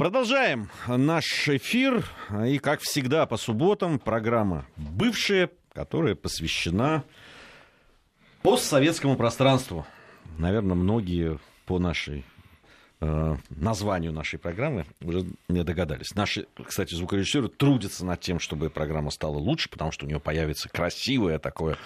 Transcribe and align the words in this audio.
Продолжаем 0.00 0.70
наш 0.86 1.46
эфир. 1.46 2.06
И, 2.46 2.56
как 2.56 2.80
всегда, 2.80 3.26
по 3.26 3.36
субботам 3.36 3.98
программа 3.98 4.64
«Бывшая», 4.78 5.50
которая 5.74 6.14
посвящена 6.14 7.04
постсоветскому 8.40 9.16
пространству. 9.16 9.86
Наверное, 10.38 10.74
многие 10.74 11.38
по 11.66 11.78
нашей 11.78 12.24
э, 13.02 13.36
названию 13.50 14.14
нашей 14.14 14.38
программы 14.38 14.86
уже 15.02 15.26
не 15.48 15.64
догадались. 15.64 16.14
Наши, 16.14 16.46
кстати, 16.64 16.94
звукорежиссеры 16.94 17.48
трудятся 17.48 18.06
над 18.06 18.22
тем, 18.22 18.40
чтобы 18.40 18.70
программа 18.70 19.10
стала 19.10 19.36
лучше, 19.36 19.68
потому 19.68 19.92
что 19.92 20.06
у 20.06 20.08
нее 20.08 20.18
появится 20.18 20.70
красивое 20.70 21.38
такое... 21.38 21.76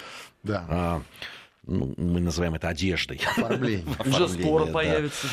Да. 0.41 0.65
Э, 0.69 1.21
ну, 1.67 1.93
мы 1.97 2.21
называем 2.21 2.55
это 2.55 2.69
одеждой. 2.69 3.19
Оформление. 3.35 3.93
Уже 4.05 4.29
скоро 4.29 4.67
появится. 4.67 5.27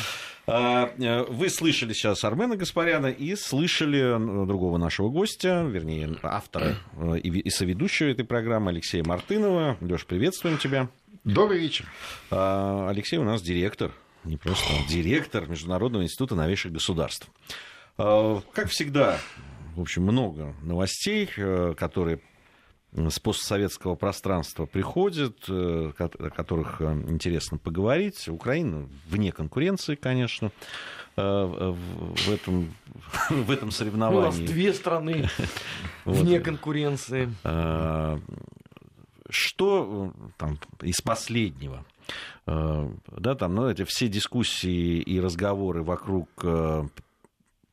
А, 0.45 0.91
э, 0.97 1.23
вы 1.23 1.49
слышали 1.49 1.93
сейчас 1.93 2.23
Армена 2.25 2.57
Гаспаряна 2.57 3.07
и 3.07 3.35
слышали 3.35 4.45
другого 4.45 4.77
нашего 4.77 5.09
гостя, 5.09 5.65
вернее, 5.69 6.17
автора 6.21 6.75
э, 6.97 7.19
и 7.19 7.49
соведущего 7.49 8.09
этой 8.09 8.25
программы 8.25 8.71
Алексея 8.71 9.03
Мартынова. 9.05 9.77
Леш, 9.79 10.05
приветствуем 10.05 10.57
тебя. 10.57 10.89
Добрый 11.23 11.59
вечер. 11.59 11.85
А, 12.29 12.89
Алексей 12.89 13.17
у 13.17 13.23
нас 13.23 13.41
директор, 13.41 13.91
не 14.25 14.35
просто 14.35 14.67
директор 14.89 15.47
Международного 15.47 16.03
института 16.03 16.35
новейших 16.35 16.73
государств. 16.73 17.29
А, 17.97 18.41
как 18.51 18.67
всегда, 18.67 19.17
в 19.75 19.81
общем, 19.81 20.03
много 20.03 20.53
новостей, 20.61 21.29
э, 21.37 21.73
которые 21.77 22.19
с 22.95 23.19
постсоветского 23.19 23.95
пространства 23.95 24.65
приходят, 24.65 25.37
э, 25.49 25.91
о 25.97 26.29
которых 26.29 26.81
э, 26.81 26.93
интересно 27.07 27.57
поговорить. 27.57 28.27
Украина 28.27 28.87
вне 29.07 29.31
конкуренции, 29.31 29.95
конечно, 29.95 30.51
э, 31.15 31.21
в 31.21 32.29
этом, 32.29 32.73
в 33.29 33.49
этом 33.49 33.71
соревновании. 33.71 34.21
У 34.21 34.25
нас 34.25 34.37
две 34.37 34.73
страны 34.73 35.27
вне 36.05 36.39
конкуренции. 36.39 37.29
Что 39.29 40.13
там 40.37 40.59
из 40.81 41.01
последнего? 41.01 41.85
Да, 42.45 43.35
там, 43.35 43.55
ну, 43.55 43.69
эти 43.69 43.83
все 43.85 44.07
дискуссии 44.07 44.99
и 44.99 45.19
разговоры 45.19 45.81
вокруг 45.81 46.29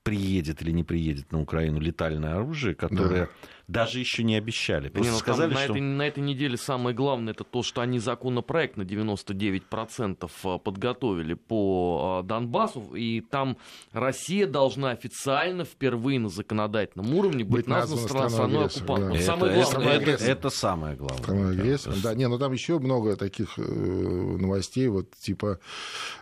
приедет 0.03 0.63
или 0.63 0.71
не 0.71 0.85
приедет 0.85 1.31
на 1.33 1.41
Украину 1.41 1.81
летальное 1.81 2.37
оружие, 2.37 2.75
которое 2.75 3.27
да. 3.27 3.31
Даже 3.71 4.01
еще 4.01 4.25
не 4.25 4.37
обещали. 4.37 4.89
Просто 4.89 5.09
не, 5.09 5.13
ну, 5.13 5.19
сказали, 5.19 5.55
на, 5.55 5.61
что... 5.61 5.73
этой, 5.73 5.81
на 5.81 6.03
этой 6.03 6.23
неделе 6.23 6.57
самое 6.57 6.95
главное 6.95 7.33
это 7.33 7.45
то, 7.45 7.63
что 7.63 7.81
они 7.81 7.99
законопроект 7.99 8.77
на 8.77 8.83
99% 8.83 10.31
а, 10.45 10.59
подготовили 10.59 11.35
по 11.35 12.21
а, 12.21 12.23
Донбассу, 12.23 12.95
и 12.95 13.21
там 13.21 13.57
Россия 13.93 14.47
должна 14.47 14.91
официально 14.91 15.65
впервые 15.65 16.19
на 16.19 16.29
законодательном 16.29 17.15
уровне 17.15 17.45
быть, 17.45 17.65
быть 17.65 17.67
названа 17.69 18.03
страной, 18.03 18.31
страной 18.31 18.65
оккупантом. 18.67 19.13
Да. 19.13 19.17
Это, 19.17 19.25
самое 19.25 19.55
главное. 19.55 19.93
Это, 19.93 20.11
это, 20.11 20.25
это 20.25 20.51
самое 20.51 20.97
главное. 20.97 21.23
Страной 21.23 21.53
агрессором. 21.53 22.01
Да, 22.03 22.15
не, 22.15 22.25
но 22.25 22.35
ну, 22.35 22.39
там 22.39 22.53
еще 22.53 22.79
много 22.79 23.17
таких 23.17 23.59
э, 23.59 23.63
новостей, 23.63 24.89
вот 24.89 25.13
типа 25.13 25.61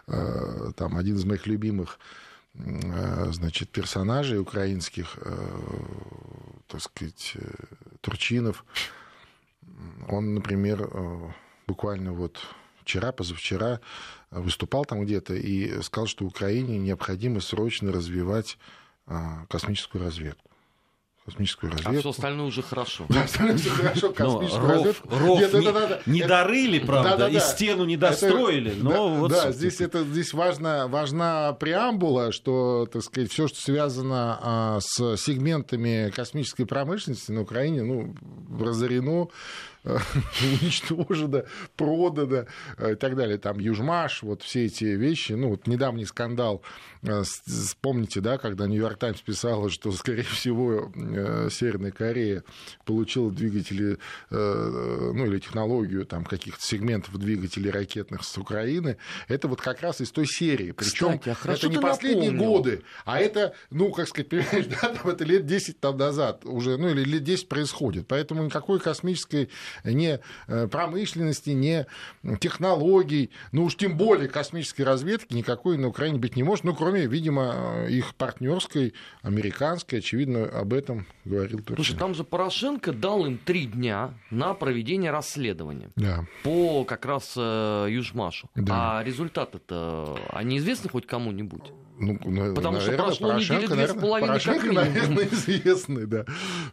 э, 0.07 0.73
там 0.77 0.97
один 0.97 1.17
из 1.17 1.25
моих 1.25 1.47
любимых 1.47 1.99
значит, 3.31 3.71
персонажей 3.71 4.39
украинских, 4.39 5.19
э, 5.21 5.49
так 6.67 6.83
сказать, 6.83 7.33
э, 7.37 7.55
Турчинов. 8.01 8.65
Он, 10.09 10.35
например, 10.35 10.91
буквально 11.67 12.13
вот 12.13 12.41
вчера, 12.81 13.13
позавчера 13.13 13.81
выступал 14.31 14.85
там 14.85 15.05
где-то 15.05 15.35
и 15.35 15.83
сказал, 15.83 16.07
что 16.07 16.25
Украине 16.25 16.79
необходимо 16.79 17.41
срочно 17.41 17.93
развивать 17.93 18.59
космическую 19.49 20.03
разведку 20.03 20.48
космическую 21.29 21.71
разведку. 21.71 21.97
А 21.97 22.01
все 22.01 22.11
остальное 22.11 22.47
уже 22.47 22.63
хорошо. 22.63 23.05
Да, 23.09 23.23
остальное 23.25 23.59
все 23.59 23.71
хорошо, 23.71 24.13
космическую 24.13 24.69
разведку. 24.69 25.09
Ров 25.11 25.41
Нет, 25.41 25.53
не, 25.53 26.13
не 26.13 26.21
это, 26.21 26.29
дорыли, 26.29 26.79
правда, 26.79 27.11
да, 27.11 27.17
да, 27.17 27.29
и 27.29 27.41
стену 27.41 27.85
не 27.85 27.97
достроили, 27.97 28.73
это, 28.73 28.85
но 28.85 28.91
да, 28.91 29.15
вот... 29.21 29.31
Да, 29.31 29.53
здесь, 29.53 29.81
это, 29.81 30.05
здесь 30.05 30.33
важна, 30.33 30.89
важна 30.89 31.53
преамбула, 31.53 32.33
что, 32.33 32.89
так 32.91 33.03
сказать, 33.03 33.31
все, 33.31 33.49
что 33.49 33.61
связано 33.61 34.39
а, 34.41 34.79
с 34.81 35.17
сегментами 35.17 36.11
космической 36.15 36.65
промышленности 36.65 37.31
на 37.31 37.43
Украине, 37.43 37.83
ну, 37.83 38.15
разорено 38.59 39.29
уничтожено, 40.63 41.45
продано 41.77 42.47
э, 42.77 42.93
и 42.93 42.95
так 42.97 43.17
далее. 43.17 43.39
Там 43.39 43.59
Южмаш, 43.59 44.23
вот 44.23 44.43
все 44.43 44.67
эти 44.67 44.85
вещи. 44.85 45.33
Ну, 45.33 45.51
вот 45.51 45.67
недавний 45.67 46.05
скандал, 46.05 46.63
э, 47.03 47.23
вспомните, 47.47 48.21
да, 48.21 48.39
когда 48.39 48.67
Нью-Йорк 48.67 48.99
Таймс 48.99 49.21
писала, 49.21 49.71
что, 49.71 49.93
скорее 49.93 50.23
всего, 50.23 50.93
э, 50.95 51.49
Северная 51.51 51.91
Корея 51.91 52.45
получила 52.85 53.31
двигатели, 53.31 53.99
ну, 54.31 55.27
или 55.27 55.39
технологию 55.39 56.05
там 56.07 56.25
каких-то 56.25 56.63
сегментов 56.63 57.17
двигателей 57.19 57.71
ракетных 57.71 58.25
с 58.25 58.37
Украины. 58.39 58.97
Это 59.29 59.49
вот 59.49 59.61
как 59.61 59.81
раз 59.83 60.01
из 60.01 60.11
той 60.11 60.27
серии. 60.27 60.73
Причем 60.73 61.21
а 61.25 61.53
это 61.53 61.69
не 61.69 61.79
последние 61.79 62.31
напомнил. 62.31 62.53
годы, 62.53 62.83
а 63.05 63.21
это, 63.21 63.55
ну, 63.71 63.91
как 63.93 64.09
сказать, 64.09 64.29
понимаешь, 64.29 64.67
да, 64.83 64.89
там 64.89 65.11
это 65.11 65.25
лет 65.25 65.47
10 65.47 65.81
там 65.81 65.97
назад 65.97 66.45
уже, 66.45 66.77
ну, 66.77 66.89
или 66.89 67.05
лет 67.05 67.25
10 67.25 67.49
происходит. 67.49 68.07
Поэтому 68.09 68.45
никакой 68.45 68.81
космической 68.81 69.51
не 69.85 70.21
э, 70.47 70.69
промышленности, 70.69 71.51
не 71.51 71.87
технологий, 72.41 73.31
ну 73.53 73.65
уж 73.65 73.77
тем 73.77 73.97
более 73.97 74.29
космической 74.29 74.83
разведки 74.83 75.35
никакой 75.35 75.79
на 75.79 75.89
Украине 75.89 76.19
быть 76.19 76.37
не 76.37 76.43
может, 76.43 76.65
ну 76.65 76.75
кроме, 76.75 77.07
видимо, 77.07 77.87
их 77.89 78.15
партнерской, 78.15 78.95
американской, 79.23 79.99
очевидно, 80.01 80.45
об 80.47 80.73
этом 80.73 81.07
говорил 81.25 81.59
Турчин. 81.59 81.77
Слушай, 81.77 81.99
там 81.99 82.15
же 82.15 82.25
Порошенко 82.25 82.93
дал 82.93 83.27
им 83.27 83.39
три 83.39 83.67
дня 83.67 84.15
на 84.31 84.55
проведение 84.55 85.11
расследования 85.11 85.91
да. 85.97 86.27
по 86.43 86.85
как 86.85 87.05
раз 87.05 87.35
э, 87.37 87.87
Южмашу. 87.91 88.51
Да. 88.55 88.99
А 88.99 89.05
результат 89.05 89.55
это, 89.55 90.17
а 90.31 90.43
неизвестно 90.43 90.91
хоть 90.91 91.07
кому-нибудь? 91.07 91.73
Ну, 92.01 92.17
Потому 92.17 92.55
наверное, 92.55 92.81
что 92.81 92.93
прошло 92.93 93.29
Порошенко, 93.29 93.63
недели 93.63 93.75
две 93.75 93.89
с 93.89 93.95
половиной 93.95 94.29
Порошенко, 94.29 94.73
наверное, 94.73 95.25
известный, 95.33 96.07
да. 96.07 96.25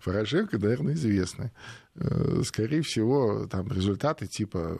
Порошенко, 0.03 0.59
наверное, 0.59 0.93
известный. 0.93 1.51
Э, 1.95 2.41
скорее 2.43 2.81
всего, 2.81 3.47
там 3.47 3.67
результаты 3.71 4.27
типа, 4.27 4.77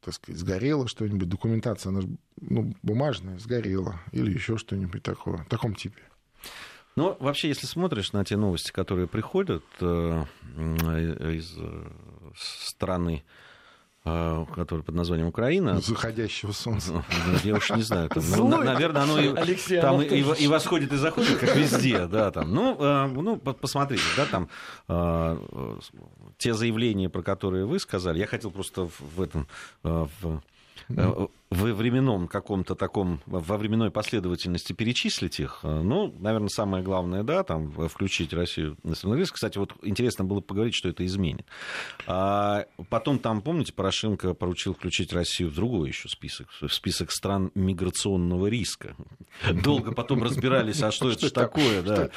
так 0.00 0.14
сказать, 0.14 0.40
сгорело 0.40 0.88
что-нибудь, 0.88 1.28
документация, 1.28 1.90
она 1.90 2.00
ну, 2.40 2.74
бумажная, 2.82 3.38
сгорела, 3.38 4.00
или 4.12 4.32
еще 4.32 4.56
что-нибудь 4.56 5.02
такое, 5.02 5.38
в 5.38 5.48
таком 5.48 5.74
типе. 5.74 6.00
Ну, 6.96 7.16
вообще, 7.20 7.48
если 7.48 7.66
смотришь 7.66 8.12
на 8.12 8.24
те 8.24 8.36
новости, 8.36 8.70
которые 8.70 9.08
приходят 9.08 9.64
э, 9.80 10.24
из 10.56 11.54
э, 11.58 11.86
страны 12.36 13.24
а, 13.26 13.43
который 14.04 14.82
под 14.82 14.94
названием 14.94 15.28
Украина. 15.28 15.80
Заходящего 15.80 16.52
солнца. 16.52 16.92
Ну, 16.92 17.02
я 17.42 17.54
уж 17.54 17.70
не 17.70 17.80
знаю. 17.80 18.10
Там, 18.10 18.22
ну, 18.36 18.62
наверное, 18.62 19.02
оно 19.02 19.18
и, 19.18 19.80
там 19.80 20.02
и, 20.02 20.18
и 20.18 20.46
восходит, 20.46 20.92
и 20.92 20.96
заходит, 20.96 21.38
как 21.38 21.56
везде. 21.56 22.06
Да, 22.06 22.30
там. 22.30 22.52
Ну, 22.52 22.76
э, 22.78 23.06
ну, 23.06 23.38
посмотрите, 23.38 24.02
да, 24.16 24.26
там 24.26 24.48
э, 24.88 25.78
те 26.36 26.52
заявления, 26.52 27.08
про 27.08 27.22
которые 27.22 27.64
вы 27.64 27.78
сказали, 27.78 28.18
я 28.18 28.26
хотел 28.26 28.50
просто 28.50 28.90
в 28.98 29.22
этом 29.22 29.48
э, 29.84 30.06
в 30.20 30.42
Э, 31.54 31.72
в 31.72 31.74
временном 31.74 32.28
каком-то 32.28 32.74
таком, 32.74 33.20
во 33.26 33.56
временной 33.56 33.90
последовательности 33.90 34.72
перечислить 34.72 35.40
их, 35.40 35.60
э, 35.62 35.82
ну, 35.82 36.14
наверное, 36.18 36.48
самое 36.48 36.82
главное, 36.82 37.22
да, 37.22 37.42
там, 37.42 37.70
включить 37.88 38.32
Россию 38.32 38.76
на 38.82 39.14
риск. 39.14 39.34
Кстати, 39.34 39.58
вот 39.58 39.72
интересно 39.82 40.24
было 40.24 40.40
поговорить, 40.40 40.74
что 40.74 40.88
это 40.88 41.04
изменит. 41.04 41.46
А 42.06 42.66
потом 42.88 43.18
там, 43.18 43.42
помните, 43.42 43.72
Порошенко 43.72 44.34
поручил 44.34 44.74
включить 44.74 45.12
Россию 45.12 45.50
в 45.50 45.54
другой 45.54 45.88
еще 45.88 46.08
список, 46.08 46.48
в 46.60 46.68
список 46.68 47.10
стран 47.10 47.50
миграционного 47.54 48.46
риска. 48.46 48.96
Долго 49.52 49.92
потом 49.92 50.22
разбирались, 50.22 50.82
а 50.82 50.90
что 50.90 51.10
это 51.10 51.32
такое, 51.32 51.82
да. 51.82 52.10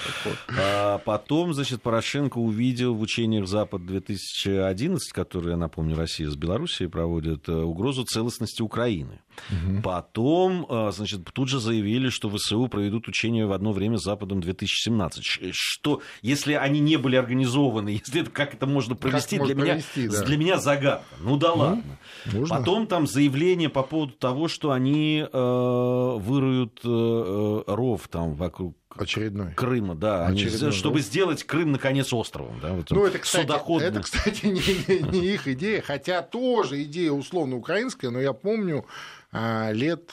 А 0.58 0.98
потом, 1.00 1.54
значит, 1.54 1.82
Порошенко 1.82 2.38
увидел 2.38 2.96
в 2.96 3.02
учениях 3.02 3.48
Запад-2011, 3.48 4.98
которые, 5.12 5.52
я 5.52 5.58
напомню, 5.58 5.96
Россия 5.96 6.30
с 6.30 6.36
Белоруссией 6.36 6.90
проводит, 6.90 7.48
э, 7.50 7.54
угрозу 7.54 8.04
целостности 8.04 8.62
Украины. 8.62 9.20
Угу. 9.50 9.82
Потом, 9.82 10.66
э, 10.70 10.92
значит, 10.92 11.22
тут 11.34 11.50
же 11.50 11.60
заявили, 11.60 12.10
что 12.10 12.30
ВСУ 12.30 12.68
проведут 12.68 13.08
учения 13.08 13.46
в 13.46 13.52
одно 13.52 13.72
время 13.72 13.98
с 13.98 14.04
Западом 14.04 14.42
2017. 14.42 15.24
Что, 15.52 16.02
если 16.22 16.54
они 16.54 16.80
не 16.80 16.98
были 16.98 17.16
организованы, 17.16 17.90
если 18.06 18.22
это, 18.22 18.32
как 18.32 18.54
это 18.54 18.66
можно 18.66 18.96
провести, 18.96 19.40
для, 19.40 19.56
меня, 19.56 19.74
провести 19.74 20.08
да. 20.08 20.24
для 20.24 20.38
меня 20.38 20.58
загадка. 20.58 21.06
Ну 21.20 21.38
да 21.38 21.50
ну, 21.50 21.62
ладно. 21.62 21.84
Можно. 22.26 22.56
Потом 22.58 22.88
там 22.88 23.08
заявление 23.08 23.70
по 23.70 23.84
поводу 23.84 24.14
того, 24.14 24.48
что 24.48 24.72
они 24.72 25.26
э, 25.32 26.18
выруют 26.18 26.80
э, 26.84 26.88
э 26.88 27.64
ров 27.68 28.08
там 28.08 28.36
вокруг 28.36 28.76
Очередной. 28.96 29.54
Крыма, 29.54 29.96
да. 29.96 30.28
Очередной, 30.28 30.70
они, 30.70 30.78
чтобы 30.78 31.02
сделать 31.02 31.44
Крым, 31.44 31.72
наконец, 31.72 32.12
островом. 32.14 32.60
Да, 32.62 32.74
вот 32.74 32.90
ну, 32.90 33.06
это, 33.06 33.20
кстати, 33.20 33.46
это, 33.84 34.02
кстати, 34.02 34.46
не, 34.46 34.52
не, 34.52 35.20
не 35.20 35.28
их 35.28 35.48
идея, 35.48 35.82
хотя 35.82 36.22
тоже 36.22 36.84
идея 36.84 37.12
условно 37.12 37.58
украинская, 37.58 38.12
но 38.12 38.20
я 38.20 38.34
помню 38.34 38.86
лет 39.32 40.12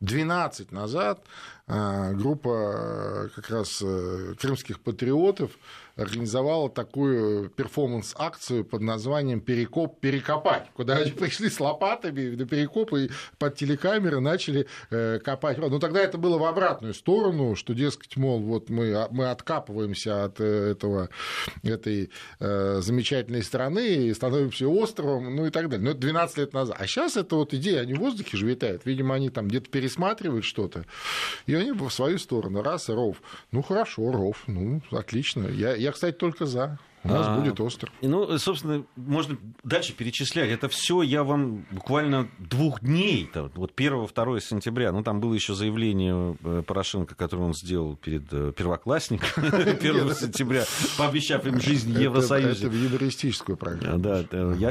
12 0.00 0.72
назад 0.72 1.24
группа 1.66 3.30
как 3.34 3.50
раз 3.50 3.78
крымских 4.38 4.80
патриотов 4.80 5.52
организовала 5.96 6.68
такую 6.68 7.50
перформанс-акцию 7.50 8.64
под 8.64 8.82
названием 8.82 9.40
«Перекоп, 9.40 10.00
перекопать», 10.00 10.68
куда 10.74 10.96
они 10.96 11.10
пришли 11.12 11.48
с 11.48 11.60
лопатами 11.60 12.34
на 12.34 12.46
перекоп 12.46 12.92
и 12.94 13.10
под 13.38 13.56
телекамеры 13.56 14.20
начали 14.20 14.66
э, 14.90 15.18
копать. 15.20 15.58
Но 15.58 15.68
ну, 15.68 15.78
тогда 15.78 16.00
это 16.00 16.18
было 16.18 16.38
в 16.38 16.44
обратную 16.44 16.94
сторону, 16.94 17.54
что, 17.54 17.74
дескать, 17.74 18.16
мол, 18.16 18.40
вот 18.40 18.70
мы, 18.70 18.92
а, 18.92 19.08
мы 19.10 19.30
откапываемся 19.30 20.24
от 20.24 20.40
э, 20.40 20.72
этого, 20.72 21.10
этой 21.62 22.10
э, 22.40 22.80
замечательной 22.80 23.42
страны 23.42 24.06
и 24.06 24.14
становимся 24.14 24.68
островом, 24.68 25.34
ну 25.36 25.46
и 25.46 25.50
так 25.50 25.68
далее. 25.68 25.84
Но 25.84 25.90
это 25.92 26.00
12 26.00 26.38
лет 26.38 26.52
назад. 26.52 26.76
А 26.78 26.86
сейчас 26.86 27.16
это 27.16 27.36
вот 27.36 27.54
идея, 27.54 27.82
они 27.82 27.94
в 27.94 27.98
воздухе 27.98 28.36
же 28.36 28.46
витают. 28.46 28.82
Видимо, 28.84 29.14
они 29.14 29.30
там 29.30 29.48
где-то 29.48 29.70
пересматривают 29.70 30.44
что-то, 30.44 30.84
и 31.46 31.54
они 31.54 31.72
в 31.72 31.88
свою 31.90 32.18
сторону. 32.18 32.62
Раз, 32.62 32.88
ров. 32.88 33.22
Ну, 33.52 33.62
хорошо, 33.62 34.10
ров. 34.10 34.42
Ну, 34.46 34.82
отлично. 34.90 35.46
Я, 35.48 35.74
я, 35.84 35.92
кстати, 35.92 36.16
только 36.16 36.46
за. 36.46 36.78
У 37.04 37.08
нас 37.08 37.26
а, 37.28 37.38
будет 37.38 37.60
остров. 37.60 37.92
Ну, 38.00 38.38
собственно, 38.38 38.84
можно 38.96 39.36
дальше 39.62 39.92
перечислять. 39.92 40.50
Это 40.50 40.68
все 40.68 41.02
я 41.02 41.22
вам 41.22 41.66
буквально 41.70 42.28
двух 42.38 42.80
дней, 42.80 43.30
вот 43.54 43.78
1-2 43.78 44.40
сентября, 44.40 44.90
ну, 44.90 45.02
там 45.02 45.20
было 45.20 45.34
еще 45.34 45.54
заявление 45.54 46.36
э, 46.42 46.62
Порошенко, 46.66 47.14
которое 47.14 47.42
он 47.42 47.54
сделал 47.54 47.96
перед 47.96 48.32
э, 48.32 48.52
первоклассниками 48.56 49.76
1 49.76 50.14
сентября, 50.14 50.64
пообещав 50.96 51.46
им 51.46 51.60
жизнь 51.60 51.92
в 51.92 51.98
Евросоюзе. 52.00 52.66
Это 52.66 52.74
в 52.74 52.74
юмористическую 52.74 53.56
программу. 53.56 53.98
Да, 53.98 54.24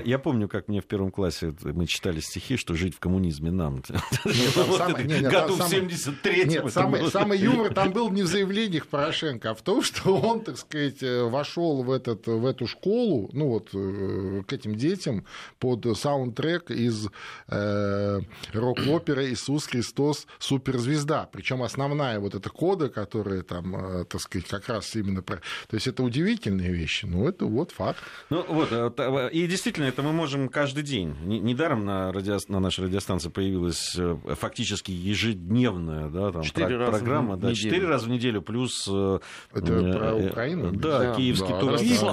я, 0.03 0.19
помню, 0.19 0.47
как 0.47 0.67
мне 0.67 0.81
в 0.81 0.85
первом 0.85 1.11
классе 1.11 1.53
мы 1.61 1.85
читали 1.85 2.19
стихи, 2.19 2.57
что 2.57 2.73
жить 2.73 2.95
в 2.95 2.99
коммунизме 2.99 3.51
нам. 3.51 3.83
Году 3.83 5.55
в 5.55 5.71
73-м. 5.71 6.69
Самый, 6.69 7.11
самый 7.11 7.37
юмор 7.37 7.73
там 7.73 7.91
был 7.91 8.09
не 8.09 8.23
в 8.23 8.27
заявлениях 8.27 8.87
Порошенко, 8.87 9.51
а 9.51 9.53
в 9.53 9.61
том, 9.61 9.83
что 9.83 10.15
он, 10.17 10.41
так 10.41 10.57
сказать, 10.57 11.03
э, 11.03 11.23
вошел 11.23 11.83
в 11.83 11.91
этот 11.91 12.22
в 12.27 12.45
эту 12.45 12.67
школу, 12.67 13.29
ну 13.33 13.47
вот 13.49 13.69
э, 13.73 14.43
к 14.47 14.53
этим 14.53 14.75
детям 14.75 15.25
под 15.59 15.85
саундтрек 15.97 16.71
из 16.71 17.07
э, 17.47 18.19
рок-оперы 18.53 19.31
«Иисус 19.31 19.67
Христос 19.67 20.27
суперзвезда». 20.39 21.29
Причем 21.31 21.63
основная 21.63 22.19
вот 22.19 22.35
эта 22.35 22.49
кода, 22.49 22.89
которая 22.89 23.43
там, 23.43 23.75
э, 23.75 24.05
так 24.05 24.21
сказать, 24.21 24.47
как 24.47 24.67
раз 24.69 24.95
именно 24.95 25.21
про... 25.21 25.37
То 25.67 25.75
есть 25.75 25.87
это 25.87 26.03
удивительные 26.03 26.71
вещи, 26.71 27.05
ну 27.05 27.27
это 27.27 27.45
вот 27.45 27.71
факт. 27.71 27.99
Ну 28.29 28.45
вот, 28.47 28.69
э, 28.71 29.29
и 29.31 29.47
действительно, 29.47 29.85
это 29.85 30.01
мы 30.01 30.11
можем 30.11 30.49
каждый 30.49 30.83
день. 30.83 31.15
Недаром 31.23 31.85
на, 31.85 32.11
радио... 32.11 32.37
на 32.47 32.59
нашей 32.59 32.85
радиостанции 32.85 33.29
появилась 33.29 33.97
фактически 34.39 34.91
ежедневная 34.91 36.09
да, 36.09 36.31
там, 36.31 36.43
про... 36.43 36.87
программа. 36.87 37.37
Да, 37.37 37.53
четыре 37.53 37.87
раза 37.87 38.05
в 38.05 38.09
неделю, 38.09 38.41
плюс... 38.41 38.87
Это 38.87 39.21
про 39.51 40.15
Украину? 40.15 40.71
Да, 40.71 40.99
да 40.99 41.15
киевский 41.15 41.53
да, 41.53 41.59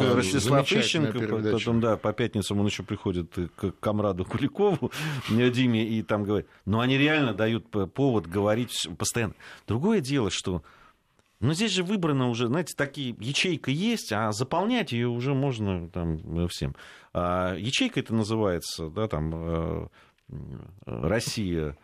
тупик, 0.01 0.17
Ростислав 0.17 0.73
Ищенко, 0.73 1.53
потом, 1.53 1.81
да, 1.81 1.97
по 1.97 2.13
пятницам 2.13 2.61
он 2.61 2.67
еще 2.67 2.83
приходит 2.83 3.33
к 3.57 3.73
комраду 3.81 4.25
Куликову, 4.25 4.91
Диме, 5.29 5.87
и 5.87 6.03
там 6.03 6.25
говорит, 6.25 6.49
но 6.65 6.81
они 6.81 6.99
реально 6.99 7.35
дают 7.35 7.67
повод 7.95 8.27
говорить 8.27 8.89
постоянно. 8.99 9.35
Другое 9.67 10.01
дело, 10.01 10.31
что 10.31 10.63
но 11.41 11.55
здесь 11.55 11.73
же 11.73 11.83
выбрано 11.83 12.29
уже, 12.29 12.49
знаете, 12.49 12.75
такие 12.77 13.17
ячейка 13.19 13.71
есть, 13.71 14.13
а 14.13 14.31
заполнять 14.31 14.93
ее 14.93 15.09
уже 15.09 15.33
можно 15.33 15.89
там 15.89 16.49
всем. 16.49 16.77
А 17.15 17.55
ячейка 17.55 18.01
это 18.01 18.15
называется, 18.15 18.91
да, 18.91 19.09
там 19.09 19.33
э, 19.35 19.89
Россия 20.85 21.79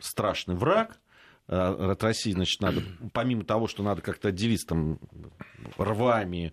страшный 0.00 0.54
враг, 0.54 0.98
а, 1.46 1.92
от 1.92 2.02
России, 2.02 2.32
значит, 2.32 2.60
надо, 2.60 2.82
помимо 3.12 3.44
того, 3.44 3.68
что 3.68 3.82
надо 3.82 4.00
как-то 4.00 4.28
отделиться 4.28 4.68
там 4.68 4.98
рвами, 5.76 6.52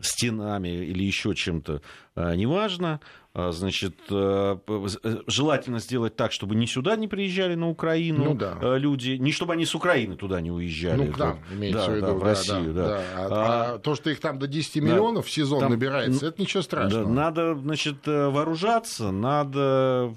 стенами 0.00 0.68
или 0.68 1.04
еще 1.04 1.34
чем-то, 1.34 1.82
а, 2.14 2.34
неважно, 2.34 3.00
а, 3.38 3.52
значит, 3.52 3.94
э, 4.08 4.56
э, 4.66 5.16
желательно 5.26 5.78
сделать 5.78 6.16
так, 6.16 6.32
чтобы 6.32 6.54
ни 6.54 6.64
сюда 6.64 6.96
не 6.96 7.06
приезжали 7.06 7.54
на 7.54 7.68
Украину 7.68 8.24
ну, 8.24 8.34
да. 8.34 8.56
Э, 8.62 8.78
люди, 8.78 9.18
не 9.18 9.30
чтобы 9.30 9.52
они 9.52 9.66
с 9.66 9.74
Украины 9.74 10.16
туда 10.16 10.40
не 10.40 10.50
уезжали. 10.50 11.04
Ну, 11.04 11.12
к 11.12 11.18
нам, 11.18 11.38
имеется 11.52 11.86
да, 11.86 11.92
в 11.92 11.96
виду, 11.96 12.06
да, 12.06 12.12
в 12.14 12.22
Россию, 12.22 12.72
да. 12.72 12.88
да. 12.88 12.96
да. 12.96 13.02
А, 13.18 13.74
а 13.74 13.78
то, 13.78 13.94
что 13.94 14.08
их 14.08 14.20
там 14.20 14.38
до 14.38 14.46
10 14.46 14.76
миллионов 14.76 15.24
да, 15.24 15.28
в 15.28 15.30
сезон 15.30 15.60
там, 15.60 15.72
набирается, 15.72 16.28
это 16.28 16.40
ничего 16.40 16.62
страшного. 16.62 17.04
Да, 17.04 17.10
надо, 17.10 17.54
значит, 17.56 18.06
вооружаться, 18.06 19.10
надо 19.10 20.10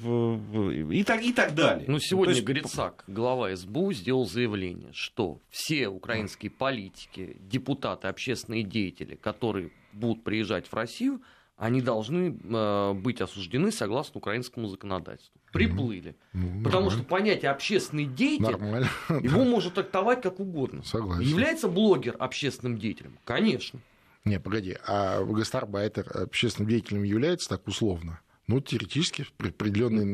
и 0.89 1.03
так, 1.03 1.21
и 1.21 1.33
так 1.33 1.53
далее. 1.55 1.83
Ну, 1.89 1.99
сегодня 1.99 2.35
есть... 2.35 2.45
Грицак, 2.45 3.03
глава 3.07 3.53
СБУ, 3.53 3.91
сделал 3.91 4.25
заявление, 4.27 4.91
что 4.93 5.41
все 5.49 5.89
украинские 5.89 6.51
политики, 6.51 7.35
депутаты, 7.41 8.07
общественные 8.07 8.63
деятели, 8.63 9.08
которые 9.15 9.71
будут 9.93 10.23
приезжать 10.23 10.67
в 10.67 10.73
Россию, 10.73 11.21
они 11.57 11.81
должны 11.81 12.39
э, 12.41 12.93
быть 12.93 13.19
осуждены 13.19 13.71
согласно 13.71 14.17
украинскому 14.19 14.67
законодательству. 14.67 15.39
Приплыли. 15.51 16.15
Ну, 16.31 16.63
Потому 16.63 16.89
что 16.89 17.03
понятие 17.03 17.51
общественный 17.51 18.05
деятель, 18.05 18.45
нормально. 18.45 18.87
его 19.09 19.43
можно 19.43 19.69
трактовать 19.71 20.21
как 20.21 20.39
угодно. 20.39 20.83
Согласен. 20.83 21.23
Является 21.23 21.67
блогер 21.67 22.15
общественным 22.17 22.77
деятелем? 22.77 23.19
Конечно. 23.25 23.81
Не, 24.23 24.39
погоди, 24.39 24.77
а 24.85 25.23
гастарбайтер 25.23 26.05
общественным 26.13 26.69
деятелем 26.69 27.03
является 27.03 27.49
так 27.49 27.67
условно? 27.67 28.21
Ну, 28.49 28.61
теоретически, 28.61 29.27
при 29.37 29.49
определенной 29.49 30.05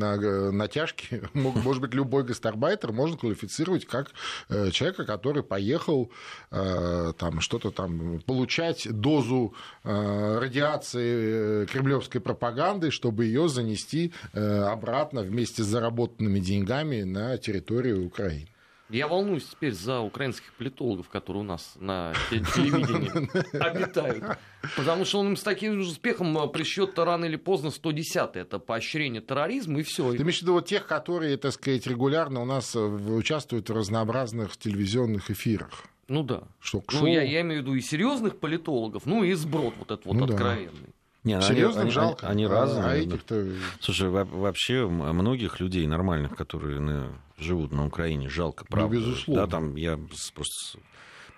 натяжке, 0.51 1.21
может 1.33 1.81
быть, 1.81 1.93
любой 1.93 2.25
гастарбайтер 2.25 2.91
можно 2.91 3.15
квалифицировать 3.15 3.85
как 3.85 4.11
э, 4.49 4.71
человека, 4.71 5.05
который 5.05 5.41
поехал 5.41 6.11
э, 6.51 7.13
там 7.17 7.39
что-то 7.39 7.71
там 7.71 8.19
получать 8.25 8.91
дозу 8.91 9.53
э, 9.85 10.37
радиации 10.37 11.65
кремлевской 11.67 12.19
пропаганды, 12.19 12.91
чтобы 12.91 13.23
ее 13.23 13.47
занести 13.47 14.11
обратно 14.33 15.21
вместе 15.21 15.63
с 15.63 15.67
заработанными 15.67 16.39
деньгами 16.39 17.03
на 17.03 17.37
территорию 17.37 18.05
Украины. 18.05 18.49
Я 18.89 19.07
волнуюсь 19.07 19.45
теперь 19.45 19.73
за 19.73 19.99
украинских 19.99 20.53
политологов, 20.53 21.09
которые 21.09 21.41
у 21.41 21.45
нас 21.45 21.73
на 21.79 22.13
телевидении 22.29 23.57
обитают. 23.57 24.37
Потому 24.75 25.05
что 25.05 25.19
он 25.19 25.29
им 25.29 25.37
с 25.37 25.43
таким 25.43 25.79
успехом 25.79 26.37
э, 26.37 26.47
прищет 26.47 26.97
рано 26.99 27.25
или 27.25 27.35
поздно 27.35 27.71
110 27.71 28.35
Это 28.35 28.59
поощрение 28.59 29.21
терроризма 29.21 29.79
и 29.79 29.83
все. 29.83 30.11
Ты 30.11 30.21
имеешь 30.21 30.39
в 30.39 30.41
виду 30.43 30.53
вот 30.53 30.67
тех, 30.67 30.85
которые, 30.85 31.37
так 31.37 31.53
сказать, 31.53 31.87
регулярно 31.87 32.41
у 32.41 32.45
нас 32.45 32.75
э, 32.75 32.79
участвуют 32.79 33.69
в 33.69 33.73
разнообразных 33.73 34.57
телевизионных 34.57 35.31
эфирах? 35.31 35.85
Ну 36.07 36.23
да. 36.23 36.43
Что, 36.59 36.83
ну, 36.91 37.07
я, 37.07 37.23
я 37.23 37.41
имею 37.41 37.61
в 37.61 37.65
виду 37.65 37.75
и 37.75 37.81
серьезных 37.81 38.37
политологов, 38.37 39.05
ну 39.05 39.23
и 39.23 39.33
сброд 39.33 39.73
вот 39.79 39.91
этот 39.91 40.05
вот 40.05 40.15
ну, 40.15 40.25
откровенный. 40.25 40.69
Да. 40.87 41.04
Не, 41.25 41.37
ну, 41.37 41.41
Серьезно, 41.41 41.81
они, 41.81 41.91
жалко. 41.91 42.27
Они, 42.27 42.45
они 42.45 42.53
а, 42.53 42.55
разные. 42.55 42.85
А 42.85 42.95
этих-то... 42.95 43.47
Слушай, 43.79 44.09
вообще 44.09 44.87
многих 44.87 45.59
людей 45.59 45.85
нормальных, 45.87 46.35
которые 46.35 46.79
на, 46.79 47.19
живут 47.39 47.71
на 47.71 47.85
Украине, 47.87 48.29
жалко, 48.29 48.63
ну, 48.69 48.75
правда. 48.75 48.95
Ну, 48.95 49.01
безусловно. 49.01 49.43
Да, 49.43 49.51
там 49.51 49.75
я 49.75 49.99
просто 50.35 50.77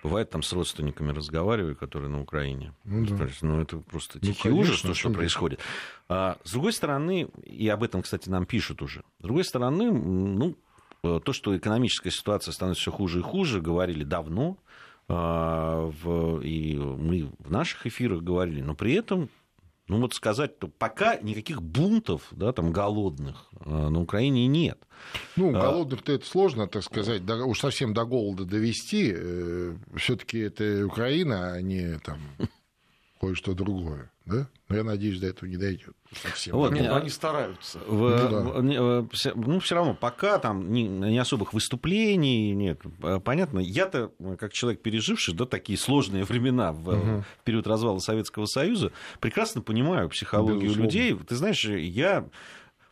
бывает 0.02 0.28
там 0.28 0.42
с 0.42 0.52
родственниками 0.52 1.10
разговариваю, 1.12 1.74
которые 1.74 2.10
на 2.10 2.20
Украине. 2.20 2.74
Ну, 2.84 3.06
да. 3.06 3.28
ну 3.40 3.62
это 3.62 3.78
просто 3.78 4.18
ну, 4.20 4.28
тихий 4.28 4.50
ужас, 4.50 4.82
то, 4.82 4.92
что 4.92 5.10
происходит. 5.10 5.58
А, 6.10 6.36
с 6.44 6.52
другой 6.52 6.74
стороны, 6.74 7.28
и 7.44 7.66
об 7.68 7.82
этом, 7.82 8.02
кстати, 8.02 8.28
нам 8.28 8.44
пишут 8.44 8.82
уже. 8.82 9.00
С 9.20 9.22
другой 9.22 9.44
стороны, 9.44 9.90
ну, 9.90 10.54
то, 11.02 11.32
что 11.32 11.56
экономическая 11.56 12.10
ситуация 12.10 12.52
становится 12.52 12.82
все 12.82 12.92
хуже 12.92 13.20
и 13.20 13.22
хуже, 13.22 13.62
говорили 13.62 14.04
давно. 14.04 14.58
А, 15.08 15.90
в, 16.02 16.40
и 16.42 16.76
мы 16.76 17.30
в 17.38 17.50
наших 17.50 17.86
эфирах 17.86 18.22
говорили, 18.22 18.60
но 18.60 18.74
при 18.74 18.92
этом 18.92 19.30
ну 19.88 20.00
вот 20.00 20.14
сказать, 20.14 20.52
что 20.58 20.68
пока 20.68 21.16
никаких 21.16 21.62
бунтов, 21.62 22.22
да, 22.30 22.52
там 22.52 22.72
голодных 22.72 23.46
э, 23.64 23.70
на 23.70 24.00
Украине 24.00 24.46
нет. 24.46 24.78
Ну, 25.36 25.56
а 25.56 25.60
голодных-то 25.60 26.12
это 26.12 26.26
сложно, 26.26 26.66
так 26.66 26.82
сказать, 26.82 27.24
до, 27.24 27.44
уж 27.44 27.60
совсем 27.60 27.94
до 27.94 28.04
голода 28.04 28.44
довести. 28.44 29.12
Э, 29.14 29.76
Все-таки 29.96 30.38
это 30.38 30.84
Украина, 30.86 31.52
а 31.52 31.62
не 31.62 31.98
там 32.00 32.18
кое-что 33.20 33.54
другое, 33.54 34.10
да? 34.24 34.48
Но 34.68 34.76
я 34.76 34.84
надеюсь, 34.84 35.20
до 35.20 35.26
этого 35.26 35.48
не 35.48 35.56
дойдет. 35.56 35.94
Совсем. 36.22 36.54
Вот, 36.54 36.72
Нет, 36.72 36.90
они 36.90 37.08
стараются. 37.08 37.78
В, 37.86 38.62
ну, 38.62 39.06
да. 39.10 39.34
ну, 39.34 39.60
все 39.60 39.74
равно, 39.74 39.94
пока 39.94 40.38
там 40.38 40.72
не, 40.72 40.84
не 40.84 41.18
особых 41.18 41.52
выступлений 41.52 42.54
нет. 42.54 42.82
Понятно, 43.24 43.58
я-то, 43.58 44.12
как 44.38 44.52
человек, 44.52 44.82
переживший 44.82 45.34
да, 45.34 45.46
такие 45.46 45.78
сложные 45.78 46.24
времена 46.24 46.72
в, 46.72 46.88
угу. 46.88 47.24
в 47.40 47.44
период 47.44 47.66
развала 47.66 47.98
Советского 47.98 48.46
Союза, 48.46 48.92
прекрасно 49.20 49.62
понимаю 49.62 50.08
психологию 50.08 50.62
Безусловно. 50.62 50.84
людей. 50.84 51.18
Ты 51.26 51.36
знаешь, 51.36 51.64
я 51.64 52.28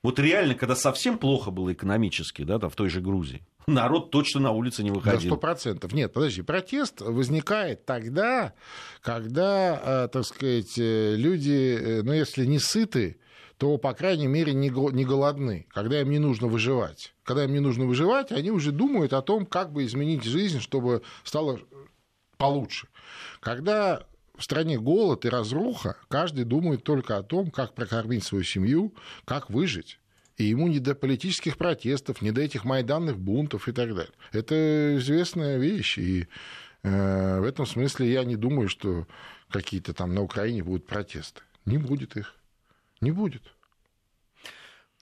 вот 0.02 0.18
реально, 0.18 0.54
когда 0.54 0.76
совсем 0.76 1.18
плохо 1.18 1.50
было 1.50 1.72
экономически, 1.72 2.42
да, 2.42 2.58
там, 2.58 2.70
в 2.70 2.76
той 2.76 2.88
же 2.88 3.00
Грузии, 3.00 3.42
народ 3.66 4.10
точно 4.10 4.40
на 4.40 4.50
улице 4.52 4.82
не 4.82 4.90
выходил. 4.90 5.30
сто 5.30 5.36
процентов. 5.36 5.92
Нет, 5.92 6.12
подожди, 6.12 6.42
протест 6.42 7.00
возникает 7.00 7.84
тогда, 7.84 8.54
когда, 9.00 10.04
э, 10.04 10.08
так 10.08 10.24
сказать, 10.24 10.78
э, 10.78 11.16
люди, 11.16 11.76
э, 11.78 12.02
ну, 12.02 12.12
если 12.12 12.44
не 12.46 12.58
сыты, 12.58 13.18
то, 13.58 13.78
по 13.78 13.94
крайней 13.94 14.26
мере, 14.26 14.52
не 14.52 14.68
голодны, 14.68 15.66
когда 15.70 16.00
им 16.00 16.10
не 16.10 16.18
нужно 16.18 16.46
выживать. 16.46 17.14
Когда 17.22 17.44
им 17.44 17.52
не 17.52 17.60
нужно 17.60 17.86
выживать, 17.86 18.30
они 18.30 18.50
уже 18.50 18.70
думают 18.70 19.14
о 19.14 19.22
том, 19.22 19.46
как 19.46 19.72
бы 19.72 19.84
изменить 19.84 20.24
жизнь, 20.24 20.60
чтобы 20.60 21.02
стало 21.24 21.60
получше. 22.36 22.88
Когда 23.40 24.06
в 24.36 24.44
стране 24.44 24.78
голод 24.78 25.24
и 25.24 25.30
разруха, 25.30 25.96
каждый 26.08 26.44
думает 26.44 26.84
только 26.84 27.16
о 27.16 27.22
том, 27.22 27.50
как 27.50 27.74
прокормить 27.74 28.24
свою 28.24 28.44
семью, 28.44 28.94
как 29.24 29.48
выжить. 29.48 29.98
И 30.36 30.44
ему 30.44 30.68
не 30.68 30.80
до 30.80 30.94
политических 30.94 31.56
протестов, 31.56 32.20
не 32.20 32.30
до 32.30 32.42
этих 32.42 32.64
майданных 32.64 33.18
бунтов 33.18 33.68
и 33.68 33.72
так 33.72 33.94
далее. 33.94 34.12
Это 34.32 34.96
известная 34.98 35.56
вещь. 35.56 35.98
И 35.98 36.28
э, 36.82 37.40
в 37.40 37.44
этом 37.44 37.64
смысле 37.64 38.12
я 38.12 38.24
не 38.24 38.36
думаю, 38.36 38.68
что 38.68 39.06
какие-то 39.48 39.94
там 39.94 40.14
на 40.14 40.22
Украине 40.22 40.62
будут 40.62 40.86
протесты. 40.86 41.40
Не 41.64 41.78
будет 41.78 42.16
их. 42.16 42.34
Не 43.00 43.12
будет. 43.12 43.42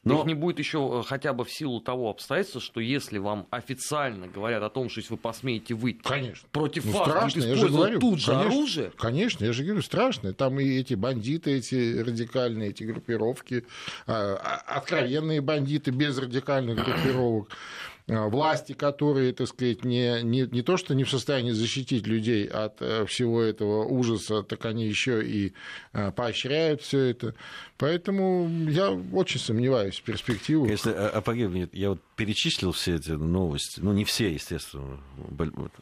Но... 0.04 0.20
Их 0.20 0.26
не 0.26 0.34
будет 0.34 0.58
еще 0.58 1.00
э, 1.00 1.06
хотя 1.06 1.32
бы 1.32 1.44
в 1.44 1.50
силу 1.50 1.80
того 1.80 2.10
обстоятельства, 2.10 2.60
что 2.60 2.80
если 2.80 3.18
вам 3.18 3.46
официально 3.50 4.28
говорят 4.28 4.62
о 4.62 4.68
том, 4.68 4.90
что 4.90 5.00
если 5.00 5.14
вы 5.14 5.18
посмеете 5.18 5.74
выйти 5.74 6.02
конечно. 6.02 6.46
против 6.52 6.84
ну, 6.84 6.92
вас, 6.92 7.08
страшно, 7.08 7.42
я 7.42 7.56
же 7.56 7.68
говорю, 7.68 7.98
тут 7.98 8.20
же 8.20 8.32
конечно, 8.32 8.50
оружие. 8.50 8.92
Конечно, 8.98 9.44
я 9.44 9.52
же 9.52 9.64
говорю, 9.64 9.82
страшно. 9.82 10.34
Там 10.34 10.60
и 10.60 10.64
эти 10.64 10.94
бандиты, 10.94 11.56
эти 11.56 11.98
радикальные, 11.98 12.70
эти 12.70 12.84
группировки, 12.84 13.64
а, 14.06 14.36
а, 14.42 14.76
откровенные 14.76 15.40
бандиты 15.40 15.90
без 15.90 16.18
радикальных 16.18 16.76
группировок. 16.76 17.48
Э, 18.06 18.28
власти, 18.28 18.74
которые, 18.74 19.32
так 19.32 19.48
сказать, 19.48 19.82
не, 19.82 20.22
не, 20.22 20.42
не 20.42 20.60
то, 20.60 20.76
что 20.76 20.94
не 20.94 21.04
в 21.04 21.10
состоянии 21.10 21.52
защитить 21.52 22.06
людей 22.06 22.46
от 22.46 22.82
э, 22.82 23.06
всего 23.06 23.40
этого 23.40 23.84
ужаса, 23.86 24.42
так 24.42 24.66
они 24.66 24.86
еще 24.86 25.26
и 25.26 25.54
э, 25.94 26.12
поощряют 26.12 26.82
все 26.82 26.98
это. 27.00 27.34
Поэтому 27.78 28.46
я 28.68 28.90
очень 28.90 29.40
сомневаюсь 29.40 30.00
в 30.00 30.02
перспективу. 30.02 30.66
Если 30.66 30.90
апогей, 30.90 31.66
я 31.72 31.90
вот 31.90 32.00
перечислил 32.14 32.72
все 32.72 32.96
эти 32.96 33.12
новости, 33.12 33.80
ну, 33.80 33.94
не 33.94 34.04
все, 34.04 34.30
естественно, 34.30 35.00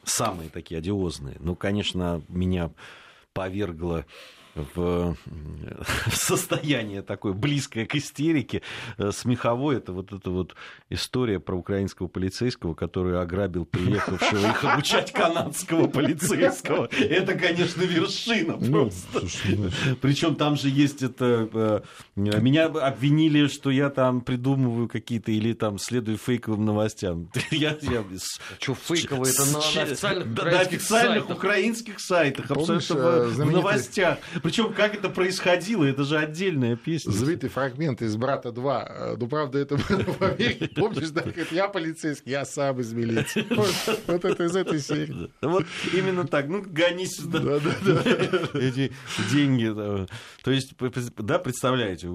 самые 0.05 0.49
такие 0.49 0.79
одиозные. 0.79 1.39
Ну, 1.41 1.57
конечно, 1.57 2.23
меня 2.29 2.71
повергло 3.33 4.07
в, 4.75 5.17
состояние 6.13 7.03
такое 7.03 7.33
близкое 7.33 7.87
к 7.87 7.95
истерике 7.95 8.63
э, 8.99 9.11
смеховой. 9.13 9.77
Это 9.77 9.93
вот 9.93 10.13
эта 10.13 10.31
вот 10.31 10.55
история 10.91 11.41
про 11.41 11.57
украинского 11.57 12.09
полицейского, 12.09 12.75
который 12.75 13.21
ограбил 13.21 13.65
приехавшего 13.65 14.51
их 14.51 14.65
обучать 14.65 15.13
канадского 15.13 15.87
полицейского. 15.89 16.89
Это, 16.99 17.35
конечно, 17.35 17.83
вершина 17.83 18.57
ну, 18.61 18.91
просто. 18.91 19.27
Ну, 19.57 19.71
Причем 20.01 20.37
там 20.37 20.57
же 20.57 20.69
есть 20.69 21.03
это... 21.03 21.49
Э, 21.53 21.81
меня 22.17 22.67
обвинили, 22.67 23.47
что 23.47 23.71
я 23.71 23.89
там 23.91 24.21
придумываю 24.21 24.89
какие-то 24.89 25.33
или 25.33 25.53
там 25.55 25.79
следую 25.79 26.19
фейковым 26.19 26.65
новостям. 26.65 27.31
Я, 27.51 27.77
я... 27.83 28.05
Что 28.59 28.75
фейковые? 28.75 29.33
Это 29.33 29.45
на, 29.47 29.53
на 29.53 29.83
официальных, 29.83 30.27
на 30.27 30.61
официальных 30.61 31.31
украинских 31.31 32.01
сайтах, 32.01 32.51
абсолютно 32.51 32.95
э, 32.95 33.27
в 33.29 33.51
новостях. 33.51 34.19
Причем 34.43 34.73
как 34.73 34.95
это 34.95 35.09
происходило, 35.09 35.85
это 35.85 36.05
же 36.05 36.19
отдельная 36.19 36.77
песня. 36.77 37.11
Знаменитый 37.11 37.51
фрагмент 37.51 38.03
из 38.03 38.17
«Брата 38.17 38.51
2». 38.51 39.17
Ну, 39.19 39.27
правда, 39.29 39.59
это 39.59 39.77
было 39.77 40.03
в 40.03 40.23
Америке. 40.23 40.69
Помнишь, 40.75 41.11
да, 41.11 41.25
я 41.51 41.69
полицейский, 41.69 42.33
я 42.33 42.45
сам 42.45 42.81
из 42.81 42.93
милиции. 42.93 43.47
Вот, 44.07 44.25
это 44.25 44.45
из 44.45 44.57
этой 44.57 44.81
серии. 44.81 45.31
Вот 45.41 45.65
именно 45.93 46.27
так. 46.27 46.49
Ну, 46.49 46.63
гони 46.63 47.07
сюда. 47.07 47.39
Да, 47.39 47.61
да, 47.61 47.75
да. 47.83 48.59
Эти 48.59 48.93
деньги. 49.31 49.69
То 50.43 50.51
есть, 50.51 50.75
да, 51.19 51.39
представляете, 51.39 52.09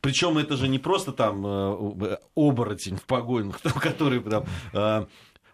причем 0.00 0.38
это 0.38 0.56
же 0.56 0.68
не 0.68 0.78
просто 0.78 1.12
там 1.12 1.46
э, 1.46 2.18
оборотень 2.36 2.96
в 2.96 3.04
погонах, 3.04 3.60
который 3.80 4.20
там 4.20 4.44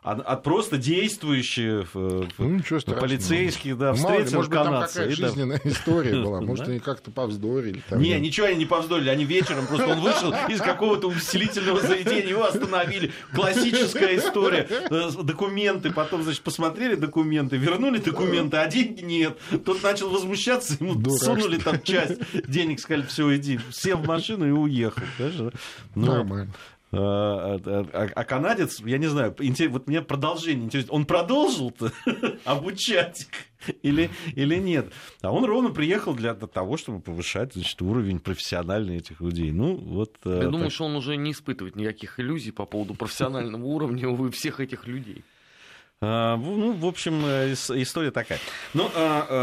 э, 0.02 0.08
а, 0.08 0.12
а 0.12 0.36
просто 0.36 0.78
действующие 0.78 1.86
ну, 1.94 2.60
полицейские, 3.00 3.74
да, 3.74 3.92
встретил 3.92 4.38
может 4.38 4.50
быть, 4.50 4.62
там 4.62 4.82
какая-то 4.82 5.10
жизненная 5.10 5.60
история 5.64 6.22
была, 6.22 6.40
может, 6.42 6.68
они 6.68 6.78
как-то 6.78 7.10
повздорили. 7.10 7.82
Не, 7.90 8.18
ничего 8.18 8.46
они 8.46 8.56
не 8.56 8.66
повздорили, 8.66 9.08
они 9.08 9.24
вечером, 9.24 9.66
просто 9.66 9.88
он 9.88 10.00
вышел 10.00 10.34
из 10.48 10.60
какого-то 10.60 11.08
увеселительного 11.08 11.80
заведения, 11.80 12.28
его 12.28 12.44
остановили. 12.44 13.12
Классическая 13.34 14.16
история. 14.16 14.66
Э, 14.90 15.10
документы, 15.22 15.90
потом, 15.90 16.22
значит, 16.22 16.42
посмотрели 16.42 16.94
документы, 16.94 17.56
вернули 17.56 17.98
документы, 17.98 18.56
а 18.56 18.66
деньги 18.66 19.02
нет. 19.02 19.38
Тот 19.64 19.82
начал 19.82 20.10
возмущаться, 20.10 20.76
ему 20.80 20.98
сунули 21.10 21.58
там 21.58 21.80
часть 21.82 22.20
денег, 22.48 22.80
сказали, 22.80 23.06
все, 23.06 23.36
иди. 23.36 23.60
Сел 23.70 23.98
в 23.98 24.06
машину 24.06 24.46
и 24.46 24.50
уехал. 24.50 25.02
Нормально. 25.94 26.52
А, 26.92 27.60
а, 27.64 27.86
а, 27.92 28.08
а 28.14 28.24
канадец, 28.24 28.80
я 28.80 28.98
не 28.98 29.06
знаю, 29.06 29.36
вот 29.68 29.86
мне 29.86 30.02
продолжение 30.02 30.64
интересно, 30.64 30.92
он 30.92 31.04
продолжил-то 31.04 31.92
обучать 32.44 33.28
или, 33.82 34.10
или 34.34 34.56
нет? 34.56 34.92
А 35.22 35.30
он 35.30 35.44
ровно 35.44 35.70
приехал 35.70 36.14
для 36.14 36.34
того, 36.34 36.76
чтобы 36.76 37.00
повышать 37.00 37.54
значит, 37.54 37.80
уровень 37.80 38.18
профессиональный 38.18 38.96
этих 38.96 39.20
людей. 39.20 39.52
Ну, 39.52 39.76
вот, 39.76 40.16
я 40.24 40.40
так. 40.40 40.50
думаю, 40.50 40.70
что 40.70 40.86
он 40.86 40.96
уже 40.96 41.16
не 41.16 41.30
испытывает 41.30 41.76
никаких 41.76 42.18
иллюзий 42.18 42.50
по 42.50 42.66
поводу 42.66 42.94
профессионального 42.94 43.64
уровня 43.66 44.08
у 44.08 44.30
всех 44.32 44.58
этих 44.58 44.88
людей. 44.88 45.22
Ну, 46.00 46.72
в 46.72 46.86
общем, 46.86 47.20
история 47.82 48.10
такая. 48.10 48.38
Ну, 48.72 48.88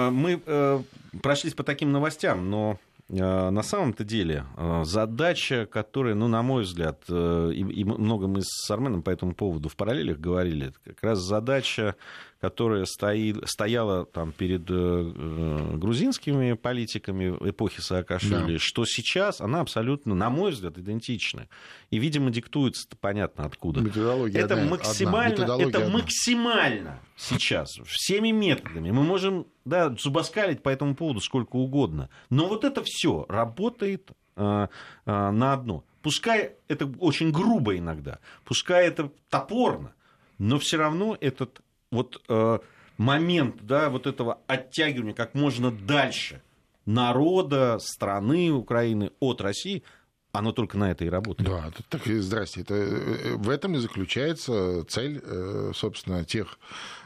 мы 0.09 0.41
э, 0.43 0.81
прошлись 1.21 1.53
по 1.53 1.61
таким 1.61 1.91
новостям, 1.91 2.49
но 2.49 2.79
на 3.09 3.63
самом-то 3.63 4.03
деле 4.03 4.45
э, 4.57 4.83
задача, 4.83 5.65
которая, 5.65 6.13
ну, 6.13 6.27
на 6.27 6.41
мой 6.41 6.63
взгляд, 6.63 7.03
э, 7.09 7.51
и 7.53 7.83
много 7.85 8.27
мы 8.27 8.41
с 8.41 8.69
Арменом 8.69 9.01
по 9.01 9.09
этому 9.09 9.33
поводу 9.33 9.69
в 9.69 9.77
параллелях 9.77 10.19
говорили, 10.19 10.73
как 10.83 11.01
раз 11.03 11.19
задача 11.19 11.95
которая 12.39 12.85
стоит, 12.85 13.37
стояла 13.49 14.05
там 14.05 14.31
перед 14.31 14.63
э, 14.69 15.73
грузинскими 15.75 16.53
политиками 16.53 17.35
эпохи 17.49 17.81
Саакашвили, 17.81 18.53
да. 18.53 18.59
что 18.59 18.85
сейчас 18.85 19.41
она 19.41 19.61
абсолютно, 19.61 20.13
на 20.13 20.29
мой 20.29 20.51
взгляд, 20.51 20.77
идентична. 20.77 21.47
И, 21.89 21.97
видимо, 21.97 22.29
диктуется 22.29 22.87
понятно 22.99 23.45
откуда. 23.45 23.81
Методология 23.81 24.39
это 24.39 24.53
одна, 24.55 24.69
максимально, 24.69 25.43
одна. 25.43 25.63
это 25.63 25.77
одна. 25.79 25.89
максимально 25.89 26.99
сейчас 27.15 27.79
всеми 27.85 28.29
методами. 28.29 28.91
Мы 28.91 29.03
можем 29.03 29.47
да, 29.65 29.95
зубоскалить 29.97 30.61
по 30.61 30.69
этому 30.69 30.95
поводу 30.95 31.21
сколько 31.21 31.55
угодно. 31.55 32.09
Но 32.29 32.47
вот 32.47 32.63
это 32.63 32.83
все 32.83 33.25
работает 33.27 34.11
э, 34.35 34.67
э, 35.05 35.31
на 35.31 35.53
одно. 35.53 35.83
Пускай 36.01 36.53
это 36.67 36.85
очень 36.99 37.31
грубо 37.31 37.75
иногда, 37.77 38.19
пускай 38.45 38.87
это 38.87 39.11
топорно, 39.29 39.93
но 40.37 40.59
все 40.59 40.77
равно 40.77 41.17
этот 41.19 41.61
вот 41.91 42.21
э, 42.27 42.59
момент, 42.97 43.57
да, 43.61 43.89
вот 43.89 44.07
этого 44.07 44.39
оттягивания 44.47 45.13
как 45.13 45.33
можно 45.33 45.71
дальше 45.71 46.41
народа, 46.85 47.77
страны 47.79 48.51
Украины 48.51 49.11
от 49.19 49.41
России, 49.41 49.83
оно 50.31 50.51
только 50.51 50.77
на 50.77 50.91
это 50.91 51.05
и 51.05 51.09
работает. 51.09 51.49
Да, 51.49 51.71
так 51.89 52.07
и 52.07 52.19
здрасте. 52.19 52.61
Это, 52.61 52.75
э, 52.75 53.35
в 53.35 53.49
этом 53.49 53.75
и 53.75 53.79
заключается 53.79 54.85
цель, 54.85 55.21
э, 55.23 55.71
собственно, 55.73 56.23
тех 56.25 56.59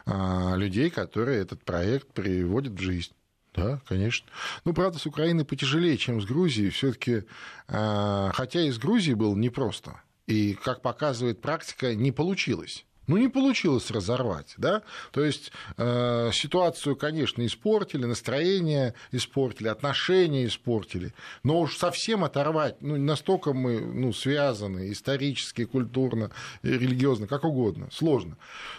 а, 0.04 0.54
людей, 0.56 0.90
которые 0.90 1.40
этот 1.40 1.64
проект 1.64 2.08
приводят 2.08 2.74
в 2.74 2.80
жизнь. 2.80 3.12
Да, 3.54 3.80
конечно. 3.86 4.26
Ну, 4.64 4.72
правда, 4.72 4.98
с 4.98 5.06
Украиной 5.06 5.44
потяжелее, 5.44 5.96
чем 5.98 6.20
с 6.20 6.24
Грузией. 6.24 6.70
Все-таки, 6.70 7.24
а, 7.68 8.30
хотя 8.32 8.62
и 8.62 8.70
с 8.70 8.78
Грузией 8.78 9.14
было 9.14 9.34
непросто. 9.36 10.00
И, 10.26 10.54
как 10.54 10.80
показывает 10.82 11.40
практика, 11.40 11.94
не 11.94 12.12
получилось. 12.12 12.86
Ну, 13.06 13.16
не 13.16 13.28
получилось 13.28 13.90
разорвать, 13.90 14.54
да? 14.56 14.82
То 15.10 15.24
есть 15.24 15.50
э, 15.76 16.30
ситуацию, 16.32 16.94
конечно, 16.96 17.44
испортили, 17.44 18.04
настроение 18.04 18.94
испортили, 19.10 19.68
отношения 19.68 20.46
испортили, 20.46 21.12
но 21.42 21.60
уж 21.60 21.76
совсем 21.76 22.22
оторвать, 22.22 22.80
ну, 22.80 22.96
настолько 22.96 23.52
мы 23.52 23.80
ну, 23.80 24.12
связаны 24.12 24.92
исторически, 24.92 25.64
культурно, 25.64 26.30
религиозно, 26.62 27.26
как 27.26 27.44
угодно, 27.44 27.88
сложно. 27.92 28.36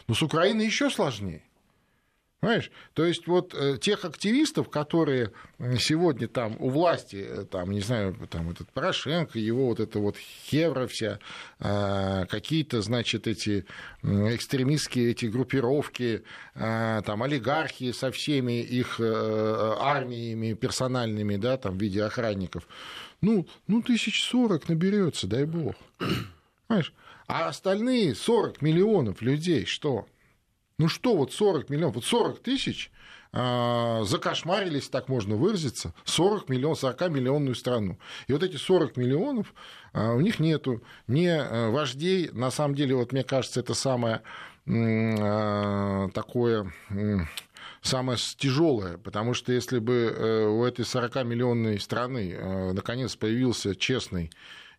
Но 0.08 0.15
с 0.15 0.22
Украиной 0.22 0.65
еще 0.65 0.89
сложнее. 0.89 1.44
Понимаешь? 2.43 2.71
То 2.93 3.05
есть 3.05 3.25
вот 3.25 3.55
э, 3.55 3.77
тех 3.77 4.03
активистов, 4.03 4.69
которые 4.69 5.31
сегодня 5.79 6.27
там 6.27 6.57
у 6.59 6.67
власти, 6.67 7.25
э, 7.25 7.45
там, 7.50 7.71
не 7.71 7.79
знаю, 7.79 8.17
там 8.29 8.50
этот 8.50 8.69
Порошенко, 8.69 9.39
его 9.39 9.67
вот 9.67 9.79
это 9.79 10.00
вот 10.00 10.17
хевра 10.17 10.85
вся, 10.88 11.19
э, 11.62 12.25
какие-то, 12.25 12.81
значит, 12.81 13.27
эти 13.27 13.65
экстремистские 14.03 15.12
эти 15.12 15.27
группировки, 15.27 16.23
там 16.53 17.23
олигархи 17.23 17.93
со 17.93 18.12
всеми 18.12 18.62
их 18.62 19.00
армиями 19.00 20.51
персональными, 20.53 21.38
да, 21.38 21.55
там 21.55 21.77
в 21.77 21.81
виде 21.81 22.03
охранников, 22.03 22.67
ну, 23.21 23.47
ну 23.67 23.81
тысяч 23.81 24.21
сорок 24.21 24.67
наберется, 24.67 25.27
дай 25.27 25.45
бог. 25.45 25.75
Понимаешь? 26.67 26.93
А 27.25 27.47
остальные 27.47 28.15
40 28.15 28.62
миллионов 28.62 29.21
людей 29.21 29.65
что? 29.65 30.07
Ну 30.77 30.88
что, 30.88 31.15
вот 31.15 31.32
40 31.32 31.70
миллионов, 31.70 31.96
вот 31.96 32.06
40 32.06 32.39
тысяч 32.39 32.92
а, 33.32 34.03
закошмарились, 34.03 34.89
так 34.89 35.08
можно 35.08 35.36
выразиться, 35.36 35.94
40 36.06 36.50
миллионов, 36.50 36.80
40 36.80 37.10
миллионную 37.10 37.56
страну. 37.56 37.98
И 38.27 38.34
вот 38.34 38.44
эти 38.44 38.58
40 38.58 38.98
миллионов, 38.98 39.53
а, 39.94 40.13
у 40.13 40.22
них 40.22 40.39
нету 40.39 40.84
ни 41.08 41.27
э, 41.27 41.70
вождей, 41.70 42.30
на 42.32 42.51
самом 42.51 42.75
деле, 42.75 42.96
вот 42.96 43.12
мне 43.12 43.24
кажется, 43.24 43.60
это 43.60 43.74
самое 43.74 44.22
а, 44.68 46.10
такое 46.13 46.72
самое 47.82 48.18
тяжелое, 48.38 48.98
потому 48.98 49.34
что 49.34 49.51
если 49.51 49.80
бы 49.80 49.94
э, 49.94 50.46
у 50.46 50.63
этой 50.63 50.86
40-миллионной 50.86 51.80
страны 51.80 52.32
э, 52.34 52.72
наконец 52.72 53.15
появился 53.15 53.75
честный 53.75 54.32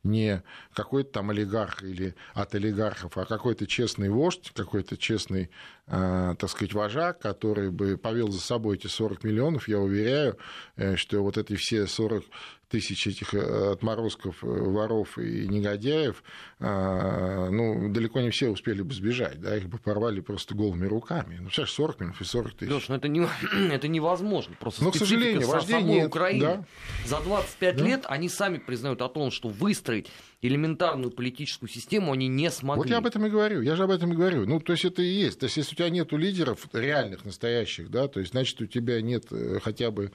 не 0.03 0.43
какой-то 0.75 1.13
там 1.13 1.31
олигарх 1.31 1.83
или 1.83 2.15
от 2.35 2.55
олигархов, 2.55 3.17
а 3.17 3.25
какой-то 3.25 3.67
честный 3.67 4.11
вождь, 4.11 4.53
какой-то 4.55 4.97
честный, 4.97 5.51
э, 5.84 5.84
так 5.87 6.49
сказать, 6.49 6.73
вожак, 6.73 7.19
который 7.19 7.71
бы 7.71 7.99
повел 7.99 8.31
за 8.31 8.41
собой 8.41 8.77
эти 8.77 8.87
40 8.87 9.23
миллионов, 9.23 9.69
я 9.69 9.79
уверяю, 9.79 10.39
э, 10.77 10.97
что 10.97 11.23
вот 11.23 11.37
эти 11.37 11.57
все 11.57 11.87
40 11.87 12.25
тысяч 12.71 13.07
этих 13.07 13.35
э, 13.35 13.73
отморозков, 13.73 14.43
э, 14.43 14.47
воров 14.47 15.19
и 15.19 15.47
негодяев, 15.47 16.23
ну, 16.59 17.93
далеко 17.93 18.21
не 18.21 18.31
все 18.31 18.49
успели 18.49 18.81
бы 18.81 18.95
сбежать, 18.95 19.39
да, 19.41 19.57
их 19.57 19.69
бы 19.69 19.77
порвали 19.79 20.21
просто 20.21 20.55
голыми 20.55 20.87
руками. 20.87 21.37
Ну, 21.37 21.45
представляешь, 21.45 21.75
40 21.75 22.01
минут 22.01 22.21
и 22.21 22.25
40 22.25 22.55
тысяч. 22.55 22.73
Леш, 22.73 22.89
ну 22.89 22.95
это, 22.95 23.09
не, 23.09 23.29
это 23.71 23.87
невозможно. 23.87 24.57
Просто 24.59 24.83
Но, 24.83 24.91
к 24.91 24.97
сожалению, 24.97 25.47
вождей 25.47 25.83
нет. 25.83 26.07
Украины. 26.07 26.41
Да. 26.41 26.65
За 27.05 27.21
25 27.21 27.77
да. 27.77 27.85
лет 27.85 28.05
они 28.07 28.31
сами 28.31 28.57
признают 28.57 29.03
о 29.03 29.09
том, 29.11 29.31
что 29.31 29.49
выстроить 29.49 30.09
элементарную 30.41 31.11
политическую 31.11 31.69
систему 31.69 32.13
они 32.13 32.29
не 32.29 32.51
смогли. 32.51 32.83
Вот 32.83 32.91
я 32.91 32.99
об 32.99 33.07
этом 33.07 33.25
и 33.27 33.31
говорю, 33.31 33.63
я 33.63 33.77
же 33.77 33.85
об 33.85 33.91
этом 33.91 34.13
и 34.13 34.17
говорю. 34.17 34.47
Ну, 34.47 34.61
то 34.61 34.73
есть 34.73 34.85
это 34.85 35.03
и 35.03 35.07
есть. 35.07 35.41
То 35.41 35.45
есть 35.45 35.57
если 35.57 35.74
у 35.75 35.77
тебя 35.77 35.91
нет 35.91 36.13
лидеров 36.13 36.69
реальных, 36.73 37.25
настоящих, 37.25 37.91
да, 37.91 38.09
то 38.09 38.21
есть 38.21 38.33
значит 38.33 38.61
у 38.61 38.67
тебя 38.67 39.01
нет 39.03 39.27
э, 39.31 39.59
хотя 39.63 39.91
бы 39.91 40.13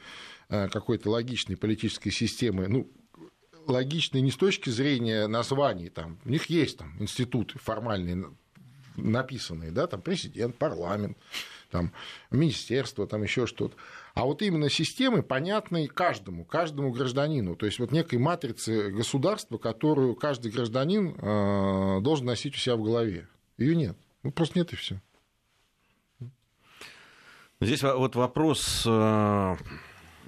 Э, 0.51 0.67
какой-то 0.67 1.11
логичной 1.11 1.57
политической 1.57 2.09
системы, 2.09 2.67
ну, 2.67 2.89
логичной 3.67 4.21
не 4.21 4.31
с 4.31 4.35
точки 4.35 4.71
зрения 4.71 5.27
названий, 5.27 5.89
там, 5.89 6.17
у 6.25 6.29
них 6.29 6.47
есть 6.47 6.79
там 6.79 6.95
институты 6.99 7.59
формальные, 7.59 8.31
написанные, 8.95 9.69
да, 9.69 9.85
там 9.85 10.01
президент, 10.01 10.57
парламент, 10.57 11.19
там, 11.69 11.93
министерство, 12.31 13.05
там 13.05 13.21
еще 13.21 13.45
что-то. 13.45 13.75
А 14.15 14.25
вот 14.25 14.41
именно 14.41 14.71
системы, 14.71 15.21
понятные 15.21 15.87
каждому, 15.87 16.45
каждому 16.45 16.91
гражданину. 16.91 17.55
То 17.55 17.67
есть 17.67 17.77
вот 17.77 17.91
некой 17.91 18.17
матрицы 18.17 18.89
государства, 18.89 19.59
которую 19.59 20.15
каждый 20.15 20.51
гражданин 20.51 21.15
э, 21.15 22.01
должен 22.01 22.25
носить 22.25 22.55
у 22.55 22.57
себя 22.57 22.75
в 22.75 22.81
голове. 22.81 23.27
Ее 23.59 23.75
нет. 23.75 23.97
Ну, 24.23 24.31
просто 24.31 24.57
нет 24.57 24.73
и 24.73 24.75
все. 24.75 24.99
Здесь 27.61 27.83
вот 27.83 28.15
вопрос 28.15 28.83
э, 28.87 29.55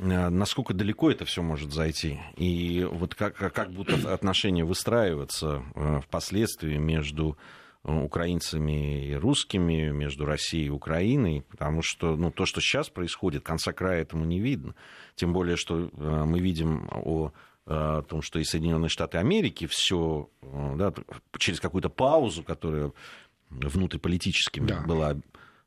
Э, 0.02 0.30
насколько 0.30 0.74
далеко 0.74 1.12
это 1.12 1.26
все 1.26 1.42
может 1.42 1.72
зайти, 1.72 2.20
и 2.36 2.88
вот 2.92 3.14
как, 3.14 3.36
как 3.36 3.72
будут 3.72 4.06
отношения 4.06 4.66
выстраиваться 4.66 5.64
э, 5.76 6.02
впоследствии 6.02 6.78
между 6.78 7.38
украинцами 7.84 9.08
и 9.08 9.16
русскими, 9.16 9.90
между 9.90 10.26
Россией 10.26 10.68
и 10.68 10.70
Украиной, 10.70 11.44
потому 11.50 11.82
что 11.82 12.16
ну, 12.16 12.30
то, 12.30 12.46
что 12.46 12.62
сейчас 12.62 12.90
происходит, 12.90 13.44
конца 13.44 13.74
края 13.74 14.04
этому 14.04 14.24
не 14.24 14.40
видно. 14.40 14.76
Тем 15.16 15.34
более, 15.34 15.56
что 15.56 15.90
мы 15.96 16.40
видим 16.40 16.88
о 16.92 17.32
о 17.68 18.02
том, 18.02 18.22
что 18.22 18.40
и 18.40 18.44
Соединенные 18.44 18.90
Штаты 18.90 19.20
Америки 19.20 19.68
все 19.68 20.30
да, 20.42 20.94
через 21.38 21.60
какую-то 21.60 21.90
паузу, 21.90 22.44
которая 22.44 22.92
внутриполитическими 23.50 24.68
да. 24.68 24.82
была 24.82 25.16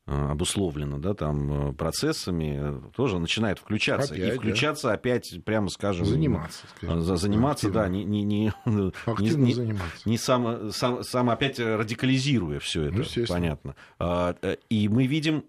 обусловлено 0.06 0.98
да, 0.98 1.14
там, 1.14 1.70
э, 1.70 1.72
процессами, 1.72 2.90
тоже 2.94 3.18
начинает 3.18 3.58
включаться. 3.58 4.14
Опять, 4.14 4.34
и 4.34 4.36
включаться 4.36 4.88
да? 4.88 4.94
опять, 4.94 5.44
прямо 5.44 5.70
скажем... 5.70 6.04
Заниматься. 6.04 6.66
Скажем. 6.76 7.16
Заниматься, 7.16 7.68
Активно. 7.68 7.82
да, 7.82 7.88
не, 7.88 8.04
не, 8.04 8.22
не, 8.22 8.52
Активно 9.06 9.44
не, 9.44 9.54
заниматься. 9.54 10.08
не 10.08 10.18
сам, 10.18 10.70
сам, 10.72 11.02
сам 11.02 11.30
опять 11.30 11.58
радикализируя 11.58 12.60
все 12.60 12.84
это, 12.84 12.98
ну, 12.98 13.26
понятно. 13.26 13.76
А, 13.98 14.36
э, 14.42 14.56
и 14.68 14.88
мы 14.88 15.06
видим 15.06 15.44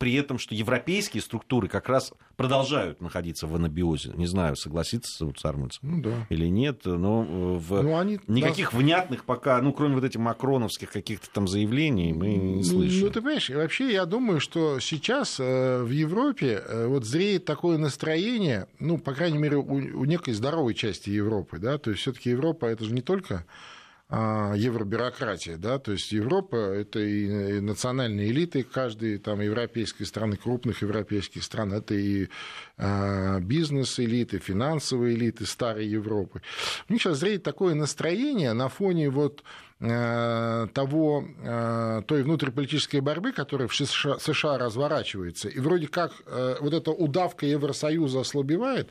при 0.00 0.14
этом, 0.14 0.38
что 0.38 0.54
европейские 0.54 1.22
структуры 1.22 1.68
как 1.68 1.86
раз 1.86 2.14
продолжают 2.36 3.02
находиться 3.02 3.46
в 3.46 3.54
анабиозе. 3.54 4.12
Не 4.14 4.26
знаю, 4.26 4.56
согласится 4.56 5.26
вот 5.26 5.38
Сармальцев 5.38 5.82
ну, 5.82 6.00
да. 6.00 6.26
или 6.30 6.46
нет, 6.46 6.86
но 6.86 7.22
э, 7.22 7.58
в... 7.58 7.82
ну, 7.82 7.98
они... 7.98 8.18
никаких 8.26 8.72
да. 8.72 8.78
внятных 8.78 9.26
пока, 9.26 9.60
ну, 9.60 9.74
кроме 9.74 9.96
вот 9.96 10.04
этих 10.04 10.18
макроновских 10.18 10.90
каких-то 10.90 11.28
там 11.30 11.46
заявлений, 11.46 12.14
мы 12.14 12.28
не 12.28 12.54
ну, 12.56 12.62
слышим. 12.62 13.02
Ну, 13.02 13.10
ты 13.10 13.20
понимаешь, 13.20 13.50
вообще 13.50 13.92
я 13.92 14.06
думаю, 14.06 14.40
что 14.40 14.80
сейчас 14.80 15.38
э, 15.38 15.82
в 15.82 15.90
Европе 15.90 16.62
э, 16.66 16.86
вот 16.86 17.04
зреет 17.04 17.44
такое 17.44 17.76
настроение, 17.76 18.68
ну, 18.78 18.96
по 18.96 19.12
крайней 19.12 19.36
мере, 19.36 19.58
у, 19.58 19.74
у 19.74 20.04
некой 20.06 20.32
здоровой 20.32 20.72
части 20.72 21.10
Европы, 21.10 21.58
да, 21.58 21.76
то 21.76 21.90
есть 21.90 22.00
все 22.00 22.14
таки 22.14 22.30
Европа 22.30 22.64
это 22.64 22.86
же 22.86 22.94
не 22.94 23.02
только 23.02 23.44
евробюрократия, 24.10 25.56
да, 25.56 25.78
то 25.78 25.92
есть 25.92 26.10
Европа– 26.10 26.56
это 26.56 26.98
и 26.98 27.60
национальные 27.60 28.30
элиты 28.30 28.64
каждой 28.64 29.18
там, 29.18 29.40
европейской 29.40 30.02
страны, 30.02 30.36
крупных 30.36 30.82
европейских 30.82 31.44
стран, 31.44 31.72
это 31.72 31.94
и 31.94 32.28
а, 32.76 33.38
бизнес-элиты, 33.38 34.38
финансовые 34.38 35.14
элиты 35.14 35.46
старой 35.46 35.86
Европы. 35.86 36.42
У 36.88 36.92
них 36.92 37.02
сейчас 37.02 37.18
зреет 37.18 37.44
такое 37.44 37.74
настроение 37.74 38.52
на 38.52 38.68
фоне 38.68 39.10
вот 39.10 39.44
того, 39.80 41.24
э, 41.42 42.02
той 42.06 42.22
внутриполитической 42.22 43.00
борьбы, 43.00 43.32
которая 43.32 43.66
в 43.66 43.74
США 43.74 44.58
разворачивается, 44.58 45.48
и 45.48 45.58
вроде 45.58 45.88
как 45.88 46.12
э, 46.26 46.56
вот 46.60 46.74
эта 46.74 46.90
удавка 46.90 47.46
Евросоюза 47.46 48.20
ослабевает, 48.20 48.90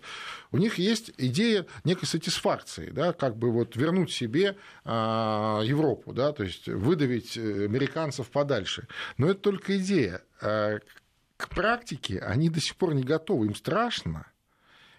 у 0.52 0.58
них 0.58 0.80
есть 0.80 1.12
идея 1.18 1.68
некой 1.84 2.08
сатисфакции, 2.08 2.90
да, 2.90 3.14
как 3.14 3.38
бы 3.38 3.52
вот 3.52 3.76
вернуть 3.76 4.12
себе 4.12 4.58
Европу, 4.84 6.12
да, 6.12 6.32
то 6.32 6.44
есть 6.44 6.68
выдавить 6.68 7.38
американцев 7.38 8.32
подальше. 8.32 8.88
Но 9.18 9.30
это 9.30 9.42
только 9.42 9.78
идея. 9.78 10.24
К 10.42 11.50
практике 11.50 12.20
они 12.20 12.50
до 12.50 12.60
сих 12.60 12.76
пор 12.76 12.96
не 12.96 13.04
готовы, 13.04 13.46
им 13.46 13.56
страшно. 13.56 14.26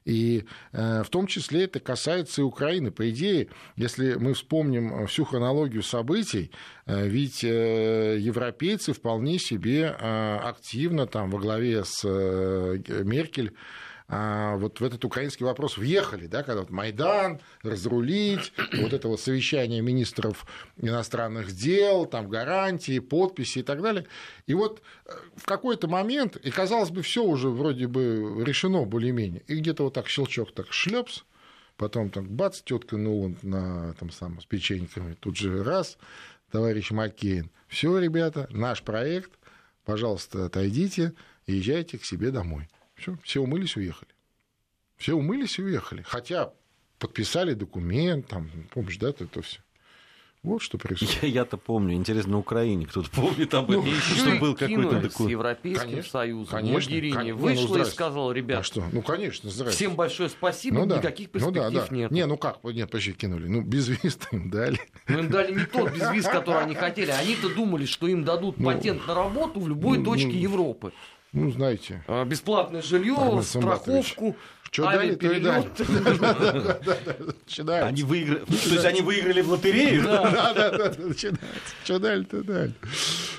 И 0.05 0.45
э, 0.73 1.03
в 1.03 1.11
том 1.11 1.27
числе 1.27 1.65
это 1.65 1.81
касается 1.81 2.41
и 2.41 2.45
Украины. 2.45 2.91
По 2.91 3.09
идее, 3.11 3.49
если 3.77 4.15
мы 4.15 4.35
вспомним 4.35 5.07
всю 5.07 5.25
хронологию 5.25 5.83
событий, 5.83 6.51
э, 6.87 7.07
ведь 7.07 7.45
э, 7.45 8.17
европейцы 8.19 8.93
вполне 8.93 9.39
себе 9.39 9.89
активно 9.89 11.07
там 11.07 11.31
во 11.31 11.39
главе 11.39 11.85
с 11.85 12.03
Меркель 12.05 13.53
вот 14.11 14.81
в 14.81 14.85
этот 14.85 15.05
украинский 15.05 15.47
вопрос 15.47 15.79
въехали, 15.79 16.27
да, 16.27 16.43
когда 16.43 16.63
вот 16.63 16.71
Майдан, 16.71 17.41
разрулить, 17.63 18.53
вот 18.81 18.93
это 18.93 19.07
вот 19.07 19.21
совещание 19.21 19.81
министров 19.83 20.47
иностранных 20.77 21.53
дел, 21.53 22.07
там 22.07 22.29
гарантии, 22.29 22.99
подписи 22.99 23.61
и 23.61 23.63
так 23.63 23.81
далее. 23.81 24.07
И 24.47 24.55
вот 24.55 24.83
э, 25.07 25.13
в 25.37 25.47
какой-то 25.47 25.87
момент, 25.87 26.35
и 26.37 26.51
казалось 26.51 26.91
бы, 26.91 27.03
все 27.03 27.23
уже 27.23 27.51
вроде 27.51 27.87
бы 27.87 28.43
решено 28.45 28.85
более-менее, 28.85 29.43
и 29.47 29.55
где-то 29.55 29.85
вот 29.85 29.95
так 29.95 30.09
щелчок 30.09 30.53
так 30.53 30.73
шлепс, 30.73 31.25
потом 31.77 32.11
там 32.11 32.27
бац, 32.27 32.63
тетка 32.63 32.97
Нуланд 32.97 33.45
на 33.45 33.95
там 33.95 34.11
самом 34.11 34.41
с 34.41 34.45
печеньками, 34.45 35.15
тут 35.21 35.37
же 35.37 35.63
раз, 35.63 35.99
товарищ 36.51 36.91
Маккейн, 36.91 37.49
все, 37.69 37.97
ребята, 37.97 38.49
наш 38.51 38.83
проект, 38.83 39.31
пожалуйста, 39.85 40.47
отойдите, 40.47 41.13
езжайте 41.47 41.97
к 41.97 42.05
себе 42.05 42.33
домой. 42.33 42.69
Все, 43.01 43.17
все 43.23 43.41
умылись, 43.41 43.77
уехали. 43.77 44.11
Все 44.99 45.15
умылись 45.15 45.59
и 45.59 45.63
уехали. 45.63 46.03
Хотя 46.03 46.53
подписали 46.99 47.55
документ, 47.55 48.29
там, 48.29 48.51
помнишь, 48.71 48.99
да, 48.99 49.09
это 49.09 49.41
все. 49.41 49.61
Вот 50.43 50.63
что 50.63 50.79
происходит. 50.79 51.23
Я, 51.23 51.45
то 51.45 51.59
помню. 51.59 51.95
Интересно, 51.95 52.33
на 52.33 52.39
Украине 52.39 52.87
кто-то 52.87 53.11
помнит 53.11 53.53
об 53.53 53.71
этом, 53.71 53.85
ну, 53.85 53.93
что 54.17 54.37
был 54.37 54.55
какой-то 54.55 55.01
документ. 55.01 55.13
с 55.13 55.21
Европейским 55.21 55.91
конечно, 55.91 56.11
Союзом. 56.11 56.51
Конечно, 56.51 56.75
Могерини 56.75 57.33
ну, 57.33 57.37
вышла 57.37 57.77
ну, 57.77 57.83
и 57.83 57.85
сказала, 57.85 58.33
ребят, 58.33 58.61
а 58.61 58.63
что? 58.63 58.85
Ну, 58.91 59.03
конечно, 59.03 59.51
здрасте. 59.51 59.77
всем 59.77 59.97
большое 59.97 60.31
спасибо, 60.31 60.79
ну, 60.79 60.87
да. 60.87 60.99
никаких 60.99 61.31
перспектив 61.31 61.63
ну, 61.63 61.71
да, 61.71 61.87
да. 61.87 61.95
нет. 61.95 62.11
Не, 62.11 62.27
ну 62.27 62.39
как, 62.39 62.65
нет, 62.65 62.91
почти 62.91 63.13
кинули. 63.13 63.49
Ну, 63.49 63.61
безвиз 63.63 64.19
им 64.33 64.51
дали. 64.51 64.81
Ну, 65.09 65.19
им 65.19 65.31
дали 65.31 65.55
не 65.55 65.67
тот 65.67 65.93
безвиз, 65.93 66.25
который 66.25 66.63
они 66.63 66.75
хотели. 66.75 67.11
Они-то 67.11 67.55
думали, 67.55 67.85
что 67.85 68.09
им 68.09 68.25
дадут 68.25 68.59
ну, 68.59 68.67
патент 68.67 69.07
на 69.07 69.15
работу 69.15 69.61
в 69.61 69.69
любой 69.69 69.99
ну, 69.99 70.05
точке 70.05 70.29
ну, 70.29 70.35
Европы. 70.35 70.93
Ну, 71.33 71.51
знаете. 71.51 72.03
А, 72.09 72.25
бесплатное 72.25 72.83
жилье, 72.83 73.41
страховку. 73.43 74.37
Что 74.73 74.85
дали, 74.85 75.15
то 75.17 75.33
и 75.33 75.41
дали. 75.41 75.67
Они 77.83 78.05
выиграли. 78.05 78.45
То 78.45 78.53
есть 78.55 78.85
они 78.85 79.01
выиграли 79.01 79.41
в 79.41 79.51
лотерею? 79.51 80.05
Да, 80.05 80.55
да, 80.55 80.71
да. 80.71 80.93
Что 81.83 81.99
дали, 81.99 82.23
то 82.23 82.45
дали. 82.45 82.73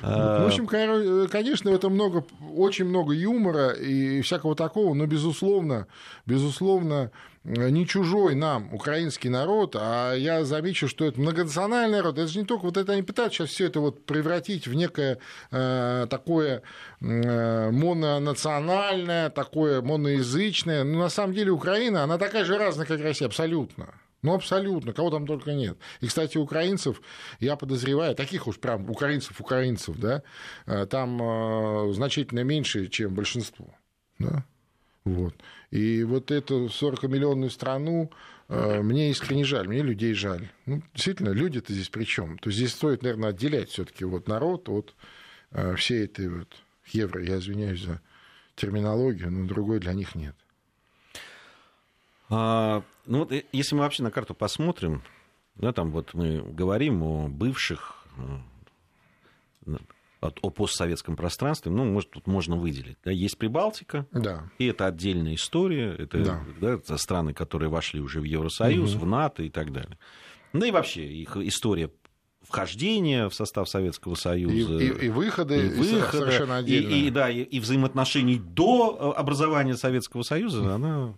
В 0.01 0.45
общем, 0.47 0.67
конечно, 0.67 1.71
в 1.71 1.75
этом 1.75 1.93
много, 1.93 2.25
очень 2.53 2.83
много 2.83 3.13
юмора 3.13 3.69
и 3.69 4.21
всякого 4.21 4.57
такого, 4.57 4.93
но 4.93 5.05
безусловно, 5.05 5.87
безусловно, 6.25 7.11
не 7.43 7.87
чужой 7.87 8.35
нам 8.35 8.73
украинский 8.73 9.29
народ, 9.29 9.75
а 9.77 10.13
я 10.13 10.43
замечу, 10.45 10.87
что 10.87 11.05
это 11.05 11.19
многонациональный 11.19 11.97
народ. 11.97 12.17
Это 12.17 12.27
же 12.27 12.39
не 12.39 12.45
только 12.45 12.65
вот 12.65 12.77
это 12.77 12.93
они 12.93 13.01
пытаются 13.01 13.37
сейчас 13.37 13.49
все 13.49 13.65
это 13.65 13.79
вот 13.79 14.05
превратить 14.05 14.67
в 14.67 14.73
некое 14.73 15.17
э, 15.49 16.07
такое 16.09 16.61
э, 16.99 17.71
мононациональное, 17.71 19.29
такое 19.29 19.81
моноязычное. 19.81 20.83
Но 20.83 20.99
на 20.99 21.09
самом 21.09 21.33
деле 21.33 21.51
Украина, 21.51 22.03
она 22.03 22.17
такая 22.17 22.45
же 22.45 22.57
разная, 22.57 22.85
как 22.85 23.01
Россия, 23.01 23.27
абсолютно. 23.27 23.93
Ну, 24.21 24.35
абсолютно, 24.35 24.93
кого 24.93 25.09
там 25.09 25.25
только 25.25 25.53
нет. 25.53 25.79
И, 25.99 26.05
кстати, 26.05 26.37
украинцев, 26.37 27.01
я 27.39 27.55
подозреваю, 27.55 28.15
таких 28.15 28.45
уж 28.45 28.59
прям 28.59 28.87
украинцев-украинцев, 28.87 29.97
да, 29.97 30.21
э, 30.67 30.85
там 30.85 31.19
э, 31.19 31.93
значительно 31.93 32.43
меньше, 32.43 32.87
чем 32.87 33.15
большинство. 33.15 33.73
Да? 34.19 34.45
Вот. 35.03 35.35
И 35.71 36.03
вот 36.03 36.31
эту 36.31 36.65
40-миллионную 36.65 37.49
страну 37.49 38.11
э, 38.49 38.81
мне 38.81 39.11
искренне 39.11 39.43
жаль, 39.45 39.67
мне 39.67 39.81
людей 39.81 40.13
жаль. 40.13 40.49
Ну, 40.65 40.81
действительно, 40.93 41.29
люди-то 41.29 41.73
здесь 41.73 41.89
при 41.89 42.03
чем? 42.03 42.37
То 42.37 42.49
есть 42.49 42.57
здесь 42.57 42.73
стоит, 42.73 43.01
наверное, 43.01 43.29
отделять 43.29 43.69
все-таки 43.69 44.05
вот 44.05 44.27
народ 44.27 44.69
от 44.69 44.95
всей 45.75 46.05
этой 46.05 46.29
вот 46.29 46.55
евро, 46.93 47.21
я 47.21 47.39
извиняюсь 47.39 47.83
за 47.83 48.01
терминологию, 48.55 49.31
но 49.31 49.47
другой 49.47 49.79
для 49.79 49.93
них 49.93 50.15
нет. 50.15 50.35
А, 52.29 52.83
ну 53.05 53.19
вот 53.19 53.31
э, 53.31 53.43
если 53.51 53.75
мы 53.75 53.81
вообще 53.81 54.03
на 54.03 54.11
карту 54.11 54.33
посмотрим, 54.33 55.03
да, 55.55 55.73
там 55.73 55.91
вот 55.91 56.13
мы 56.13 56.41
говорим 56.41 57.03
о 57.03 57.27
бывших, 57.27 58.07
э, 59.65 59.77
о 60.21 60.49
постсоветском 60.49 61.15
пространстве, 61.15 61.71
ну, 61.71 61.83
может, 61.85 62.11
тут 62.11 62.27
можно 62.27 62.55
выделить. 62.55 62.97
Да, 63.03 63.11
есть 63.11 63.37
Прибалтика, 63.37 64.05
да. 64.11 64.49
и 64.59 64.67
это 64.67 64.85
отдельная 64.85 65.35
история, 65.35 65.95
это, 65.97 66.23
да. 66.23 66.43
Да, 66.59 66.69
это 66.73 66.97
страны, 66.97 67.33
которые 67.33 67.69
вошли 67.69 67.99
уже 67.99 68.21
в 68.21 68.23
Евросоюз, 68.23 68.95
угу. 68.95 69.05
в 69.05 69.07
НАТО 69.07 69.43
и 69.43 69.49
так 69.49 69.73
далее. 69.73 69.97
Да 70.53 70.67
и 70.67 70.71
вообще 70.71 71.07
их 71.07 71.37
история 71.37 71.89
вхождения 72.41 73.29
в 73.29 73.33
состав 73.33 73.69
Советского 73.69 74.15
Союза. 74.15 74.77
И, 74.77 74.87
и, 74.87 75.05
и 75.05 75.09
выходы, 75.09 75.67
и 75.67 75.69
выхода 75.69 76.25
совершенно 76.25 76.57
отдельно. 76.57 76.93
И, 76.93 77.07
и, 77.07 77.09
да, 77.09 77.29
и, 77.29 77.41
и 77.41 77.59
взаимоотношений 77.59 78.39
до 78.39 79.13
э, 79.15 79.19
образования 79.19 79.77
Советского 79.77 80.23
Союза, 80.23 80.75
она 80.75 81.15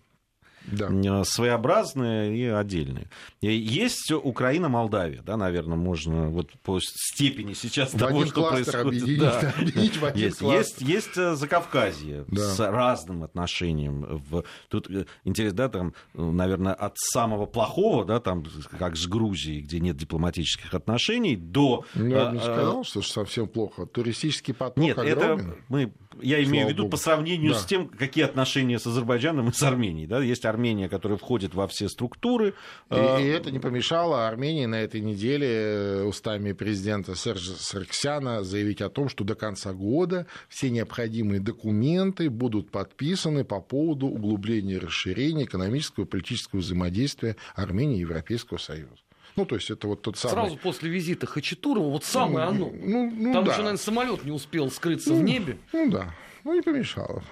да. 0.68 0.90
Э, 0.90 1.24
своеобразные 1.26 2.38
и 2.38 2.46
отдельные. 2.46 3.10
Есть 3.42 4.12
Украина-Молдавия, 4.12 5.22
да, 5.22 5.38
наверное, 5.38 5.78
можно 5.78 6.30
вот 6.30 6.52
по 6.64 6.80
степени 6.80 7.54
сейчас 7.54 7.94
в 7.94 7.98
того, 7.98 8.26
что 8.26 8.50
происходит. 8.50 9.04
Объединить, 9.04 9.20
да. 9.20 9.54
объединить 9.58 9.98
в 9.98 10.06
один 10.06 10.26
есть, 10.26 10.42
есть, 10.42 10.82
есть 10.82 11.18
э, 11.18 11.36
Закавказье 11.36 12.26
да. 12.28 12.42
с 12.42 12.60
разным 12.60 13.24
отношением. 13.24 14.24
В... 14.30 14.44
Тут 14.70 14.90
э, 14.90 15.06
интересно, 15.24 15.58
да, 15.58 15.70
там, 15.70 15.94
наверное, 16.14 16.74
от 16.74 16.98
самого 16.98 17.46
плохого, 17.46 18.06
да, 18.06 18.20
там, 18.20 18.44
как 18.78 18.96
с 18.96 19.08
Грузией, 19.08 19.62
где 19.62 19.80
нет 19.80 19.98
дипломатических 19.98 20.74
отношений, 20.74 21.36
до... 21.36 21.86
Ну, 21.94 22.08
я 22.08 22.26
бы 22.26 22.38
не 22.38 22.40
сказал, 22.40 22.84
что 22.84 23.02
совсем 23.02 23.48
плохо. 23.48 23.86
Туристический 23.86 24.54
поток 24.54 24.78
Нет, 24.78 24.98
огромен. 24.98 25.52
это 25.52 25.58
мы 25.70 25.94
я 26.22 26.38
имею 26.44 26.48
Слава 26.48 26.68
в 26.68 26.70
виду 26.70 26.84
Богу. 26.84 26.92
по 26.92 26.98
сравнению 26.98 27.54
да. 27.54 27.60
с 27.60 27.66
тем, 27.66 27.88
какие 27.88 28.24
отношения 28.24 28.80
с 28.80 28.86
Азербайджаном 28.86 29.50
и 29.50 29.54
с 29.54 29.64
Арменией. 29.64 30.08
Да? 30.08 30.22
Есть 30.22 30.46
Армения, 30.54 30.88
которая 30.88 31.18
входит 31.18 31.56
во 31.56 31.68
все 31.68 31.90
структуры. 31.90 32.50
И, 32.50 32.54
а... 32.90 33.20
и 33.20 33.26
это 33.26 33.52
не 33.52 33.60
помешало 33.60 34.28
Армении 34.28 34.66
на 34.66 34.82
этой 34.82 35.02
неделе 35.02 35.48
э, 35.50 36.04
устами 36.04 36.52
президента 36.54 37.16
Сержа 37.16 37.54
Сарксяна 37.54 38.44
заявить 38.44 38.82
о 38.82 38.90
том, 38.90 39.10
что 39.10 39.24
до 39.24 39.36
конца 39.36 39.74
года 39.74 40.28
все 40.48 40.70
необходимые 40.70 41.40
документы 41.40 42.30
будут 42.30 42.70
подписаны 42.70 43.44
по 43.44 43.60
поводу 43.60 44.08
углубления 44.08 44.74
и 44.74 44.80
расширения 44.80 45.46
экономического 45.46 46.06
и 46.06 46.08
политического 46.08 46.60
взаимодействия 46.60 47.36
Армении 47.56 47.98
и 47.98 48.02
Европейского 48.02 48.58
Союза. 48.60 49.02
Ну, 49.36 49.46
то 49.46 49.56
есть 49.56 49.72
это 49.72 49.88
вот 49.88 50.04
тот 50.04 50.18
самый... 50.18 50.34
Сразу 50.34 50.58
после 50.58 50.92
визита 50.92 51.26
Хачатурова, 51.26 51.90
вот 51.90 52.04
самое 52.04 52.52
ну, 52.52 52.52
оно. 52.52 52.72
Ну, 52.72 53.12
ну, 53.12 53.34
Там 53.34 53.46
да. 53.46 53.52
еще, 53.52 53.62
наверное, 53.62 53.78
самолет 53.78 54.24
не 54.24 54.32
успел 54.32 54.70
скрыться 54.70 55.10
ну, 55.10 55.20
в 55.20 55.24
небе. 55.24 55.58
Ну 55.74 55.90
да, 55.90 56.14
ну 56.44 56.54
не 56.54 56.62
помешало. 56.62 57.24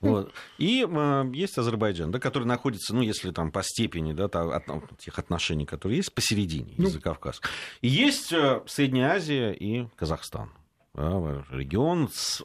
Вот. 0.00 0.34
И 0.58 0.86
э, 0.86 1.24
есть 1.32 1.56
Азербайджан, 1.56 2.10
да, 2.10 2.18
который 2.18 2.44
находится, 2.44 2.94
ну, 2.94 3.00
если 3.00 3.30
там 3.30 3.50
по 3.50 3.62
степени 3.62 4.12
да, 4.12 4.26
от, 4.26 4.98
тех 4.98 5.18
отношений, 5.18 5.64
которые 5.64 5.98
есть, 5.98 6.14
посередине 6.14 6.74
ну. 6.76 6.90
Кавказ. 7.00 7.40
И 7.80 7.88
есть 7.88 8.30
э, 8.32 8.62
Средняя 8.66 9.14
Азия 9.14 9.52
и 9.52 9.86
Казахстан. 9.96 10.50
Да, 10.94 11.44
регион 11.50 12.10
с 12.12 12.44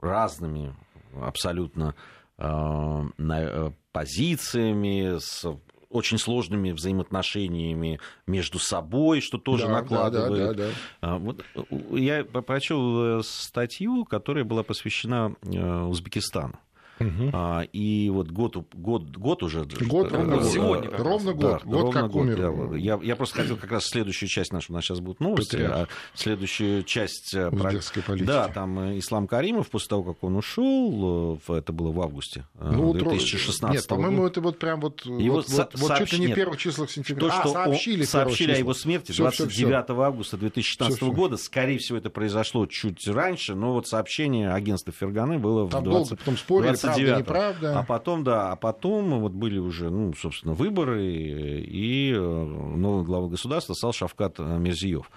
разными 0.00 0.76
абсолютно 1.20 1.94
э, 2.38 3.02
э 3.18 3.70
позициями, 3.92 5.18
с 5.18 5.44
очень 5.92 6.18
сложными 6.18 6.72
взаимоотношениями 6.72 8.00
между 8.26 8.58
собой, 8.58 9.20
что 9.20 9.38
тоже 9.38 9.66
да, 9.66 9.72
накладывает. 9.72 10.56
Да, 10.56 10.64
да, 10.64 10.70
да, 11.00 11.08
да. 11.08 11.16
Вот, 11.18 11.44
я 11.90 12.24
прочел 12.24 13.18
э, 13.18 13.22
статью, 13.22 14.04
которая 14.04 14.44
была 14.44 14.62
посвящена 14.62 15.34
э, 15.42 15.82
Узбекистану. 15.84 16.58
Угу. 17.00 17.30
А, 17.32 17.62
и 17.72 18.10
вот 18.10 18.30
год, 18.30 18.56
год, 18.72 19.16
год 19.16 19.42
уже... 19.42 19.64
Год, 19.80 20.12
ровно 20.12 20.36
год. 20.36 20.46
Сегодня 20.46 20.90
ровно 20.90 21.32
год. 21.32 21.40
Да, 21.40 21.60
год 21.64 21.82
ровно 21.82 22.00
как 22.00 22.10
год. 22.10 22.22
умер. 22.22 22.74
Я, 22.76 23.00
я 23.02 23.16
просто 23.16 23.42
хотел 23.42 23.56
как 23.56 23.70
раз 23.72 23.86
следующую 23.86 24.28
часть 24.28 24.52
нашу, 24.52 24.72
у 24.72 24.76
нас 24.76 24.84
сейчас 24.84 25.00
будут 25.00 25.20
новости, 25.20 25.56
Патриарх. 25.56 25.88
а 25.88 26.16
следующую 26.16 26.82
часть... 26.84 27.34
Э, 27.34 27.48
Узбекской 27.48 28.02
политики. 28.02 28.26
Да, 28.26 28.48
там 28.48 28.78
э, 28.78 28.98
Ислам 28.98 29.26
Каримов, 29.26 29.68
после 29.70 29.88
того, 29.88 30.02
как 30.02 30.22
он 30.22 30.36
ушел, 30.36 31.40
это 31.48 31.72
было 31.72 31.92
в 31.92 32.00
августе 32.00 32.46
ну, 32.60 32.92
2016 32.92 33.74
Нет, 33.74 33.86
по-моему, 33.86 34.26
это 34.26 34.40
вот 34.40 34.58
прям 34.58 34.80
вот, 34.80 35.04
его 35.04 35.36
вот, 35.36 35.48
со- 35.48 35.68
вот, 35.74 35.88
сообщ... 35.88 36.10
чуть 36.10 36.18
ли 36.18 36.26
не 36.26 36.32
в 36.32 36.34
первых 36.34 36.58
числах 36.58 36.90
сентября. 36.90 37.28
То, 37.28 37.34
а, 37.34 37.40
что 37.40 37.52
сообщили, 37.52 38.04
сообщили 38.04 38.52
о 38.52 38.56
его 38.56 38.74
смерти 38.74 39.12
29 39.12 39.52
всё, 39.52 39.84
всё, 39.84 40.02
августа 40.02 40.36
2016 40.36 40.96
всё, 40.96 41.12
года. 41.12 41.36
Скорее 41.36 41.78
всего, 41.78 41.98
это 41.98 42.10
произошло 42.10 42.66
чуть 42.66 43.06
раньше, 43.08 43.54
но 43.54 43.72
вот 43.74 43.86
сообщение 43.86 44.52
агентства 44.52 44.92
Ферганы 44.92 45.38
было 45.38 45.68
там 45.68 45.82
в 45.82 45.84
20... 45.84 46.08
долго 46.08 46.16
потом 46.16 46.36
спорили, 46.36 46.74
29 46.82 47.26
правда, 47.26 47.52
неправда. 47.56 47.78
А 47.78 47.82
потом, 47.84 48.24
да, 48.24 48.52
а 48.52 48.56
потом 48.56 49.20
вот 49.20 49.32
были 49.32 49.58
уже, 49.58 49.90
ну, 49.90 50.12
собственно, 50.14 50.54
выборы, 50.54 51.04
и 51.04 52.12
э, 52.12 52.18
новый 52.18 53.04
глава 53.04 53.28
государства 53.28 53.74
стал 53.74 53.92
Шавкат 53.92 54.38
Мирзиев. 54.38 55.10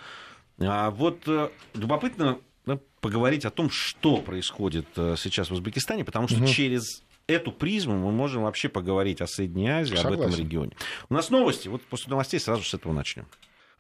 А 0.60 0.92
вот 0.92 1.28
э, 1.28 1.50
любопытно 1.74 2.40
да, 2.66 2.80
поговорить 3.02 3.46
о 3.46 3.52
том, 3.52 3.70
что 3.70 4.18
происходит 4.18 4.88
э, 4.96 5.16
сейчас 5.18 5.50
в 5.50 5.54
Узбекистане, 5.54 6.06
потому 6.06 6.28
что 6.28 6.38
угу. 6.38 6.48
через 6.48 7.04
эту 7.28 7.52
призму 7.52 7.98
мы 7.98 8.12
можем 8.12 8.44
вообще 8.44 8.70
поговорить 8.70 9.22
о 9.22 9.28
Средней 9.28 9.68
Азии, 9.68 9.96
Согласен. 9.96 10.22
об 10.22 10.28
этом 10.28 10.40
регионе. 10.40 10.72
У 11.10 11.14
нас 11.14 11.30
новости, 11.30 11.68
вот 11.68 11.82
после 11.84 12.10
новостей 12.10 12.40
сразу 12.40 12.64
с 12.64 12.74
этого 12.74 12.94
начнем. 12.94 13.26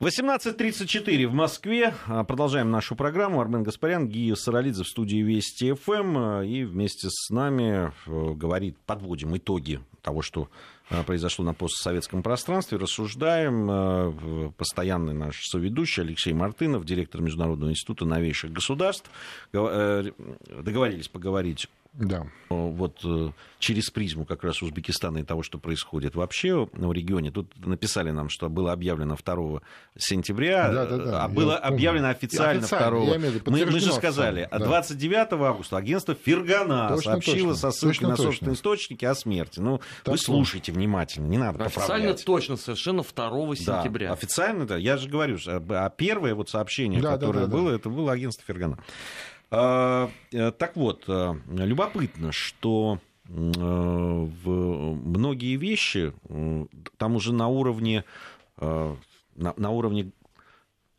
18.34 0.01 1.25
в 1.27 1.33
Москве. 1.33 1.93
А, 2.07 2.25
продолжаем 2.25 2.69
нашу 2.69 2.97
программу. 2.97 3.39
Армен 3.39 3.63
Гаспарян, 3.63 4.09
Гия 4.09 4.35
Саралидзе 4.35 4.83
в 4.83 4.89
студии 4.89 5.23
Вести 5.23 5.71
ФМ. 5.71 6.17
А, 6.17 6.41
и 6.41 6.65
вместе 6.65 7.07
с 7.09 7.29
нами 7.29 7.93
э, 8.05 8.33
говорит, 8.33 8.75
подводим 8.85 9.37
итоги 9.37 9.79
того, 10.01 10.21
что 10.21 10.49
а, 10.89 11.03
произошло 11.03 11.45
на 11.45 11.53
постсоветском 11.53 12.23
пространстве. 12.23 12.77
Рассуждаем. 12.77 14.51
Постоянный 14.57 15.13
наш 15.13 15.45
соведущий 15.45 16.03
Алексей 16.03 16.33
Мартынов, 16.33 16.83
директор 16.83 17.21
Международного 17.21 17.69
института 17.69 18.03
новейших 18.03 18.51
государств. 18.51 19.09
Э, 19.53 20.03
договорились 20.61 21.07
поговорить 21.07 21.69
да. 21.97 22.27
вот 22.49 22.99
э, 23.03 23.31
через 23.59 23.89
призму 23.89 24.25
как 24.25 24.43
раз 24.43 24.61
Узбекистана 24.61 25.19
и 25.19 25.23
того, 25.23 25.43
что 25.43 25.57
происходит 25.57 26.15
вообще 26.15 26.67
в 26.71 26.91
регионе. 26.91 27.31
Тут 27.31 27.53
написали 27.65 28.11
нам, 28.11 28.29
что 28.29 28.49
было 28.49 28.73
объявлено 28.73 29.15
2 29.15 29.61
сентября, 29.97 30.71
да, 30.71 30.85
да, 30.85 30.97
да. 30.97 31.23
а 31.23 31.27
было 31.27 31.53
Я 31.53 31.57
объявлено 31.57 32.07
помню. 32.07 32.17
официально, 32.17 32.63
официально 32.63 32.99
2 33.43 33.51
мы, 33.51 33.65
мы 33.65 33.79
же 33.79 33.91
сказали, 33.93 34.47
да. 34.51 34.59
29 34.59 35.33
августа 35.33 35.77
агентство 35.77 36.15
Фергана 36.15 36.89
точно, 36.89 37.11
сообщило 37.11 37.53
точно. 37.53 37.55
со 37.55 37.71
ссылкой 37.71 37.93
точно, 37.95 38.09
на 38.09 38.17
собственные 38.17 38.55
точно. 38.55 38.61
источники 38.61 39.05
о 39.05 39.15
смерти. 39.15 39.59
Ну, 39.59 39.81
так 40.03 40.13
вы 40.13 40.17
слушайте 40.17 40.71
внимательно, 40.71 41.27
не 41.27 41.37
надо 41.37 41.63
Официально 41.63 41.87
поправлять. 41.87 42.25
точно, 42.25 42.57
совершенно 42.57 43.03
2 43.03 43.55
сентября. 43.55 44.09
Да, 44.09 44.13
официально, 44.13 44.65
да, 44.65 44.77
я 44.77 44.97
же 44.97 45.07
говорю, 45.07 45.37
а 45.45 45.89
первое 45.89 46.35
вот 46.35 46.49
сообщение, 46.49 47.01
да, 47.01 47.13
которое 47.13 47.45
да, 47.45 47.47
да, 47.47 47.51
было, 47.51 47.69
да. 47.69 47.75
это 47.77 47.89
было 47.89 48.11
агентство 48.11 48.43
Фергана. 48.45 48.77
А, 49.51 50.09
э, 50.31 50.51
так 50.51 50.75
вот, 50.75 51.05
э, 51.07 51.33
любопытно, 51.47 52.31
что 52.31 52.99
э, 53.27 53.31
в 53.31 54.49
многие 54.49 55.55
вещи 55.55 56.13
там 56.97 57.15
уже 57.15 57.33
на 57.33 57.47
уровне, 57.47 58.03
на, 58.57 58.95
на 59.35 59.69
уровне 59.69 60.11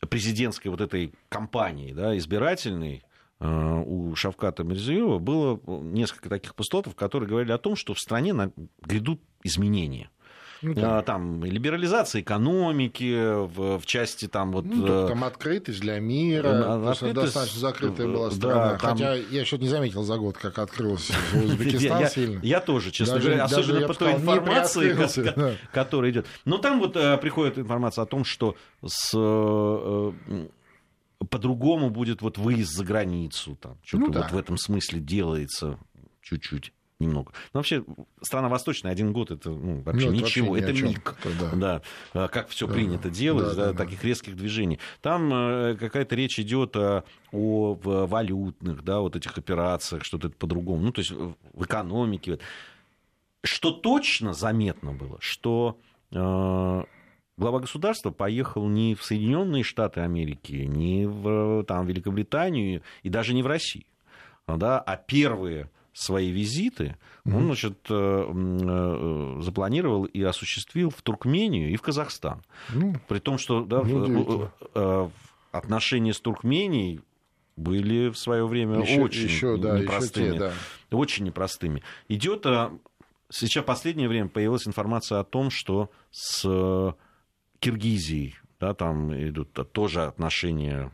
президентской 0.00 0.68
вот 0.68 0.80
этой 0.80 1.12
кампании 1.28 1.92
да, 1.92 2.16
избирательной 2.16 3.02
у 3.38 4.14
Шавката 4.14 4.64
Мирзиева 4.64 5.18
было 5.18 5.60
несколько 5.66 6.28
таких 6.28 6.54
постулатов, 6.54 6.94
которые 6.94 7.28
говорили 7.28 7.52
о 7.52 7.58
том, 7.58 7.76
что 7.76 7.94
в 7.94 8.00
стране 8.00 8.34
грядут 8.82 9.20
изменения. 9.42 10.10
Ну, 10.62 10.74
да. 10.74 11.02
там 11.02 11.44
либерализация 11.44 12.22
экономики 12.22 13.44
в, 13.46 13.78
в 13.78 13.86
части 13.86 14.26
там 14.26 14.52
вот... 14.52 14.64
Ну, 14.64 15.08
там 15.08 15.24
открытость 15.24 15.80
для 15.80 15.98
мира, 16.00 16.90
открытость... 16.90 17.14
достаточно 17.14 17.60
закрытая 17.60 18.06
была 18.06 18.30
страна. 18.30 18.72
Да, 18.72 18.78
там... 18.78 18.90
Хотя 18.92 19.14
я 19.14 19.40
еще 19.40 19.58
не 19.58 19.68
заметил 19.68 20.02
за 20.02 20.16
год, 20.16 20.36
как 20.36 20.58
открылся 20.58 21.14
Узбекистан 21.34 22.08
сильно. 22.08 22.40
Я 22.42 22.60
тоже, 22.60 22.90
честно 22.90 23.18
говоря, 23.18 23.44
особенно 23.44 23.86
по 23.86 23.94
той 23.94 24.12
информации, 24.14 25.56
которая 25.72 26.10
идет. 26.10 26.26
Но 26.44 26.58
там 26.58 26.80
вот 26.80 26.94
приходит 27.20 27.58
информация 27.58 28.02
о 28.02 28.06
том, 28.06 28.24
что 28.24 28.56
с 28.84 29.12
по-другому 31.30 31.90
будет 31.90 32.22
вот 32.22 32.38
выезд 32.38 32.72
за 32.72 32.84
границу, 32.84 33.56
там 33.60 33.78
что-то 33.82 34.04
ну, 34.04 34.12
да. 34.12 34.22
вот 34.22 34.32
в 34.32 34.36
этом 34.36 34.58
смысле 34.58 35.00
делается 35.00 35.78
чуть-чуть 36.22 36.72
немного. 36.98 37.32
Но 37.52 37.60
вообще 37.60 37.84
страна 38.22 38.48
восточная 38.48 38.92
один 38.92 39.12
год 39.12 39.30
это 39.30 39.50
ну, 39.50 39.82
вообще 39.82 40.10
ну, 40.10 40.16
это 40.16 40.24
ничего, 40.24 40.52
вообще 40.52 40.64
это 40.64 40.82
миг, 40.82 41.16
да. 41.40 41.50
да, 41.54 41.82
а 42.14 42.28
как 42.28 42.48
все 42.48 42.66
да. 42.66 42.74
принято 42.74 43.10
делать, 43.10 43.54
да, 43.56 43.66
да, 43.66 43.72
да, 43.72 43.78
таких 43.78 44.02
резких 44.04 44.36
движений. 44.36 44.78
Там 45.02 45.32
э, 45.32 45.76
какая-то 45.76 46.14
речь 46.16 46.38
идет 46.38 46.76
о, 46.76 47.04
о 47.32 47.74
валютных, 47.82 48.82
да, 48.82 49.00
вот 49.00 49.16
этих 49.16 49.36
операциях, 49.36 50.04
что-то 50.04 50.30
по-другому, 50.30 50.82
ну 50.82 50.92
то 50.92 51.00
есть 51.00 51.10
в 51.10 51.64
экономике. 51.64 52.38
Что 53.44 53.70
точно 53.70 54.32
заметно 54.32 54.92
было, 54.92 55.18
что 55.20 55.78
э, 56.10 56.16
глава 56.16 57.60
государства 57.60 58.10
поехал 58.10 58.66
не 58.68 58.94
в 58.94 59.04
Соединенные 59.04 59.62
Штаты 59.62 60.00
Америки, 60.00 60.52
не 60.52 61.06
в 61.06 61.62
там, 61.64 61.86
Великобританию 61.86 62.82
и 63.02 63.08
даже 63.08 63.34
не 63.34 63.42
в 63.42 63.46
Россию, 63.46 63.84
да, 64.48 64.80
а 64.80 64.96
первые 64.96 65.70
свои 65.96 66.30
визиты 66.30 66.96
он 67.24 67.46
значит, 67.46 67.78
э, 67.90 67.94
э, 67.94 69.40
запланировал 69.40 70.04
и 70.04 70.22
осуществил 70.22 70.90
в 70.90 71.02
Туркмению 71.02 71.70
и 71.70 71.76
в 71.76 71.82
Казахстан. 71.82 72.42
Ну, 72.72 72.94
При 73.08 73.18
том, 73.18 73.38
что 73.38 73.64
да, 73.64 73.82
э, 73.82 75.08
отношения 75.52 76.12
с 76.12 76.20
Туркменией 76.20 77.00
были 77.56 78.10
в 78.10 78.18
свое 78.18 78.46
время 78.46 78.80
еще, 78.80 79.00
очень 79.00 79.22
еще, 79.22 79.56
да, 79.56 79.80
непростыми. 79.80 80.32
Те, 80.32 80.38
да. 80.38 80.52
Очень 80.90 81.24
непростыми. 81.24 81.82
Идет 82.08 82.46
сейчас 83.30 83.64
в 83.64 83.66
последнее 83.66 84.08
время 84.08 84.28
появилась 84.28 84.68
информация 84.68 85.18
о 85.18 85.24
том, 85.24 85.50
что 85.50 85.90
с 86.10 86.94
Киргизией 87.58 88.36
да, 88.60 88.74
там 88.74 89.12
идут 89.14 89.58
тоже 89.72 90.04
отношения 90.04 90.92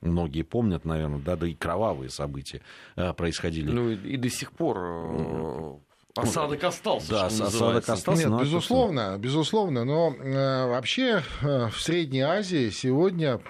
многие 0.00 0.42
помнят, 0.42 0.84
наверное, 0.84 1.18
да, 1.18 1.36
да 1.36 1.46
и 1.46 1.54
кровавые 1.54 2.10
события 2.10 2.60
э, 2.96 3.12
происходили. 3.12 3.70
Ну 3.70 3.90
и, 3.90 3.96
и 3.96 4.16
до 4.16 4.28
сих 4.28 4.52
пор 4.52 4.78
э, 4.78 5.78
Осадок 6.14 6.62
остался. 6.64 7.10
Да, 7.10 7.26
осадок 7.26 7.88
остался. 7.88 8.28
Нет, 8.28 8.40
безусловно, 8.40 9.16
безусловно. 9.18 9.84
Но 9.84 10.14
э, 10.14 10.66
вообще 10.66 11.22
э, 11.40 11.68
в 11.68 11.80
Средней 11.80 12.20
Азии 12.20 12.68
сегодня 12.68 13.40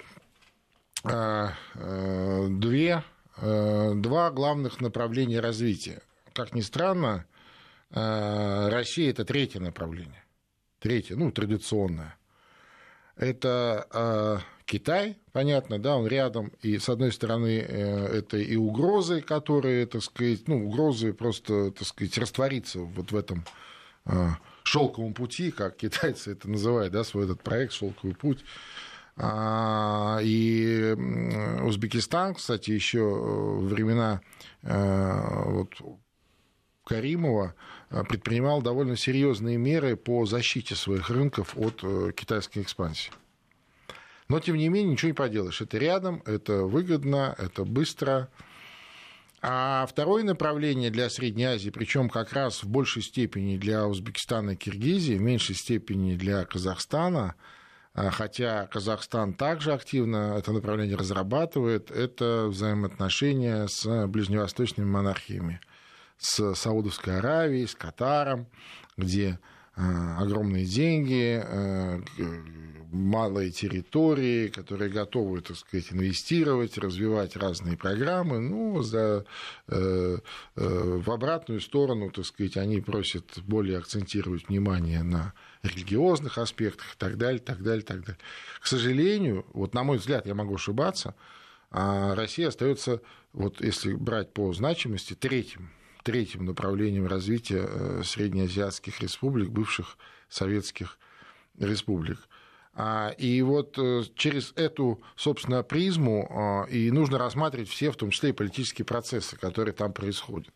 э, 1.03 1.47
э, 1.75 2.47
две, 2.49 3.03
э, 3.37 3.93
два 3.95 4.31
главных 4.31 4.79
направления 4.79 5.41
развития. 5.41 6.01
Как 6.31 6.55
ни 6.55 6.61
странно, 6.61 7.25
э, 7.91 8.69
Россия 8.69 9.09
это 9.09 9.25
третье 9.25 9.59
направление. 9.59 10.23
Третье, 10.79 11.15
ну, 11.17 11.31
традиционное. 11.31 12.17
Это 13.17 13.87
э, 13.93 14.37
Китай, 14.65 15.17
понятно, 15.33 15.79
да, 15.79 15.97
он 15.97 16.07
рядом, 16.07 16.53
и 16.61 16.77
с 16.77 16.87
одной 16.87 17.11
стороны 17.11 17.59
э, 17.59 18.19
это 18.19 18.37
и 18.37 18.55
угрозы, 18.55 19.21
которые, 19.21 19.85
так 19.85 20.01
сказать, 20.03 20.47
ну, 20.47 20.67
угрозы 20.67 21.11
просто, 21.11 21.71
так 21.71 21.85
сказать, 21.85 22.17
раствориться 22.17 22.79
вот 22.79 23.11
в 23.11 23.15
этом 23.15 23.43
э, 24.05 24.29
шелковом 24.63 25.13
пути, 25.13 25.51
как 25.51 25.75
китайцы 25.75 26.31
это 26.31 26.49
называют, 26.49 26.93
да, 26.93 27.03
свой 27.03 27.25
этот 27.25 27.41
проект 27.41 27.73
«Шелковый 27.73 28.15
путь». 28.15 28.45
А, 29.15 30.19
и 30.23 30.95
Узбекистан, 31.63 32.33
кстати, 32.35 32.71
еще 32.71 32.99
э, 32.99 33.57
времена 33.65 34.21
вот, 34.63 35.73
Каримова 36.85 37.53
предпринимал 37.89 38.61
довольно 38.61 38.95
серьезные 38.95 39.57
меры 39.57 39.97
по 39.97 40.25
защите 40.25 40.75
своих 40.75 41.09
рынков 41.09 41.57
от 41.57 41.81
китайской 42.15 42.61
экспансии. 42.61 43.11
Но, 44.27 44.39
тем 44.39 44.55
не 44.55 44.69
менее, 44.69 44.93
ничего 44.93 45.09
не 45.09 45.13
поделаешь. 45.13 45.61
Это 45.61 45.77
рядом, 45.77 46.21
это 46.25 46.63
выгодно, 46.63 47.35
это 47.37 47.65
быстро. 47.65 48.29
А 49.41 49.85
второе 49.85 50.23
направление 50.23 50.89
для 50.89 51.09
Средней 51.09 51.43
Азии, 51.43 51.69
причем 51.69 52.09
как 52.09 52.31
раз 52.31 52.63
в 52.63 52.69
большей 52.69 53.01
степени 53.01 53.57
для 53.57 53.85
Узбекистана 53.87 54.51
и 54.51 54.55
Киргизии, 54.55 55.15
в 55.15 55.21
меньшей 55.21 55.55
степени 55.55 56.15
для 56.15 56.45
Казахстана, 56.45 57.35
а, 57.93 58.09
хотя 58.09 58.67
Казахстан 58.67 59.33
также 59.33 59.73
активно 59.73 60.35
это 60.37 60.53
направление 60.53 60.95
разрабатывает, 60.95 61.91
это 61.91 62.47
взаимоотношения 62.47 63.67
с 63.67 64.07
ближневосточными 64.07 64.87
монархиями, 64.87 65.59
с 66.17 66.55
Саудовской 66.55 67.19
Аравией, 67.19 67.67
с 67.67 67.75
Катаром, 67.75 68.47
где 68.95 69.39
огромные 69.75 70.65
деньги, 70.65 71.41
а, 71.43 72.01
малые 72.93 73.49
территории, 73.49 74.47
которые 74.47 74.89
готовы, 74.89 75.41
так 75.41 75.57
сказать, 75.57 75.91
инвестировать, 75.91 76.77
развивать 76.77 77.35
разные 77.35 77.75
программы. 77.75 78.39
Ну, 78.39 78.81
за, 78.83 79.25
э, 79.67 80.17
э, 80.55 80.99
в 81.03 81.11
обратную 81.11 81.59
сторону, 81.59 82.11
так 82.11 82.25
сказать, 82.25 82.55
они 82.55 82.81
просят 82.81 83.39
более 83.39 83.79
акцентировать 83.79 84.47
внимание 84.47 85.01
на 85.01 85.33
религиозных 85.63 86.37
аспектах 86.37 86.93
и 86.93 86.97
так 86.97 87.17
далее, 87.17 87.39
так 87.39 87.63
далее, 87.63 87.83
так 87.83 88.01
далее. 88.01 88.19
К 88.61 88.67
сожалению, 88.67 89.45
вот 89.53 89.73
на 89.73 89.83
мой 89.83 89.97
взгляд, 89.97 90.27
я 90.27 90.35
могу 90.35 90.55
ошибаться, 90.55 91.15
а 91.71 92.13
Россия 92.13 92.49
остается, 92.49 93.01
вот 93.33 93.59
если 93.61 93.93
брать 93.93 94.31
по 94.33 94.53
значимости, 94.53 95.15
третьим, 95.15 95.71
третьим 96.03 96.45
направлением 96.45 97.07
развития 97.07 97.65
э, 97.67 98.01
среднеазиатских 98.03 98.99
республик, 99.01 99.49
бывших 99.49 99.97
советских 100.29 100.99
республик. 101.57 102.19
А, 102.75 103.09
и 103.17 103.41
вот 103.41 103.77
э, 103.77 104.03
через 104.15 104.51
эту, 104.55 105.01
собственно, 105.15 105.63
призму 105.63 106.27
а, 106.29 106.65
и 106.69 106.91
нужно 106.91 107.17
рассматривать 107.17 107.69
все, 107.69 107.91
в 107.91 107.95
том 107.95 108.09
числе 108.09 108.29
и 108.29 108.33
политические 108.33 108.85
процессы, 108.85 109.37
которые 109.37 109.73
там 109.73 109.93
происходят. 109.93 110.53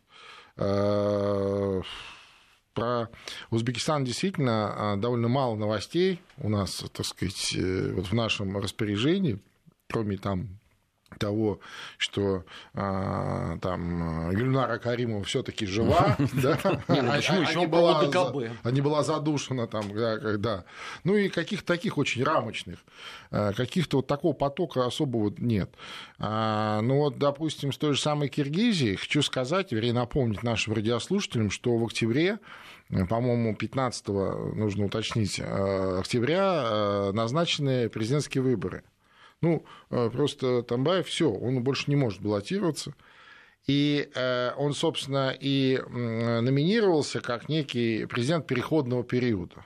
Про 2.77 3.09
Узбекистан 3.49 4.03
действительно 4.03 4.95
довольно 4.99 5.27
мало 5.27 5.55
новостей 5.55 6.21
у 6.37 6.47
нас, 6.47 6.83
так 6.93 7.07
сказать, 7.07 7.55
э, 7.55 7.91
вот 7.93 8.05
в 8.05 8.13
нашем 8.13 8.55
распоряжении, 8.55 9.39
кроме 9.87 10.17
там 10.17 10.59
того, 11.19 11.59
что 11.97 12.43
а, 12.73 13.57
там 13.59 14.29
Гюльнара 14.31 14.77
Каримова 14.77 15.23
все-таки 15.23 15.65
жива, 15.65 16.15
ну 16.19 16.27
почему 16.87 17.41
еще 17.41 17.67
была 17.67 18.03
не 18.65 18.81
была 18.81 19.03
задушена 19.03 19.67
там, 19.67 19.85
да, 19.93 20.65
ну 21.03 21.15
и 21.15 21.29
каких-то 21.29 21.65
таких 21.65 21.97
очень 21.97 22.23
рамочных, 22.23 22.79
а, 23.31 23.53
каких-то 23.53 23.97
вот 23.97 24.07
такого 24.07 24.33
потока 24.33 24.85
особого 24.85 25.33
нет. 25.37 25.71
А, 26.19 26.81
ну 26.81 26.97
вот, 26.97 27.17
допустим, 27.17 27.71
с 27.71 27.77
той 27.77 27.93
же 27.93 28.01
самой 28.01 28.29
Киргизии, 28.29 28.95
хочу 28.95 29.21
сказать, 29.21 29.71
вернее, 29.71 29.93
напомнить 29.93 30.43
нашим 30.43 30.73
радиослушателям, 30.73 31.49
что 31.49 31.77
в 31.77 31.85
октябре 31.85 32.39
по-моему, 33.09 33.53
15 33.53 34.07
нужно 34.07 34.85
уточнить, 34.85 35.41
октября 35.41 37.11
назначены 37.11 37.89
президентские 37.89 38.41
выборы. 38.41 38.85
Ну, 39.41 39.65
э, 39.89 40.09
просто 40.11 40.63
Тамбаев 40.63 41.07
все, 41.07 41.29
он 41.29 41.63
больше 41.63 41.85
не 41.87 41.95
может 41.95 42.21
баллотироваться. 42.21 42.93
И 43.67 44.09
э, 44.15 44.51
он, 44.57 44.73
собственно, 44.73 45.35
и 45.37 45.81
номинировался 45.89 47.19
как 47.19 47.49
некий 47.49 48.05
президент 48.05 48.47
переходного 48.47 49.03
периода. 49.03 49.63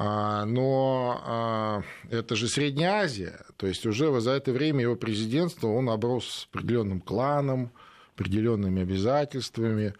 А, 0.00 0.44
но 0.44 1.20
а, 1.24 1.82
это 2.08 2.36
же 2.36 2.46
Средняя 2.46 3.02
Азия, 3.02 3.44
то 3.56 3.66
есть 3.66 3.84
уже 3.84 4.20
за 4.20 4.30
это 4.30 4.52
время 4.52 4.82
его 4.82 4.94
президентства 4.94 5.66
он 5.66 5.90
оброс 5.90 6.46
определенным 6.52 7.00
кланом, 7.00 7.72
определенными 8.14 8.82
обязательствами, 8.82 9.94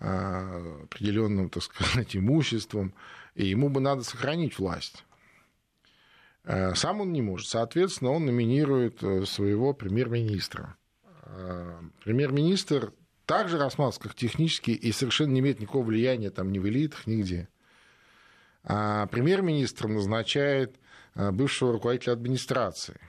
а, 0.00 0.82
определенным, 0.82 1.50
так 1.50 1.62
сказать, 1.62 2.16
имуществом, 2.16 2.92
и 3.36 3.46
ему 3.46 3.68
бы 3.68 3.80
надо 3.80 4.02
сохранить 4.02 4.58
власть. 4.58 5.04
Э, 6.48 6.74
сам 6.74 7.02
он 7.02 7.12
не 7.12 7.20
может. 7.20 7.46
Соответственно, 7.46 8.10
он 8.10 8.24
номинирует 8.24 9.02
э, 9.02 9.26
своего 9.26 9.74
премьер-министра. 9.74 10.76
Э, 11.26 11.78
премьер-министр 12.02 12.94
также 13.26 13.58
рассматривается 13.58 14.00
как 14.00 14.14
технический 14.14 14.72
и 14.72 14.90
совершенно 14.92 15.32
не 15.32 15.40
имеет 15.40 15.60
никакого 15.60 15.84
влияния 15.84 16.30
там 16.30 16.50
ни 16.50 16.58
в 16.58 16.66
элитах, 16.66 17.06
нигде. 17.06 17.48
А 18.64 19.06
премьер-министр 19.08 19.88
назначает 19.88 20.76
бывшего 21.14 21.72
руководителя 21.72 22.14
администрации, 22.14 23.00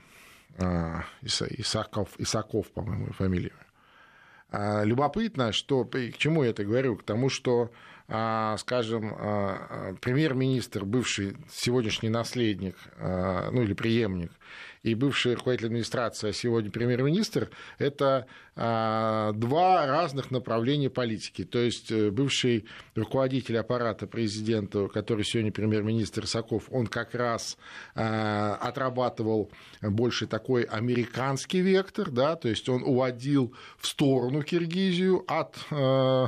Исаков, 1.22 2.08
Исаков 2.18 2.70
по-моему, 2.72 3.12
фамилия. 3.12 3.52
Любопытно, 4.52 5.52
что, 5.52 5.84
к 5.84 6.16
чему 6.16 6.44
я 6.44 6.50
это 6.50 6.64
говорю? 6.64 6.96
К 6.96 7.02
тому, 7.02 7.28
что 7.28 7.72
скажем, 8.58 9.14
а, 9.16 9.94
премьер-министр, 10.00 10.84
бывший 10.84 11.36
сегодняшний 11.48 12.08
наследник, 12.08 12.76
ну 12.98 13.62
или 13.62 13.72
преемник, 13.72 14.32
и 14.82 14.94
бывший 14.94 15.34
руководитель 15.34 15.66
администрации, 15.66 16.30
а 16.30 16.32
сегодня 16.32 16.70
премьер-министр, 16.70 17.50
это 17.78 18.26
два 18.56 19.86
разных 19.86 20.30
направления 20.30 20.90
политики. 20.90 21.44
То 21.44 21.60
есть 21.60 21.90
э, 21.90 22.10
бывший 22.10 22.66
руководитель 22.94 23.56
аппарата 23.56 24.06
президента, 24.06 24.88
который 24.88 25.24
сегодня 25.24 25.50
премьер-министр 25.50 26.26
Саков, 26.26 26.64
он 26.70 26.86
как 26.86 27.14
раз 27.14 27.56
отрабатывал 27.94 29.50
больше 29.80 30.26
такой 30.26 30.64
американский 30.64 31.60
вектор, 31.60 32.10
да, 32.10 32.36
то 32.36 32.48
есть 32.48 32.68
он 32.68 32.82
уводил 32.82 33.54
в 33.78 33.86
сторону 33.86 34.42
Киргизию 34.42 35.24
от 35.26 35.56
э, 35.70 36.26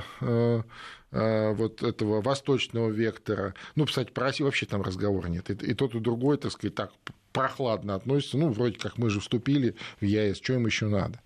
э, 1.10 1.52
вот 1.54 1.82
этого 1.82 2.22
восточного 2.22 2.88
вектора. 2.88 3.54
Ну, 3.74 3.86
кстати, 3.86 4.10
про 4.10 4.24
Россию 4.24 4.46
вообще 4.46 4.66
там 4.66 4.82
разговора 4.82 5.28
нет. 5.28 5.50
И, 5.50 5.54
и 5.54 5.74
тот, 5.74 5.94
и 5.94 6.00
другой, 6.00 6.38
так 6.38 6.52
сказать, 6.52 6.74
так 6.74 6.92
прохладно 7.32 7.94
относится. 7.94 8.38
Ну, 8.38 8.50
вроде 8.50 8.78
как 8.78 8.98
мы 8.98 9.10
же 9.10 9.20
вступили 9.20 9.76
в 10.00 10.04
ЕС, 10.04 10.38
что 10.38 10.54
им 10.54 10.66
еще 10.66 10.86
надо? 10.86 11.20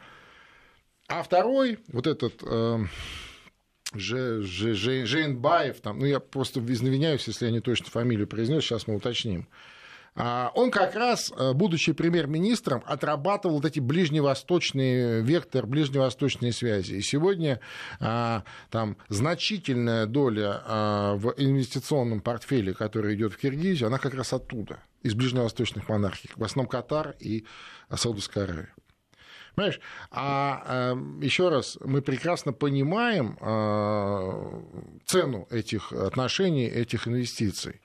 А 1.09 1.23
второй, 1.23 1.79
вот 1.89 2.07
этот 2.07 2.43
э, 2.43 2.79
Жейнбаев, 3.95 5.81
там, 5.81 5.99
ну, 6.01 6.07
я 6.07 6.21
просто 6.21 6.61
извиняюсь, 6.61 7.27
если 7.27 7.47
я 7.47 7.53
не 7.53 7.61
точно 7.61 7.87
фамилию 7.91 8.27
произнес, 8.27 8.65
сейчас 8.65 8.87
мы 8.87 8.97
уточним. 8.97 9.47
А, 10.17 10.51
он 10.55 10.71
как 10.71 10.95
раз, 10.95 11.33
э, 11.37 11.53
будучи 11.53 11.93
премьер-министром, 11.93 12.83
отрабатывал 12.87 13.57
вот 13.57 13.67
эти 13.67 13.81
ближневосточные 13.81 15.21
вектор, 15.21 15.67
ближневосточные 15.67 16.53
связи. 16.53 16.95
И 16.95 17.03
сегодня 17.03 17.61
а, 18.01 18.43
там 18.71 18.97
значительная 19.09 20.07
доля 20.07 20.63
а, 20.65 21.15
в 21.17 21.35
инвестиционном 21.37 22.21
портфеле, 22.21 22.73
который 22.73 23.15
идет 23.15 23.35
в 23.35 23.37
Киргизию, 23.37 23.89
она 23.89 23.99
как 23.99 24.15
раз 24.15 24.33
оттуда, 24.33 24.81
из 25.03 25.15
ближневосточных 25.15 25.89
монархий, 25.89 26.31
в 26.35 26.43
основном 26.43 26.69
Катар 26.71 27.15
и 27.21 27.45
Саудовская 27.95 28.45
Аравия. 28.45 28.75
Понимаешь? 29.55 29.81
А 30.11 30.63
э, 30.67 31.25
еще 31.25 31.49
раз, 31.49 31.79
мы 31.83 32.03
прекрасно 32.03 32.53
понимаем 32.53 33.39
э, 33.41 34.63
цену 35.07 35.49
этих 35.51 35.93
отношений, 35.93 36.67
этих 36.67 37.09
инвестиций. 37.09 37.81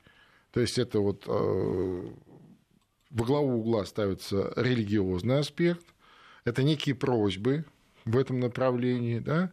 То 0.51 0.59
есть 0.59 0.77
это 0.77 0.99
вот 0.99 1.25
э, 1.27 2.11
во 3.09 3.25
главу 3.25 3.59
угла 3.59 3.85
ставится 3.85 4.53
религиозный 4.55 5.39
аспект, 5.39 5.85
это 6.43 6.63
некие 6.63 6.95
просьбы 6.95 7.65
в 8.05 8.17
этом 8.17 8.39
направлении, 8.39 9.19
да, 9.19 9.51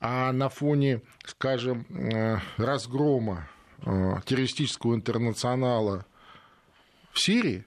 а 0.00 0.32
на 0.32 0.48
фоне, 0.48 1.02
скажем, 1.24 1.86
э, 1.90 2.38
разгрома 2.56 3.48
э, 3.84 4.14
террористического 4.24 4.94
интернационала 4.94 6.06
в 7.12 7.20
Сирии, 7.20 7.64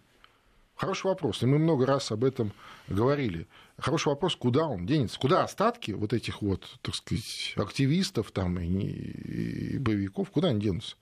хороший 0.75 1.07
вопрос, 1.07 1.43
и 1.43 1.45
мы 1.45 1.57
много 1.57 1.85
раз 1.85 2.11
об 2.11 2.23
этом 2.23 2.53
говорили. 2.87 3.47
Хороший 3.77 4.09
вопрос, 4.09 4.35
куда 4.35 4.65
он 4.65 4.85
денется, 4.85 5.19
куда 5.19 5.43
остатки 5.43 5.91
вот 5.91 6.13
этих 6.13 6.41
вот, 6.41 6.79
так 6.81 6.95
сказать, 6.95 7.53
активистов 7.57 8.31
там 8.31 8.59
и, 8.59 9.77
боевиков, 9.79 10.29
куда 10.31 10.49
они 10.49 10.61
денутся? 10.61 10.95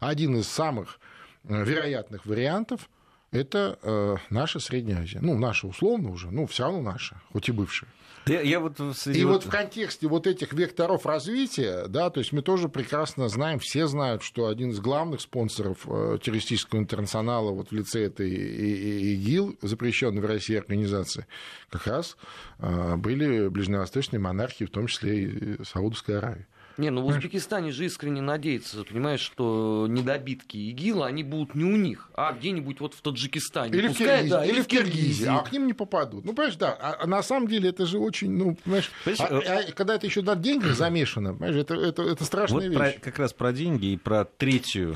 Один 0.00 0.36
из 0.36 0.48
самых 0.48 0.98
вероятных 1.44 2.26
вариантов 2.26 2.88
это 3.30 3.78
э, 3.82 4.16
наша 4.30 4.60
Средняя 4.60 5.02
Азия. 5.02 5.18
Ну, 5.20 5.36
наша 5.36 5.66
условно 5.66 6.10
уже, 6.10 6.30
ну, 6.30 6.46
все 6.46 6.64
равно 6.64 6.80
наша, 6.80 7.20
хоть 7.32 7.48
и 7.48 7.52
бывшая. 7.52 7.88
Я, 8.26 8.40
я 8.40 8.60
вот 8.60 8.78
среди... 8.96 9.20
И 9.20 9.24
вот 9.24 9.44
в 9.44 9.50
контексте 9.50 10.06
вот 10.06 10.26
этих 10.26 10.52
векторов 10.54 11.04
развития, 11.04 11.86
да, 11.88 12.08
то 12.08 12.20
есть 12.20 12.32
мы 12.32 12.40
тоже 12.40 12.68
прекрасно 12.68 13.28
знаем, 13.28 13.58
все 13.58 13.86
знают, 13.86 14.22
что 14.22 14.46
один 14.46 14.70
из 14.70 14.80
главных 14.80 15.20
спонсоров 15.20 15.86
э, 15.86 16.18
террористического 16.22 16.78
интернационала 16.78 17.50
вот 17.50 17.68
в 17.68 17.72
лице 17.72 18.04
этой 18.04 18.30
ИГИЛ, 18.30 19.58
запрещенной 19.60 20.22
в 20.22 20.26
России 20.26 20.56
организации, 20.56 21.26
как 21.68 21.86
раз 21.86 22.16
э, 22.60 22.96
были 22.96 23.48
ближневосточные 23.48 24.20
монархии, 24.20 24.64
в 24.64 24.70
том 24.70 24.86
числе 24.86 25.24
и 25.24 25.64
Саудовская 25.64 26.18
Аравия. 26.18 26.46
Не, 26.76 26.90
ну 26.90 27.02
в 27.02 27.06
Узбекистане 27.06 27.70
же 27.70 27.84
искренне 27.84 28.20
надеются, 28.20 28.84
понимаешь, 28.84 29.20
что 29.20 29.86
недобитки 29.88 30.56
ИГИЛа, 30.56 31.06
они 31.06 31.22
будут 31.22 31.54
не 31.54 31.64
у 31.64 31.76
них, 31.76 32.10
а 32.14 32.32
где-нибудь 32.32 32.80
вот 32.80 32.94
в 32.94 33.00
Таджикистане. 33.00 33.76
Или, 33.76 33.88
Пускай, 33.88 34.06
в, 34.06 34.08
Киргизии, 34.08 34.30
да, 34.30 34.44
или, 34.44 34.52
или 34.52 34.62
в 34.62 34.66
Киргизии, 34.66 35.26
а 35.28 35.38
к 35.40 35.52
ним 35.52 35.66
не 35.66 35.72
попадут. 35.72 36.24
Ну, 36.24 36.32
понимаешь, 36.32 36.56
да, 36.56 36.72
а, 36.72 36.96
а 37.00 37.06
на 37.06 37.22
самом 37.22 37.48
деле 37.48 37.70
это 37.70 37.86
же 37.86 37.98
очень, 37.98 38.30
ну, 38.32 38.56
понимаешь, 38.56 38.90
а, 39.18 39.22
а, 39.22 39.72
когда 39.72 39.94
это 39.94 40.06
еще 40.06 40.22
на 40.22 40.34
деньги 40.34 40.66
замешано, 40.72 41.34
понимаешь, 41.34 41.56
это, 41.56 41.74
это, 41.74 42.02
это 42.02 42.24
страшная 42.24 42.68
вот 42.68 42.78
вещь. 42.78 42.94
Про, 42.94 43.00
как 43.00 43.18
раз 43.18 43.32
про 43.32 43.52
деньги 43.52 43.86
и 43.86 43.96
про 43.96 44.24
третью, 44.24 44.94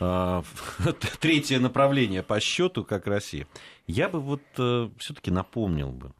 а, 0.00 0.42
третье 1.20 1.60
направление 1.60 2.22
по 2.22 2.40
счету, 2.40 2.84
как 2.84 3.06
Россия. 3.06 3.46
Я 3.86 4.08
бы 4.08 4.20
вот 4.20 4.42
э, 4.56 4.88
все-таки 4.98 5.30
напомнил 5.30 5.90
бы, 5.90 6.12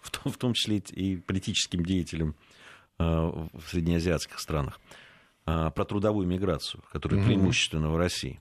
в 0.00 0.10
том, 0.10 0.32
в 0.32 0.36
том 0.38 0.54
числе 0.54 0.78
и 0.78 1.16
политическим 1.16 1.84
деятелям, 1.84 2.30
Э, 2.30 2.49
в 3.00 3.62
среднеазиатских 3.68 4.38
странах, 4.38 4.80
э, 5.46 5.70
про 5.74 5.84
трудовую 5.84 6.26
миграцию, 6.26 6.82
которая 6.92 7.24
преимущественно 7.24 7.90
в 7.90 7.96
России. 7.96 8.40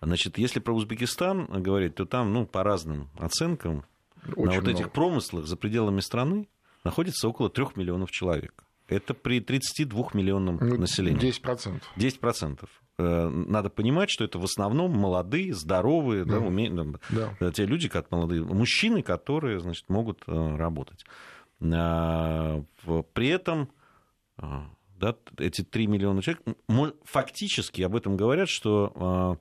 Значит, 0.00 0.36
если 0.38 0.60
про 0.60 0.74
Узбекистан 0.74 1.46
говорить, 1.62 1.94
то 1.94 2.04
там, 2.04 2.32
ну, 2.32 2.46
по 2.46 2.62
разным 2.62 3.08
оценкам, 3.18 3.84
Очень 4.36 4.44
на 4.44 4.52
вот 4.52 4.62
много. 4.64 4.70
этих 4.70 4.92
промыслах 4.92 5.46
за 5.46 5.56
пределами 5.56 6.00
страны 6.00 6.48
находится 6.84 7.28
около 7.28 7.48
трех 7.48 7.76
миллионов 7.76 8.10
человек. 8.10 8.64
Это 8.86 9.14
при 9.14 9.40
32 9.40 10.10
миллионном 10.12 10.58
ну, 10.60 10.76
населении. 10.76 11.18
10%. 11.18 11.80
10%. 11.96 12.68
Э, 12.98 13.28
надо 13.28 13.70
понимать, 13.70 14.10
что 14.10 14.24
это 14.24 14.38
в 14.38 14.44
основном 14.44 14.90
молодые, 14.92 15.54
здоровые, 15.54 16.26
да. 16.26 16.38
Да, 16.38 16.46
уме... 16.46 16.70
да. 16.70 17.52
те 17.52 17.64
люди, 17.64 17.88
как 17.88 18.10
молодые, 18.10 18.44
мужчины, 18.44 19.02
которые 19.02 19.60
значит, 19.60 19.88
могут 19.88 20.22
работать. 20.26 21.06
При 21.58 23.28
этом 23.28 23.70
да, 24.38 25.16
эти 25.38 25.62
3 25.62 25.86
миллиона 25.86 26.22
человек, 26.22 26.42
фактически 27.04 27.82
об 27.82 27.96
этом 27.96 28.16
говорят, 28.16 28.48
что 28.48 28.92
а, 28.94 29.36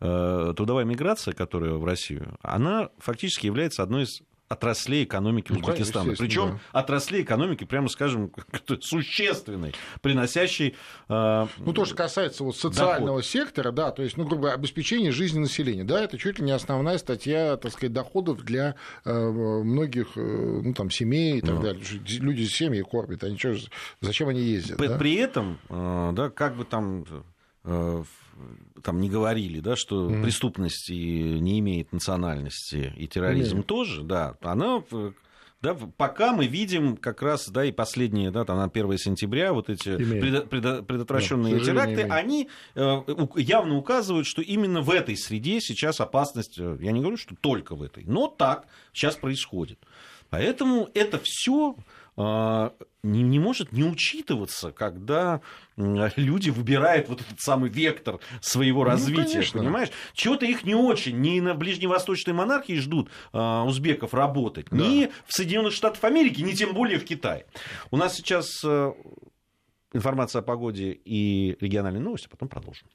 а, 0.00 0.54
трудовая 0.54 0.84
миграция, 0.84 1.34
которая 1.34 1.74
в 1.74 1.84
Россию, 1.84 2.36
она 2.42 2.90
фактически 2.98 3.46
является 3.46 3.82
одной 3.82 4.04
из 4.04 4.22
отраслей 4.48 5.04
экономики 5.04 5.52
ну, 5.52 5.60
Узбекистана. 5.60 6.14
Причем 6.18 6.60
да. 6.72 6.80
отраслей 6.80 7.22
экономики, 7.22 7.64
прямо 7.64 7.88
скажем, 7.88 8.32
существенной, 8.80 9.74
приносящей. 10.00 10.74
Э, 11.08 11.46
ну, 11.58 11.72
то, 11.72 11.84
что 11.84 11.94
касается 11.94 12.44
вот 12.44 12.56
социального 12.56 13.18
доход. 13.18 13.26
сектора, 13.26 13.72
да, 13.72 13.90
то 13.90 14.02
есть, 14.02 14.16
ну, 14.16 14.24
грубо 14.24 14.42
говоря, 14.42 14.54
обеспечение 14.56 15.12
жизни 15.12 15.38
населения, 15.38 15.84
да, 15.84 16.02
это 16.02 16.16
чуть 16.18 16.38
ли 16.38 16.44
не 16.44 16.52
основная 16.52 16.98
статья, 16.98 17.56
так 17.56 17.72
сказать, 17.72 17.92
доходов 17.92 18.42
для 18.42 18.74
э, 19.04 19.12
многих, 19.12 20.16
э, 20.16 20.60
ну, 20.64 20.72
там, 20.72 20.90
семей 20.90 21.38
и 21.38 21.40
так 21.40 21.56
ну. 21.56 21.62
далее. 21.62 21.82
Люди 22.20 22.44
семьи 22.44 22.82
кормят, 22.82 23.24
они 23.24 23.36
что, 23.36 23.56
зачем 24.00 24.28
они 24.28 24.40
ездят? 24.40 24.78
При, 24.78 24.88
да? 24.88 24.98
при 24.98 25.14
этом, 25.16 25.58
э, 25.68 26.10
да, 26.14 26.30
как 26.30 26.56
бы 26.56 26.64
там 26.64 27.04
э, 27.64 28.02
там 28.82 29.00
не 29.00 29.08
говорили, 29.08 29.60
да, 29.60 29.76
что 29.76 30.10
mm. 30.10 30.22
преступность 30.22 30.90
не 30.90 31.58
имеет 31.58 31.92
национальности, 31.92 32.92
и 32.96 33.06
терроризм 33.06 33.60
mm. 33.60 33.64
тоже, 33.64 34.02
да, 34.02 34.36
она 34.42 34.82
да, 35.60 35.74
пока 35.74 36.32
мы 36.32 36.46
видим 36.46 36.96
как 36.96 37.20
раз, 37.20 37.48
да, 37.48 37.64
и 37.64 37.72
последние, 37.72 38.30
да, 38.30 38.44
там, 38.44 38.58
на 38.58 38.64
1 38.64 38.96
сентября 38.98 39.52
вот 39.52 39.68
эти 39.68 39.96
пред, 39.96 40.48
пред, 40.48 40.86
предотвращенные 40.86 41.58
да, 41.58 41.64
теракты, 41.64 42.02
они 42.02 42.48
э, 42.76 43.02
явно 43.34 43.76
указывают, 43.76 44.28
что 44.28 44.40
именно 44.40 44.82
в 44.82 44.90
этой 44.90 45.16
среде 45.16 45.60
сейчас 45.60 46.00
опасность, 46.00 46.60
э, 46.60 46.78
я 46.80 46.92
не 46.92 47.00
говорю, 47.00 47.16
что 47.16 47.34
только 47.34 47.74
в 47.74 47.82
этой, 47.82 48.04
но 48.04 48.28
так 48.28 48.68
сейчас 48.92 49.16
происходит. 49.16 49.80
Поэтому 50.30 50.90
это 50.94 51.18
все 51.20 51.74
не, 52.18 53.22
не 53.22 53.38
может 53.38 53.72
не 53.72 53.84
учитываться, 53.84 54.72
когда 54.72 55.40
люди 55.76 56.50
выбирают 56.50 57.08
вот 57.08 57.20
этот 57.20 57.40
самый 57.40 57.70
вектор 57.70 58.18
своего 58.40 58.82
ну, 58.82 58.90
развития, 58.90 59.44
ну, 59.54 59.60
понимаешь? 59.60 59.90
Чего-то 60.14 60.44
их 60.44 60.64
не 60.64 60.74
очень, 60.74 61.20
ни 61.20 61.38
на 61.40 61.54
ближневосточной 61.54 62.34
монархии 62.34 62.74
ждут 62.74 63.10
а, 63.32 63.64
узбеков 63.64 64.14
работать, 64.14 64.66
да. 64.70 64.76
ни 64.76 65.10
в 65.26 65.32
Соединенных 65.32 65.72
Штатах 65.72 66.02
Америки, 66.04 66.40
ни 66.40 66.52
тем 66.52 66.74
более 66.74 66.98
в 66.98 67.04
Китае. 67.04 67.46
У 67.90 67.96
нас 67.96 68.16
сейчас 68.16 68.48
а, 68.64 68.92
информация 69.92 70.40
о 70.40 70.42
погоде 70.42 70.92
и 70.92 71.56
региональные 71.60 72.02
новости, 72.02 72.26
а 72.26 72.30
потом 72.30 72.48
продолжим. 72.48 72.88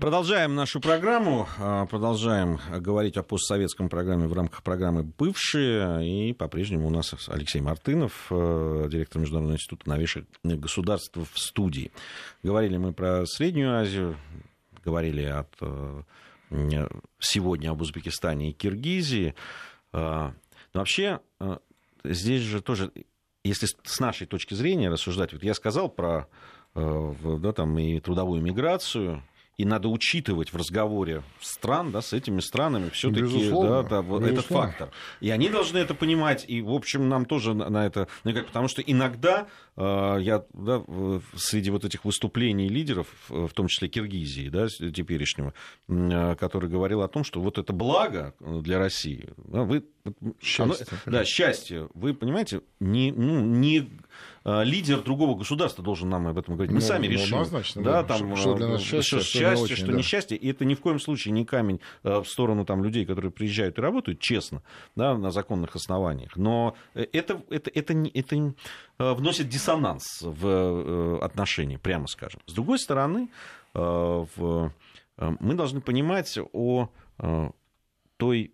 Продолжаем 0.00 0.54
нашу 0.54 0.80
программу, 0.80 1.46
а, 1.58 1.84
продолжаем 1.86 2.58
говорить 2.78 3.16
о 3.18 3.22
постсоветском 3.22 3.88
программе 3.90 4.26
в 4.26 4.32
рамках 4.32 4.62
программы 4.62 5.02
«Бывшие». 5.02 6.30
И 6.30 6.32
по-прежнему 6.32 6.86
у 6.86 6.90
нас 6.90 7.14
Алексей 7.28 7.60
Мартынов, 7.60 8.26
э, 8.30 8.88
директор 8.90 9.20
Международного 9.20 9.56
института 9.56 9.88
новейших 9.90 10.24
государств 10.42 11.16
в 11.16 11.38
студии. 11.38 11.92
Говорили 12.42 12.78
мы 12.78 12.94
про 12.94 13.26
Среднюю 13.26 13.76
Азию, 13.76 14.16
говорили 14.82 15.24
от, 15.24 15.54
э, 15.60 16.02
сегодня 17.20 17.70
об 17.70 17.82
Узбекистане 17.82 18.50
и 18.50 18.54
Киргизии. 18.54 19.34
А, 19.92 20.32
но 20.72 20.80
вообще 20.80 21.20
э, 21.38 21.58
здесь 22.02 22.42
же 22.42 22.62
тоже 22.62 22.92
если 23.44 23.66
с 23.84 24.00
нашей 24.00 24.26
точки 24.26 24.54
зрения 24.54 24.88
рассуждать, 24.88 25.32
вот 25.32 25.42
я 25.42 25.54
сказал 25.54 25.88
про 25.88 26.28
да, 26.74 27.52
там, 27.52 27.78
и 27.78 28.00
трудовую 28.00 28.40
миграцию, 28.40 29.22
и 29.58 29.64
надо 29.64 29.88
учитывать 29.88 30.52
в 30.52 30.56
разговоре 30.56 31.22
стран, 31.40 31.92
да, 31.92 32.00
с 32.00 32.12
этими 32.12 32.40
странами 32.40 32.90
все-таки 32.90 33.50
да, 33.50 33.82
да, 33.82 34.26
этот 34.26 34.46
фактор. 34.46 34.90
И 35.20 35.30
они 35.30 35.48
должны 35.48 35.78
это 35.78 35.94
понимать, 35.94 36.44
и, 36.48 36.62
в 36.62 36.72
общем, 36.72 37.08
нам 37.08 37.26
тоже 37.26 37.54
на 37.54 37.86
это 37.86 38.08
потому 38.24 38.68
что 38.68 38.82
иногда 38.82 39.46
э, 39.76 40.16
я 40.20 40.44
да, 40.52 40.82
среди 41.36 41.70
вот 41.70 41.84
этих 41.84 42.04
выступлений 42.04 42.68
лидеров, 42.68 43.06
в 43.28 43.50
том 43.50 43.68
числе 43.68 43.88
Киргизии, 43.88 44.48
да, 44.48 44.68
теперешнего, 44.68 45.52
э, 45.88 46.36
который 46.36 46.70
говорил 46.70 47.02
о 47.02 47.08
том, 47.08 47.24
что 47.24 47.40
вот 47.40 47.58
это 47.58 47.72
благо 47.72 48.34
для 48.40 48.78
России, 48.78 49.28
да, 49.36 49.62
вы, 49.62 49.84
счастье, 50.40 50.86
оно, 50.90 51.00
да, 51.06 51.24
счастье, 51.24 51.88
вы 51.94 52.14
понимаете, 52.14 52.62
не, 52.80 53.12
ну, 53.12 53.40
не 53.40 53.88
Э, 54.44 54.64
лидер 54.64 55.02
другого 55.02 55.36
государства 55.36 55.84
должен 55.84 56.08
нам 56.08 56.26
об 56.26 56.36
этом 56.36 56.54
говорить. 56.54 56.72
Мы 56.72 56.80
ну, 56.80 56.86
сами 56.86 57.06
ну, 57.06 57.12
решим. 57.12 57.38
Однозначно, 57.38 57.82
да, 57.82 58.02
да. 58.02 58.18
Там, 58.18 58.36
что 58.36 58.54
для 58.54 58.68
нас 58.68 58.80
э, 58.80 58.84
счастье, 58.84 59.20
что, 59.20 59.20
счастье, 59.20 59.64
очень, 59.64 59.76
что 59.76 59.86
да. 59.86 59.92
несчастье. 59.92 60.36
И 60.36 60.50
это 60.50 60.64
ни 60.64 60.74
в 60.74 60.80
коем 60.80 60.98
случае 60.98 61.32
не 61.32 61.44
камень 61.44 61.80
э, 62.02 62.18
в 62.18 62.24
сторону 62.24 62.64
там, 62.64 62.82
людей, 62.82 63.06
которые 63.06 63.30
приезжают 63.30 63.78
и 63.78 63.80
работают, 63.80 64.20
честно, 64.20 64.62
да, 64.96 65.16
на 65.16 65.30
законных 65.30 65.76
основаниях. 65.76 66.36
Но 66.36 66.74
это, 66.94 67.40
это, 67.50 67.70
это, 67.70 67.70
это, 67.94 68.10
это 68.12 68.54
вносит 68.98 69.48
диссонанс 69.48 70.22
в 70.22 71.24
отношения, 71.24 71.78
прямо 71.78 72.06
скажем. 72.08 72.40
С 72.46 72.52
другой 72.52 72.78
стороны, 72.78 73.28
в, 73.74 74.72
мы 75.16 75.54
должны 75.54 75.80
понимать 75.80 76.38
о 76.52 76.88
той 78.16 78.52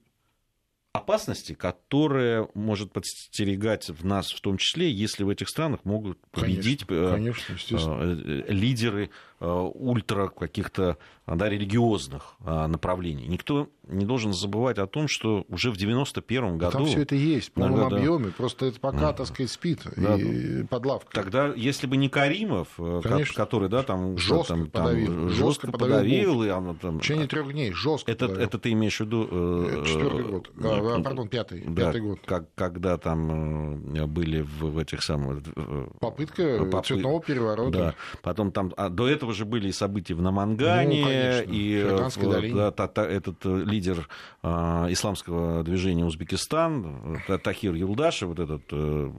опасности, 0.98 1.54
которая 1.54 2.48
может 2.54 2.92
подстерегать 2.92 3.88
в 3.88 4.04
нас 4.04 4.30
в 4.30 4.40
том 4.40 4.58
числе, 4.58 4.90
если 4.90 5.24
в 5.24 5.28
этих 5.28 5.48
странах 5.48 5.84
могут 5.84 6.18
победить 6.30 6.84
конечно, 6.86 7.56
конечно, 7.68 8.02
лидеры 8.48 9.10
ультра 9.40 10.28
каких-то 10.28 10.98
да, 11.26 11.48
религиозных 11.48 12.36
направлений. 12.40 13.26
Никто 13.26 13.68
не 13.88 14.04
должен 14.04 14.32
забывать 14.32 14.78
о 14.78 14.86
том, 14.86 15.08
что 15.08 15.44
уже 15.48 15.70
в 15.70 15.76
91 15.76 16.58
году... 16.58 16.72
Там 16.72 16.86
все 16.86 17.02
это 17.02 17.14
есть 17.14 17.48
в 17.48 17.52
полном 17.52 17.88
да, 17.88 17.96
объеме, 17.96 18.26
да. 18.26 18.32
просто 18.36 18.66
это 18.66 18.78
пока, 18.80 19.12
так 19.12 19.26
сказать, 19.26 19.50
спит 19.50 19.80
да, 19.96 20.16
и 20.16 20.62
под 20.64 20.86
лавкой. 20.86 21.10
Тогда, 21.12 21.52
если 21.54 21.86
бы 21.86 21.96
не 21.96 22.08
Каримов, 22.08 22.68
э, 22.78 23.00
Конечно. 23.02 23.34
который, 23.34 23.68
да, 23.68 23.82
там... 23.82 24.18
Жестко 24.18 24.54
там, 24.54 24.66
подавил. 24.66 25.28
жестко 25.30 25.72
подавил. 25.72 25.96
подавил 25.96 26.42
и 26.44 26.48
оно, 26.48 26.74
там, 26.74 26.98
в 26.98 27.02
течение 27.02 27.26
трех 27.26 27.50
дней 27.50 27.72
жестко 27.72 28.12
это, 28.12 28.26
подавил. 28.26 28.46
это 28.46 28.58
ты 28.58 28.72
имеешь 28.72 28.96
в 28.98 29.00
виду... 29.00 29.28
Э, 29.30 29.84
Четвертый 29.86 30.24
год. 30.24 30.50
А, 30.62 30.96
а, 30.96 31.02
пардон, 31.02 31.28
пятый, 31.28 31.64
да, 31.66 31.86
пятый 31.86 32.00
год. 32.02 32.20
Как, 32.24 32.54
когда 32.54 32.98
там 32.98 33.94
э, 33.94 34.06
были 34.06 34.42
в, 34.42 34.72
в 34.72 34.78
этих 34.78 35.02
самых... 35.02 35.42
Попытка 36.00 36.64
попы... 36.70 36.86
цветного 36.86 37.20
переворота. 37.22 37.78
Да. 37.78 37.94
Потом 38.22 38.52
там... 38.52 38.72
А 38.76 38.90
до 38.90 39.08
этого 39.08 39.27
же 39.32 39.44
были 39.44 39.68
и 39.68 39.72
события 39.72 40.14
в 40.14 40.22
Намангане, 40.22 41.00
ну, 41.00 41.06
конечно. 41.06 41.52
и 41.52 41.82
в, 41.82 42.54
да, 42.54 42.70
та, 42.70 43.04
этот 43.04 43.44
лидер 43.44 44.08
а, 44.42 44.86
исламского 44.90 45.62
движения 45.64 46.04
Узбекистан, 46.04 47.20
э, 47.28 47.38
Тахир 47.38 47.74
Юлдашев, 47.74 48.28
вот 48.28 48.38
этот 48.38 48.62
э, 48.72 49.10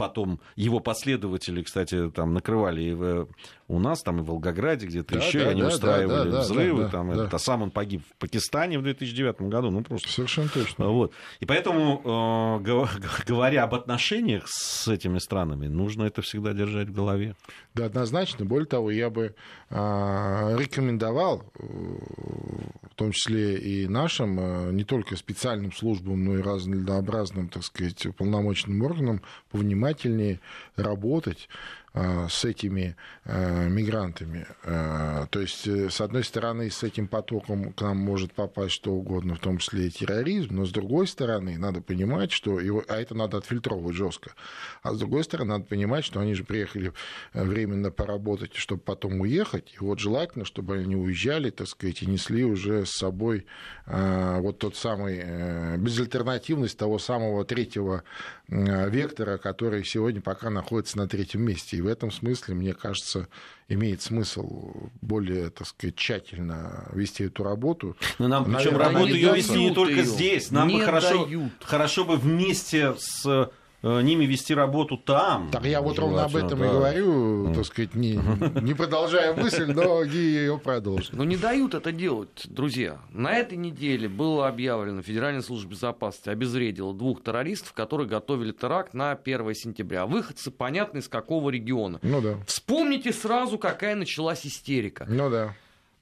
потом 0.00 0.40
его 0.56 0.80
последователи, 0.80 1.62
кстати, 1.62 2.10
там 2.10 2.32
накрывали 2.32 2.82
и 2.82 2.94
в, 2.94 3.28
у 3.68 3.78
нас, 3.78 4.02
там 4.02 4.20
и 4.20 4.22
в 4.22 4.26
Волгограде 4.26 4.86
где-то 4.86 5.14
да, 5.14 5.24
еще, 5.24 5.44
да, 5.44 5.50
они 5.50 5.60
да, 5.60 5.68
устраивали 5.68 6.30
да, 6.30 6.40
взрывы, 6.40 6.84
да, 6.84 6.88
там, 6.88 7.14
да. 7.14 7.26
Это, 7.26 7.36
а 7.36 7.38
сам 7.38 7.62
он 7.62 7.70
погиб 7.70 8.02
в 8.08 8.16
Пакистане 8.16 8.78
в 8.78 8.82
2009 8.82 9.42
году, 9.42 9.70
ну 9.70 9.82
просто. 9.82 10.08
Совершенно 10.08 10.48
точно. 10.48 10.88
Вот. 10.88 11.12
И 11.40 11.46
поэтому, 11.46 12.60
э, 12.62 12.86
говоря 13.26 13.64
об 13.64 13.74
отношениях 13.74 14.44
с 14.46 14.88
этими 14.88 15.18
странами, 15.18 15.66
нужно 15.66 16.04
это 16.04 16.22
всегда 16.22 16.52
держать 16.52 16.88
в 16.88 16.92
голове. 16.92 17.36
Да, 17.74 17.84
однозначно. 17.84 18.44
Более 18.44 18.66
того, 18.66 18.90
я 18.90 19.10
бы 19.10 19.34
э, 19.68 20.56
рекомендовал, 20.58 21.44
э, 21.58 21.62
в 21.62 22.94
том 22.96 23.12
числе 23.12 23.58
и 23.58 23.86
нашим, 23.86 24.40
э, 24.40 24.72
не 24.72 24.84
только 24.84 25.16
специальным 25.16 25.72
службам, 25.72 26.24
но 26.24 26.38
и 26.38 26.42
разнообразным, 26.42 27.48
так 27.48 27.62
сказать, 27.62 28.06
полномочным 28.16 28.82
органам 28.82 29.22
повнимательнее 29.50 30.40
работать 30.76 31.48
с 31.92 32.44
этими 32.44 32.94
э, 33.24 33.68
мигрантами. 33.68 34.46
Э, 34.62 35.26
то 35.28 35.40
есть, 35.40 35.66
с 35.66 36.00
одной 36.00 36.22
стороны, 36.22 36.70
с 36.70 36.84
этим 36.84 37.08
потоком 37.08 37.72
к 37.72 37.82
нам 37.82 37.96
может 37.96 38.32
попасть 38.32 38.74
что 38.74 38.92
угодно, 38.92 39.34
в 39.34 39.40
том 39.40 39.58
числе 39.58 39.88
и 39.88 39.90
терроризм, 39.90 40.54
но 40.54 40.66
с 40.66 40.70
другой 40.70 41.08
стороны, 41.08 41.58
надо 41.58 41.80
понимать, 41.80 42.30
что 42.30 42.60
его, 42.60 42.84
а 42.86 43.00
это 43.00 43.16
надо 43.16 43.38
отфильтровывать 43.38 43.96
жестко. 43.96 44.34
А 44.82 44.94
с 44.94 44.98
другой 45.00 45.24
стороны, 45.24 45.50
надо 45.50 45.64
понимать, 45.64 46.04
что 46.04 46.20
они 46.20 46.34
же 46.34 46.44
приехали 46.44 46.92
временно 47.34 47.90
поработать, 47.90 48.54
чтобы 48.54 48.82
потом 48.82 49.20
уехать. 49.20 49.74
И 49.74 49.78
вот 49.82 49.98
желательно, 49.98 50.44
чтобы 50.44 50.76
они 50.76 50.94
уезжали, 50.94 51.50
так 51.50 51.66
сказать, 51.66 52.02
и 52.02 52.06
несли 52.06 52.44
уже 52.44 52.86
с 52.86 52.90
собой 52.90 53.46
вот 53.86 54.58
тот 54.58 54.76
самый 54.76 55.76
безальтернативность 55.78 56.78
того 56.78 57.00
самого 57.00 57.44
третьего 57.44 58.04
вектора, 58.46 59.38
который 59.38 59.84
сегодня 59.84 60.20
пока 60.20 60.50
находится 60.50 60.96
на 60.96 61.08
третьем 61.08 61.42
месте. 61.42 61.79
И 61.80 61.82
в 61.82 61.86
этом 61.86 62.10
смысле, 62.10 62.54
мне 62.54 62.74
кажется, 62.74 63.26
имеет 63.66 64.02
смысл 64.02 64.90
более, 65.00 65.48
так 65.48 65.66
сказать, 65.66 65.96
тщательно 65.96 66.90
вести 66.92 67.24
эту 67.24 67.42
работу. 67.42 67.96
Но 68.18 68.28
нам 68.28 68.44
причем 68.44 68.76
работу 68.76 69.06
ее 69.06 69.34
вести 69.34 69.56
не 69.56 69.74
только 69.74 69.94
ее. 69.94 70.04
здесь. 70.04 70.50
Нам 70.50 70.68
не 70.68 70.76
бы 70.76 70.84
хорошо, 70.84 71.26
хорошо 71.62 72.04
бы 72.04 72.16
вместе 72.16 72.94
с 72.98 73.50
ними 73.82 74.24
вести 74.24 74.54
работу 74.54 74.96
там. 74.96 75.50
Так 75.50 75.64
я 75.64 75.80
вот 75.80 75.98
ровно 75.98 76.24
об 76.24 76.36
этом 76.36 76.58
да. 76.58 76.66
и 76.66 76.68
говорю, 76.68 77.54
так 77.54 77.64
сказать, 77.64 77.94
не, 77.94 78.20
не 78.60 78.74
продолжая 78.74 79.34
мысль, 79.34 79.72
но 79.72 80.02
ее 80.02 80.58
продолжим. 80.58 81.16
Но 81.16 81.24
не 81.24 81.36
дают 81.36 81.74
это 81.74 81.92
делать, 81.92 82.46
друзья. 82.46 83.00
На 83.10 83.34
этой 83.34 83.56
неделе 83.56 84.08
было 84.08 84.48
объявлено, 84.48 85.02
Федеральная 85.02 85.42
служба 85.42 85.70
безопасности 85.70 86.28
обезвредила 86.28 86.92
двух 86.92 87.22
террористов, 87.22 87.72
которые 87.72 88.08
готовили 88.08 88.52
теракт 88.52 88.94
на 88.94 89.12
1 89.12 89.54
сентября. 89.54 90.06
Выходцы, 90.06 90.50
понятно, 90.50 90.98
из 90.98 91.08
какого 91.08 91.50
региона. 91.50 91.98
Ну 92.02 92.20
да. 92.20 92.38
Вспомните 92.46 93.12
сразу, 93.12 93.58
какая 93.58 93.94
началась 93.94 94.46
истерика. 94.46 95.06
Ну 95.08 95.30
да. 95.30 95.54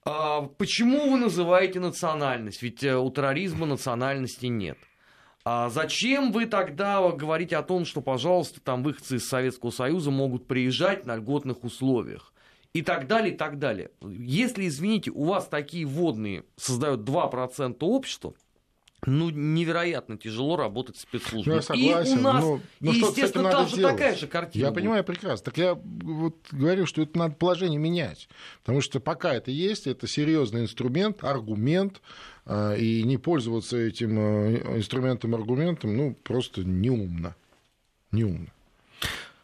А, 0.05 0.43
почему 0.43 1.11
вы 1.11 1.18
называете 1.18 1.81
национальность? 1.81 2.62
Ведь 2.62 2.83
э, 2.83 2.97
у 2.97 3.11
терроризма 3.11 3.66
национальности 3.66 4.47
нет. 4.47 4.79
А 5.51 5.71
зачем 5.71 6.31
вы 6.31 6.45
тогда 6.45 7.01
говорите 7.11 7.57
о 7.57 7.63
том, 7.63 7.87
что, 7.87 8.03
пожалуйста, 8.03 8.61
там 8.61 8.83
выходцы 8.83 9.17
из 9.17 9.27
Советского 9.27 9.71
Союза 9.71 10.11
могут 10.11 10.47
приезжать 10.47 11.07
на 11.07 11.17
льготных 11.17 11.65
условиях? 11.65 12.35
И 12.75 12.83
так 12.83 13.07
далее, 13.07 13.33
и 13.33 13.37
так 13.37 13.59
далее. 13.59 13.91
Если, 14.03 14.69
извините, 14.69 15.11
у 15.11 15.25
вас 15.25 15.49
такие 15.49 15.87
водные 15.87 16.45
создают 16.57 17.01
2% 17.09 17.79
общества, 17.81 18.35
ну, 19.07 19.31
невероятно 19.31 20.19
тяжело 20.19 20.57
работать 20.57 20.97
в 20.97 21.01
спецслужбе. 21.01 21.55
Я 21.55 21.63
согласен, 21.63 22.17
и 22.17 22.19
у 22.19 22.23
нас, 22.23 22.45
но, 22.45 22.61
но 22.81 22.93
и, 22.93 22.97
естественно, 22.97 23.51
там 23.51 23.69
же 23.69 23.77
делать? 23.77 23.97
такая 23.97 24.17
же 24.17 24.27
картина. 24.27 24.63
Я 24.63 24.71
будет. 24.71 24.83
понимаю 24.83 25.05
прекрасно. 25.05 25.45
Так 25.45 25.57
я 25.57 25.75
вот 25.75 26.37
говорю, 26.51 26.85
что 26.85 27.03
это 27.03 27.17
надо 27.17 27.37
положение 27.37 27.79
менять. 27.79 28.29
Потому 28.61 28.81
что 28.81 28.99
пока 28.99 29.35
это 29.35 29.53
есть, 29.53 29.87
это 29.87 30.09
серьезный 30.09 30.63
инструмент, 30.63 31.23
аргумент, 31.23 32.03
и 32.79 33.03
не 33.05 33.19
пользоваться 33.19 33.77
этим 33.77 34.19
э, 34.19 34.79
инструментом, 34.79 35.35
аргументом, 35.35 35.97
ну, 35.97 36.17
просто 36.23 36.65
неумно. 36.65 37.37
Неумно. 38.11 38.51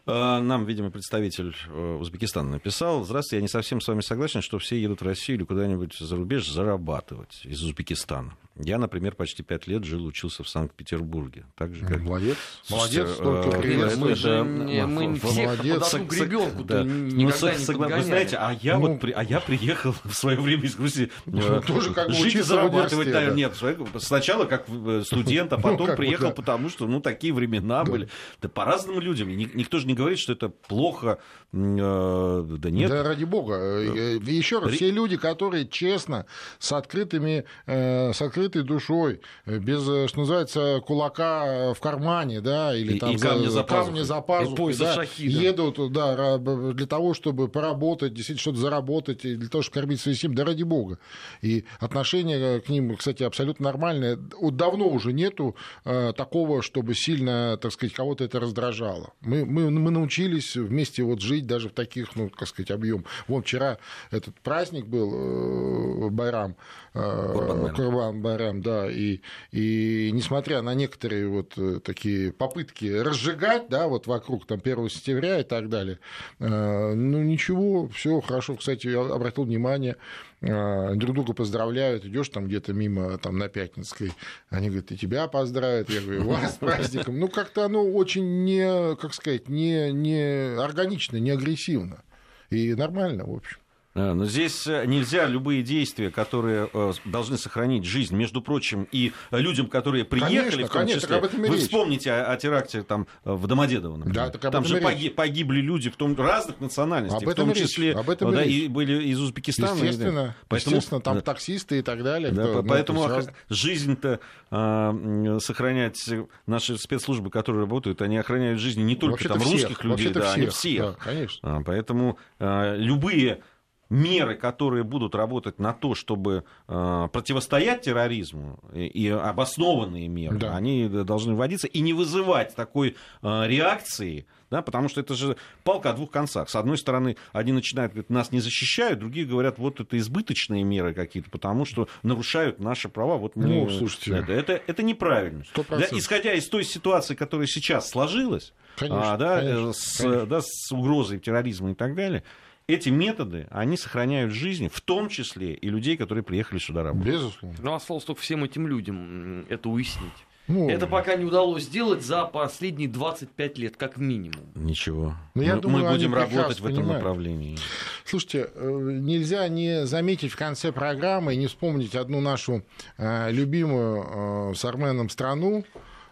А, 0.07 0.39
нам, 0.39 0.65
видимо, 0.65 0.91
представитель 0.91 1.55
э, 1.67 1.97
Узбекистана 1.99 2.51
написал. 2.51 3.03
Здравствуйте, 3.03 3.37
я 3.37 3.41
не 3.41 3.47
совсем 3.47 3.81
с 3.81 3.87
вами 3.87 4.01
согласен, 4.01 4.41
что 4.41 4.59
все 4.59 4.79
едут 4.79 5.01
в 5.01 5.05
Россию 5.05 5.37
или 5.37 5.45
куда-нибудь 5.45 5.95
за 5.97 6.15
рубеж 6.15 6.47
зарабатывать 6.49 7.41
из 7.43 7.63
Узбекистана. 7.63 8.35
Я, 8.57 8.77
например, 8.77 9.15
почти 9.15 9.43
пять 9.43 9.67
лет 9.67 9.83
жил, 9.83 10.05
учился 10.05 10.43
в 10.43 10.49
Санкт-Петербурге. 10.49 11.45
Так 11.55 11.75
же, 11.75 11.85
как... 11.85 12.01
Молодец. 12.01 12.37
Слушайте, 12.63 13.03
Молодец, 13.03 13.15
столько 13.15 13.57
э, 13.59 13.95
Мы 13.95 14.15
же 14.15 14.43
не, 14.43 14.85
мы 14.85 15.15
всех 15.19 15.45
молодец. 15.45 15.91
под 15.91 16.01
гребенку 16.01 16.63
да. 16.63 16.83
ну, 16.83 17.31
согла... 17.31 17.87
Вы 17.87 18.03
знаете, 18.03 18.37
а 18.37 18.57
я, 18.61 18.77
ну, 18.77 18.87
вот, 18.87 19.01
при... 19.01 19.11
а 19.11 19.23
я 19.23 19.39
приехал 19.39 19.93
в 20.03 20.13
свое 20.13 20.39
время 20.39 20.63
из 20.63 20.75
Грузии 20.75 21.11
ну, 21.25 21.61
тоже 21.61 21.93
как 21.93 22.07
бы 22.07 22.13
жить 22.13 22.35
и 22.35 22.41
зарабатывать. 22.41 23.11
Да. 23.11 23.25
Нет, 23.31 23.53
сначала 23.99 24.45
как 24.45 24.55
как 24.57 25.05
студент, 25.05 25.53
а 25.53 25.57
потом 25.57 25.87
ну, 25.87 25.95
приехал, 25.95 26.31
потому 26.31 26.69
что 26.69 26.87
ну, 26.87 27.01
такие 27.01 27.33
времена 27.33 27.83
были. 27.83 28.09
Да 28.41 28.49
по 28.49 28.65
разным 28.65 28.99
людям. 28.99 29.29
Никто 29.29 29.79
же 29.79 29.87
не 29.87 29.93
говорить, 29.93 30.19
что 30.19 30.33
это 30.33 30.49
плохо, 30.49 31.07
э, 31.07 31.44
да 31.55 32.69
нет. 32.69 32.89
Да 32.89 33.03
ради 33.03 33.23
бога. 33.23 33.55
Э, 33.55 34.19
Еще 34.25 34.59
раз, 34.59 34.73
все 34.73 34.91
люди, 34.91 35.15
которые 35.15 35.67
честно, 35.67 36.25
с 36.59 36.71
открытыми, 36.73 37.45
с 37.65 38.21
открытой 38.21 38.63
душой, 38.63 39.21
без, 39.45 39.83
что 39.83 40.19
называется, 40.19 40.81
кулака 40.85 41.73
в 41.73 41.79
кармане, 41.79 42.41
да, 42.41 42.75
или 42.75 42.95
и, 42.95 42.99
там 42.99 43.15
и 43.15 43.17
камня 43.17 43.49
за 43.49 43.63
пазухой, 43.63 43.85
камня 43.85 44.03
за 44.03 44.21
пазухой 44.21 44.75
да, 44.75 44.95
шахи, 44.95 45.33
да. 45.33 45.41
едут, 45.41 45.91
да, 45.91 46.37
для 46.37 46.85
того, 46.87 47.13
чтобы 47.13 47.47
поработать, 47.47 48.13
действительно 48.13 48.41
что-то 48.41 48.57
заработать, 48.57 49.21
для 49.21 49.47
того, 49.47 49.61
чтобы 49.61 49.75
кормить 49.75 50.01
свои 50.01 50.15
семьи, 50.15 50.35
да 50.35 50.43
ради 50.43 50.63
бога. 50.63 50.99
И 51.41 51.63
отношение 51.79 52.59
к 52.59 52.67
ним, 52.69 52.95
кстати, 52.97 53.23
абсолютно 53.23 53.65
нормальное. 53.65 54.17
Давно 54.41 54.89
уже 54.89 55.13
нету 55.13 55.55
такого, 55.83 56.61
чтобы 56.61 56.95
сильно, 56.95 57.57
так 57.61 57.71
сказать, 57.71 57.93
кого-то 57.93 58.23
это 58.25 58.39
раздражало. 58.39 59.13
Мы, 59.21 59.45
мы, 59.45 59.69
мы 59.69 59.91
научились 59.91 60.55
вместе 60.55 61.03
вот 61.03 61.21
жить 61.21 61.44
даже 61.45 61.69
в 61.69 61.73
таких, 61.73 62.15
ну, 62.15 62.29
как 62.29 62.47
сказать, 62.47 62.71
объем. 62.71 63.05
Вон 63.27 63.43
вчера 63.43 63.77
этот 64.11 64.35
праздник 64.41 64.85
был, 64.85 66.07
э, 66.07 66.09
Байрам, 66.09 66.55
э, 66.93 67.69
Курбан 67.75 68.21
Байрам, 68.21 68.61
да, 68.61 68.89
и, 68.89 69.21
и 69.51 70.09
несмотря 70.13 70.61
на 70.61 70.73
некоторые 70.73 71.27
вот 71.27 71.53
э, 71.57 71.79
такие 71.83 72.31
попытки 72.31 72.85
разжигать, 72.85 73.69
да, 73.69 73.87
вот 73.87 74.07
вокруг 74.07 74.45
там 74.45 74.61
1 74.63 74.89
сентября 74.89 75.39
и 75.39 75.43
так 75.43 75.69
далее, 75.69 75.99
ну, 76.39 77.23
ничего, 77.23 77.87
все 77.89 78.21
хорошо. 78.21 78.55
Кстати, 78.55 78.87
я 78.87 79.01
обратил 79.01 79.43
внимание, 79.43 79.97
друг 80.45 81.15
друга 81.15 81.33
поздравляют, 81.33 82.05
идешь 82.05 82.29
там 82.29 82.47
где-то 82.47 82.73
мимо 82.73 83.17
там 83.17 83.37
на 83.37 83.49
Пятницкой, 83.49 84.13
они 84.49 84.67
говорят, 84.67 84.91
и 84.91 84.97
тебя 84.97 85.27
поздравят, 85.27 85.89
я 85.89 86.01
говорю, 86.01 86.23
вас 86.25 86.53
с 86.53 86.57
праздником. 86.57 87.19
Ну, 87.19 87.27
как-то 87.27 87.65
оно 87.65 87.83
очень 87.83 88.43
не, 88.43 88.95
как 88.95 89.13
сказать, 89.13 89.49
не, 89.49 89.91
не 89.91 90.55
органично, 90.57 91.17
не 91.17 91.31
агрессивно. 91.31 92.03
И 92.49 92.75
нормально, 92.75 93.25
в 93.25 93.33
общем. 93.33 93.57
Но 93.95 94.25
здесь 94.25 94.67
э, 94.67 94.85
нельзя 94.85 95.25
любые 95.25 95.63
действия, 95.63 96.11
которые 96.11 96.69
э, 96.73 96.93
должны 97.05 97.37
сохранить 97.37 97.85
жизнь, 97.85 98.15
между 98.15 98.41
прочим, 98.41 98.87
и 98.91 99.13
людям, 99.31 99.67
которые 99.67 100.03
приехали, 100.03 100.63
конечно, 100.63 100.67
в 100.67 100.69
том 100.69 100.81
конечно, 100.81 101.01
числе. 101.01 101.49
Вы 101.49 101.55
речь. 101.55 101.63
вспомните 101.63 102.11
о, 102.11 102.33
о 102.33 102.37
теракте 102.37 102.83
там, 102.83 103.07
в 103.23 103.47
Домодедово, 103.47 103.97
например. 103.97 104.31
Да, 104.31 104.51
там 104.51 104.65
же 104.65 104.81
погиб, 104.81 105.15
погибли 105.15 105.61
люди 105.61 105.89
в 105.89 105.95
том, 105.95 106.15
разных 106.15 106.59
национальностей, 106.59 107.17
об 107.17 107.29
этом 107.29 107.49
в 107.49 107.53
том 107.53 107.63
числе 107.63 107.93
об 107.93 108.09
этом 108.09 108.31
да, 108.31 108.43
и, 108.43 108.65
и 108.65 108.67
были 108.67 109.03
из 109.03 109.19
Узбекистана. 109.19 109.75
Естественно, 109.75 110.35
поэтому, 110.47 110.75
естественно 110.75 111.01
там 111.01 111.15
да. 111.15 111.21
таксисты 111.21 111.79
и 111.79 111.81
так 111.81 112.03
далее. 112.03 112.31
Да, 112.31 112.47
кто, 112.47 112.63
поэтому 112.63 113.07
ну, 113.07 113.21
жизнь-то 113.49 114.19
а, 114.51 115.39
сохранять 115.39 116.09
наши 116.45 116.77
спецслужбы, 116.77 117.29
которые 117.29 117.61
работают, 117.61 118.01
они 118.01 118.17
охраняют 118.17 118.59
жизни 118.59 118.81
не 118.81 118.95
только 118.95 119.27
там, 119.27 119.39
всех, 119.39 119.69
русских 119.69 119.83
людей, 119.83 120.09
да, 120.09 120.21
всех, 120.21 120.35
они 120.35 120.47
всех. 120.47 120.81
Да, 120.81 120.95
конечно. 120.99 121.57
А, 121.57 121.61
поэтому 121.63 122.17
а, 122.39 122.75
любые 122.75 123.41
меры, 123.89 124.35
которые 124.35 124.83
будут 124.83 125.15
работать 125.15 125.59
на 125.59 125.73
то, 125.73 125.95
чтобы 125.95 126.43
э, 126.67 127.07
противостоять 127.11 127.81
терроризму, 127.81 128.59
и, 128.73 128.85
и 128.85 129.09
обоснованные 129.09 130.07
меры, 130.07 130.37
да. 130.37 130.55
они 130.55 130.87
должны 130.87 131.35
вводиться 131.35 131.67
и 131.67 131.79
не 131.81 131.93
вызывать 131.93 132.55
такой 132.55 132.95
э, 133.21 133.47
реакции, 133.47 134.25
да, 134.49 134.61
потому 134.61 134.89
что 134.89 135.01
это 135.01 135.15
же 135.15 135.37
палка 135.63 135.89
о 135.89 135.93
двух 135.93 136.11
концах. 136.11 136.49
С 136.49 136.55
одной 136.55 136.77
стороны, 136.77 137.17
одни 137.33 137.51
начинают 137.51 137.93
говорить, 137.93 138.09
нас 138.09 138.31
не 138.31 138.39
защищают, 138.39 138.99
другие 138.99 139.25
говорят, 139.25 139.57
вот 139.57 139.79
это 139.79 139.97
избыточные 139.97 140.63
меры 140.63 140.93
какие-то, 140.93 141.29
потому 141.29 141.65
что 141.65 141.87
нарушают 142.03 142.59
наши 142.59 142.89
права. 142.89 143.17
Вот 143.17 143.35
мы, 143.35 143.47
ну, 143.47 143.69
слушайте. 143.69 144.15
Это, 144.15 144.31
это, 144.31 144.61
это 144.65 144.83
неправильно. 144.83 145.43
Да, 145.55 145.87
исходя 145.91 146.33
из 146.33 146.47
той 146.47 146.63
ситуации, 146.63 147.15
которая 147.15 147.47
сейчас 147.47 147.89
сложилась, 147.89 148.53
конечно, 148.77 149.13
а, 149.13 149.17
да, 149.17 149.39
конечно, 149.39 149.73
с, 149.73 149.97
конечно. 149.97 150.25
Да, 150.25 150.41
с 150.41 150.71
угрозой 150.71 151.19
терроризма 151.19 151.71
и 151.71 151.75
так 151.75 151.95
далее, 151.95 152.23
эти 152.67 152.89
методы, 152.89 153.47
они 153.51 153.77
сохраняют 153.77 154.31
жизни, 154.33 154.67
в 154.67 154.81
том 154.81 155.09
числе 155.09 155.53
и 155.53 155.69
людей, 155.69 155.97
которые 155.97 156.23
приехали 156.23 156.59
сюда 156.59 156.83
работать. 156.83 157.13
Безусловно. 157.13 157.57
Ну, 157.61 157.73
осталось 157.73 158.03
только 158.03 158.21
всем 158.21 158.43
этим 158.43 158.67
людям 158.67 159.45
это 159.49 159.69
уяснить. 159.69 160.13
Ну, 160.47 160.69
это 160.69 160.85
пока 160.85 161.15
не 161.15 161.25
удалось 161.25 161.63
сделать 161.63 162.03
за 162.03 162.25
последние 162.25 162.87
25 162.87 163.57
лет, 163.57 163.77
как 163.77 163.97
минимум. 163.97 164.45
Ничего. 164.53 165.15
Но 165.33 165.41
ну, 165.41 165.41
я 165.41 165.55
мы, 165.55 165.61
думаю, 165.61 165.85
мы 165.85 165.91
будем 165.91 166.13
работать 166.13 166.59
в 166.59 166.65
этом 166.65 166.77
понимают. 166.77 167.03
направлении. 167.03 167.57
Слушайте, 168.03 168.49
э, 168.53 168.69
нельзя 169.01 169.47
не 169.47 169.87
заметить 169.87 170.31
в 170.31 170.35
конце 170.35 170.71
программы 170.71 171.33
и 171.33 171.37
не 171.37 171.47
вспомнить 171.47 171.95
одну 171.95 172.21
нашу 172.21 172.63
э, 172.97 173.31
любимую 173.31 174.51
э, 174.51 174.55
с 174.55 174.63
Арменом 174.65 175.09
страну, 175.09 175.65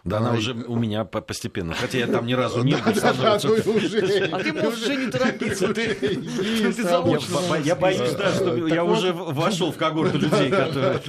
да, 0.04 0.18
она 0.18 0.32
уже 0.34 0.52
у 0.52 0.76
меня 0.76 1.04
постепенно. 1.04 1.72
Хотя 1.72 1.98
я 1.98 2.06
там 2.06 2.26
ни 2.26 2.34
разу 2.34 2.62
не 2.62 2.72
был. 2.72 2.80
А 2.84 2.92
ты 2.92 4.52
можешь 4.52 4.82
уже 4.82 4.96
не 4.96 5.10
торопиться. 5.10 5.74
Я 7.64 7.74
боюсь, 7.74 8.12
да, 8.12 8.34
что 8.34 8.66
я 8.66 8.84
уже 8.84 9.14
вошел 9.14 9.72
в 9.72 9.78
когорту 9.78 10.18
людей, 10.18 10.50
которые... 10.50 11.00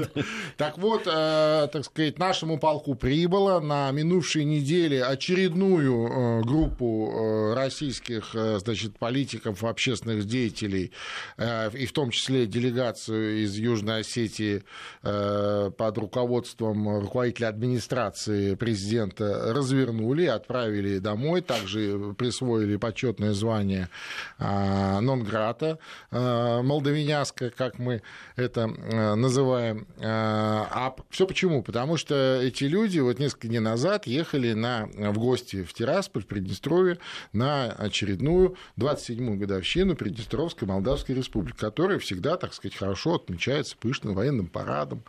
Так 0.55 0.77
вот, 0.77 1.01
э, 1.07 1.67
так 1.71 1.83
сказать, 1.83 2.17
нашему 2.19 2.57
полку 2.57 2.95
прибыло 2.95 3.59
на 3.59 3.91
минувшей 3.91 4.45
неделе 4.45 5.03
очередную 5.03 6.07
э, 6.07 6.41
группу 6.43 7.11
э, 7.11 7.53
российских, 7.53 8.33
значит, 8.33 8.97
политиков, 8.97 9.61
общественных 9.65 10.25
деятелей, 10.25 10.93
и 11.37 11.85
в 11.85 11.91
том 11.91 12.11
числе 12.11 12.45
делегацию 12.45 13.43
из 13.43 13.55
Южной 13.57 14.01
Осетии 14.01 14.63
под 15.01 15.97
руководством 15.97 16.99
руководителя 16.99 17.47
администрации 17.49 18.55
президента 18.55 18.84
президента 18.85 19.51
развернули, 19.53 20.25
отправили 20.25 20.99
домой, 20.99 21.41
также 21.41 22.13
присвоили 22.17 22.75
почетное 22.75 23.33
звание 23.33 23.89
а, 24.37 25.01
Нонграта 25.01 25.79
а, 26.11 26.61
молдавиняское, 26.61 27.49
как 27.49 27.79
мы 27.79 28.03
это 28.35 28.69
а, 28.69 29.15
называем. 29.15 29.87
А 29.99 30.95
все 31.09 31.25
почему? 31.25 31.63
Потому 31.63 31.97
что 31.97 32.39
эти 32.41 32.65
люди 32.65 32.99
вот 32.99 33.17
несколько 33.17 33.47
дней 33.47 33.59
назад 33.59 34.05
ехали 34.05 34.53
на, 34.53 34.85
в 34.85 35.17
гости 35.17 35.63
в 35.63 35.73
Тирасполь, 35.73 36.23
в 36.23 36.27
Приднестровье, 36.27 36.99
на 37.33 37.71
очередную 37.71 38.55
27-ю 38.77 39.37
годовщину 39.37 39.95
Приднестровской 39.95 40.67
Молдавской 40.67 41.15
Республики, 41.15 41.57
которая 41.57 41.97
всегда, 41.97 42.37
так 42.37 42.53
сказать, 42.53 42.77
хорошо 42.77 43.15
отмечается 43.15 43.75
пышным 43.77 44.13
военным 44.13 44.47
парадом. 44.47 45.03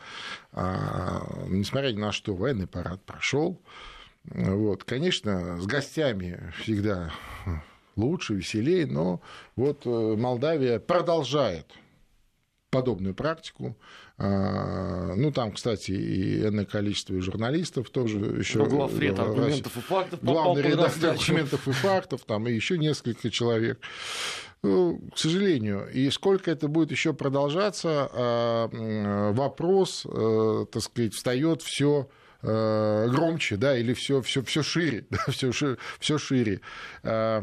Несмотря 0.56 1.92
ни 1.92 2.00
на 2.00 2.12
что, 2.12 2.34
военный 2.34 2.66
парад 2.66 3.04
прошел. 3.04 3.60
Вот, 4.24 4.84
конечно, 4.84 5.60
с 5.60 5.66
гостями 5.66 6.52
всегда 6.60 7.12
лучше, 7.96 8.34
веселее, 8.34 8.86
но 8.86 9.20
вот 9.54 9.86
э, 9.86 10.16
Молдавия 10.16 10.78
продолжает 10.78 11.66
подобную 12.70 13.14
практику. 13.14 13.76
А, 14.18 15.14
ну, 15.14 15.30
там, 15.30 15.52
кстати, 15.52 15.92
и 15.92 16.42
энное 16.42 16.64
количество 16.64 17.20
журналистов 17.20 17.90
тоже 17.90 18.18
еще. 18.18 18.58
Ну, 18.58 18.66
главред 18.66 19.18
аргументов 19.18 19.76
и 19.76 19.80
фактов. 19.80 20.18
Главный 20.22 20.62
редактор 20.62 21.10
аргументов 21.10 21.68
и 21.68 21.72
фактов, 21.72 22.22
там 22.26 22.46
и 22.48 22.52
еще 22.52 22.78
несколько 22.78 23.30
человек. 23.30 23.80
Ну, 24.62 25.00
к 25.14 25.18
сожалению, 25.18 25.88
и 25.92 26.10
сколько 26.10 26.50
это 26.50 26.66
будет 26.68 26.90
еще 26.90 27.12
продолжаться, 27.12 28.10
а, 28.12 29.32
вопрос, 29.32 30.04
э, 30.06 30.66
так 30.72 30.82
сказать, 30.82 31.14
встает 31.14 31.62
все 31.62 32.08
Э, 32.48 33.08
громче, 33.08 33.56
да, 33.56 33.76
или 33.76 33.92
все, 33.92 34.20
все, 34.22 34.40
все 34.42 34.62
шире, 34.62 35.04
да, 35.10 35.18
все, 35.28 35.50
шире, 35.50 35.78
все 35.98 36.16
шире. 36.16 36.60
Э, 37.02 37.42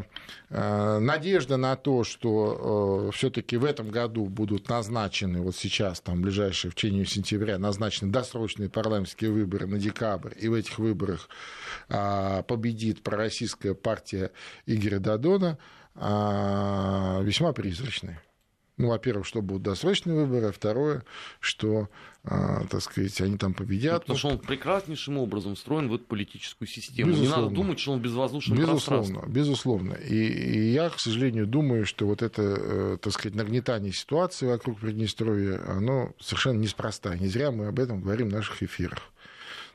э, 0.49 0.99
надежда 0.99 1.57
на 1.57 1.76
то, 1.76 2.05
что 2.05 3.09
все-таки 3.14 3.57
в 3.57 3.66
этом 3.66 3.89
году 3.89 4.26
будут 4.28 4.70
назначены, 4.70 5.41
вот 5.41 5.57
сейчас, 5.57 5.99
там, 5.99 6.22
ближайшие 6.22 6.72
в 6.72 6.76
течение 6.76 7.05
сентября, 7.05 7.57
назначены 7.57 8.11
досрочные 8.11 8.70
парламентские 8.70 9.32
выборы 9.32 9.68
на 9.68 9.78
декабрь, 9.78 10.34
и 10.39 10.47
в 10.47 10.53
этих 10.53 10.80
выборах 10.80 11.28
победит 11.88 13.03
пророссийская 13.03 13.74
партия 13.74 14.32
Игоря 14.66 14.99
Дадона, 14.99 15.57
весьма 15.96 17.54
призрачные. 17.54 18.20
Ну, 18.78 18.89
во-первых, 18.89 19.28
что 19.28 19.44
будут 19.44 19.62
досрочные 19.62 20.16
выборы, 20.16 20.48
а 20.48 20.52
второе, 20.52 21.04
что, 21.39 21.89
а, 22.24 22.66
так 22.66 22.82
сказать, 22.82 23.22
они 23.22 23.38
там 23.38 23.54
победят. 23.54 24.02
Потому 24.02 24.18
что 24.18 24.30
он 24.30 24.39
прекраснейшим 24.39 25.20
образом 25.20 25.54
встроен 25.54 25.89
в 25.89 25.94
эту 25.94 26.06
политическую 26.06 26.68
систему. 26.68 27.12
Безусловно. 27.12 27.36
Не 27.36 27.44
надо 27.44 27.56
думать, 27.56 27.80
что 27.80 27.91
он 27.91 28.02
безвоздушный 28.02 28.58
Безусловно, 28.58 29.24
безусловно. 29.28 29.94
И, 29.94 30.16
и 30.16 30.72
я, 30.72 30.89
к 30.89 31.00
сожалению, 31.00 31.46
думаю, 31.46 31.86
что 31.86 32.08
вот 32.08 32.24
это, 32.24 32.41
э, 32.41 32.98
так 33.00 33.14
сказать, 33.14 33.36
нагнетание 33.36 33.94
ситуации 33.94 34.48
вокруг 34.48 34.80
Приднестровья, 34.80 35.62
оно 35.68 36.14
совершенно 36.20 36.58
неспроста. 36.58 37.16
Не 37.16 37.28
зря 37.28 37.52
мы 37.52 37.68
об 37.68 37.80
этом 37.80 38.02
говорим 38.02 38.30
в 38.30 38.34
наших 38.34 38.64
эфирах. 38.64 39.04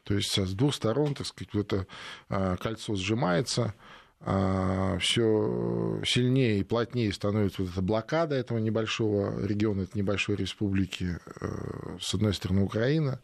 То 0.03 0.15
есть 0.15 0.37
с 0.37 0.55
двух 0.55 0.75
сторон, 0.75 1.15
так 1.15 1.27
сказать, 1.27 1.55
вот 1.55 1.73
это 1.73 1.87
а, 2.29 2.57
кольцо 2.57 2.97
сжимается, 2.97 3.63
а, 3.63 3.88
все 4.21 6.03
сильнее 6.05 6.59
и 6.59 6.65
плотнее 6.65 7.13
становится 7.13 7.63
вот 7.63 7.71
эта 7.71 7.83
блокада 7.83 8.35
этого 8.35 8.59
небольшого 8.59 9.47
региона, 9.47 9.83
этой 9.83 9.99
небольшой 9.99 10.37
республики, 10.37 11.19
э, 11.41 11.99
с 12.01 12.15
одной 12.15 12.35
стороны 12.35 12.63
Украина, 12.63 13.21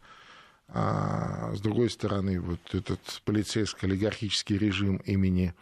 а 0.69 1.53
с 1.53 1.59
другой 1.59 1.89
стороны 1.89 2.39
вот 2.39 2.73
этот 2.73 2.99
полицейско-олигархический 3.25 4.57
режим 4.57 4.97
имени 4.97 5.53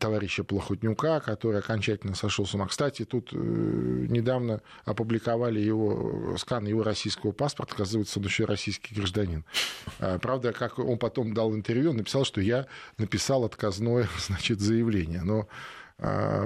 товарища 0.00 0.44
Плохотнюка, 0.44 1.20
который 1.20 1.60
окончательно 1.60 2.14
сошел 2.14 2.46
с 2.46 2.54
ума. 2.54 2.66
Кстати, 2.66 3.04
тут 3.04 3.30
э, 3.32 3.36
недавно 3.36 4.60
опубликовали 4.84 5.60
его 5.60 6.36
скан 6.36 6.66
его 6.66 6.82
российского 6.82 7.32
паспорта, 7.32 7.74
оказывается, 7.74 8.18
он 8.18 8.24
еще 8.24 8.44
российский 8.44 8.94
гражданин. 8.94 9.44
А, 10.00 10.18
правда, 10.18 10.52
как 10.52 10.78
он 10.78 10.98
потом 10.98 11.32
дал 11.32 11.54
интервью, 11.54 11.90
он 11.90 11.96
написал, 11.96 12.24
что 12.24 12.40
я 12.40 12.66
написал 12.98 13.44
отказное 13.44 14.08
значит, 14.18 14.60
заявление. 14.60 15.22
Но 15.22 15.48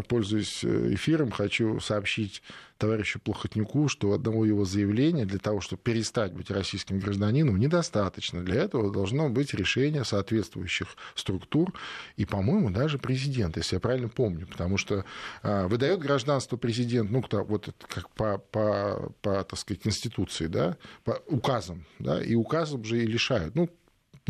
пользуясь 0.08 0.62
э, 0.62 0.94
эфиром, 0.94 1.30
хочу 1.30 1.80
сообщить 1.80 2.42
товарищу 2.80 3.20
Плохотнюку, 3.20 3.88
что 3.88 4.12
одного 4.12 4.44
его 4.46 4.64
заявления 4.64 5.26
для 5.26 5.38
того, 5.38 5.60
чтобы 5.60 5.82
перестать 5.82 6.32
быть 6.32 6.50
российским 6.50 6.98
гражданином, 6.98 7.58
недостаточно. 7.58 8.42
Для 8.42 8.62
этого 8.62 8.90
должно 8.90 9.28
быть 9.28 9.52
решение 9.52 10.04
соответствующих 10.04 10.88
структур 11.14 11.74
и, 12.16 12.24
по-моему, 12.24 12.70
даже 12.70 12.98
президент, 12.98 13.56
если 13.56 13.76
я 13.76 13.80
правильно 13.80 14.08
помню, 14.08 14.46
потому 14.46 14.78
что 14.78 15.04
а, 15.42 15.68
выдает 15.68 16.00
гражданство 16.00 16.56
президент, 16.56 17.10
ну, 17.10 17.20
кто, 17.20 17.44
вот 17.44 17.68
как 17.86 18.08
по, 18.10 18.38
по, 18.38 19.12
по 19.20 19.44
так 19.44 19.58
сказать, 19.58 19.82
Конституции, 19.82 20.46
да, 20.46 20.78
по 21.04 21.22
указам, 21.26 21.84
да, 21.98 22.22
и 22.22 22.34
указом 22.34 22.84
же 22.84 23.02
и 23.02 23.06
лишают. 23.06 23.54
Ну, 23.54 23.68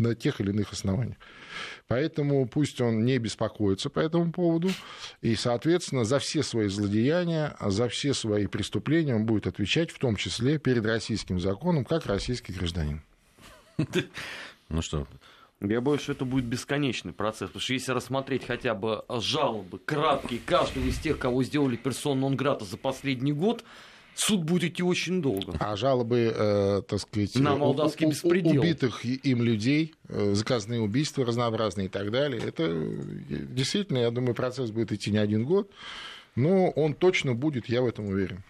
на 0.01 0.15
тех 0.15 0.41
или 0.41 0.49
иных 0.49 0.73
основаниях. 0.73 1.17
Поэтому 1.87 2.47
пусть 2.47 2.79
он 2.81 3.03
не 3.05 3.17
беспокоится 3.17 3.89
по 3.89 3.99
этому 3.99 4.31
поводу, 4.31 4.69
и, 5.21 5.35
соответственно, 5.35 6.05
за 6.05 6.19
все 6.19 6.43
свои 6.43 6.67
злодеяния, 6.67 7.55
за 7.59 7.89
все 7.89 8.13
свои 8.13 8.47
преступления 8.47 9.15
он 9.15 9.25
будет 9.25 9.47
отвечать, 9.47 9.91
в 9.91 9.99
том 9.99 10.15
числе 10.15 10.57
перед 10.57 10.85
российским 10.85 11.39
законом, 11.39 11.85
как 11.85 12.05
российский 12.05 12.53
гражданин. 12.53 13.01
Ну 14.69 14.81
что, 14.81 15.07
я 15.59 15.81
боюсь, 15.81 16.01
что 16.01 16.13
это 16.13 16.25
будет 16.25 16.45
бесконечный 16.45 17.13
процесс, 17.13 17.49
потому 17.49 17.61
что 17.61 17.73
если 17.73 17.91
рассмотреть 17.91 18.45
хотя 18.45 18.73
бы 18.73 19.03
жалобы, 19.09 19.79
краткие, 19.79 20.39
каждого 20.45 20.85
из 20.85 20.97
тех, 20.97 21.19
кого 21.19 21.43
сделали 21.43 21.75
персону 21.75 22.21
нон-грата 22.21 22.65
за 22.65 22.77
последний 22.77 23.33
год, 23.33 23.63
суд 24.15 24.43
будет 24.43 24.71
идти 24.71 24.83
очень 24.83 25.21
долго. 25.21 25.55
А 25.59 25.75
жалобы, 25.75 26.33
э, 26.35 26.81
так 26.87 26.99
сказать, 26.99 27.35
на 27.35 27.55
молдавский 27.55 28.07
беспредел. 28.07 28.61
убитых 28.61 29.03
им 29.05 29.41
людей, 29.41 29.95
э, 30.09 30.33
заказные 30.33 30.81
убийства 30.81 31.25
разнообразные 31.25 31.87
и 31.87 31.89
так 31.89 32.11
далее, 32.11 32.41
это 32.41 32.63
э, 32.67 33.01
действительно, 33.29 33.99
я 33.99 34.11
думаю, 34.11 34.35
процесс 34.35 34.71
будет 34.71 34.91
идти 34.91 35.11
не 35.11 35.17
один 35.17 35.45
год, 35.45 35.69
но 36.35 36.69
он 36.69 36.93
точно 36.93 37.33
будет, 37.33 37.67
я 37.69 37.81
в 37.81 37.87
этом 37.87 38.05
уверен. 38.07 38.43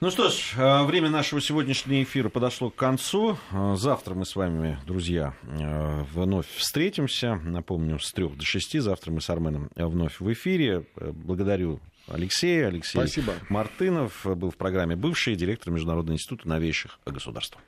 Ну 0.00 0.10
что 0.10 0.28
ж, 0.28 0.54
э, 0.56 0.84
время 0.84 1.10
нашего 1.10 1.40
сегодняшнего 1.40 2.02
эфира 2.02 2.28
подошло 2.28 2.70
к 2.70 2.76
концу. 2.76 3.36
Завтра 3.74 4.14
мы 4.14 4.24
с 4.26 4.36
вами, 4.36 4.78
друзья, 4.86 5.34
вновь 5.42 6.46
встретимся. 6.54 7.34
Напомню, 7.34 7.98
с 7.98 8.12
трех 8.12 8.36
до 8.36 8.44
шести. 8.44 8.78
Завтра 8.78 9.10
мы 9.10 9.20
с 9.20 9.28
Арменом 9.28 9.70
вновь 9.74 10.20
в 10.20 10.32
эфире. 10.32 10.84
Благодарю 10.96 11.80
Алексей. 12.08 12.66
Алексей 12.66 12.98
Спасибо. 12.98 13.34
Мартынов 13.48 14.24
был 14.24 14.50
в 14.50 14.56
программе 14.56 14.96
«Бывший 14.96 15.34
директор 15.36 15.72
Международного 15.72 16.14
института 16.14 16.48
новейших 16.48 16.98
государств». 17.06 17.58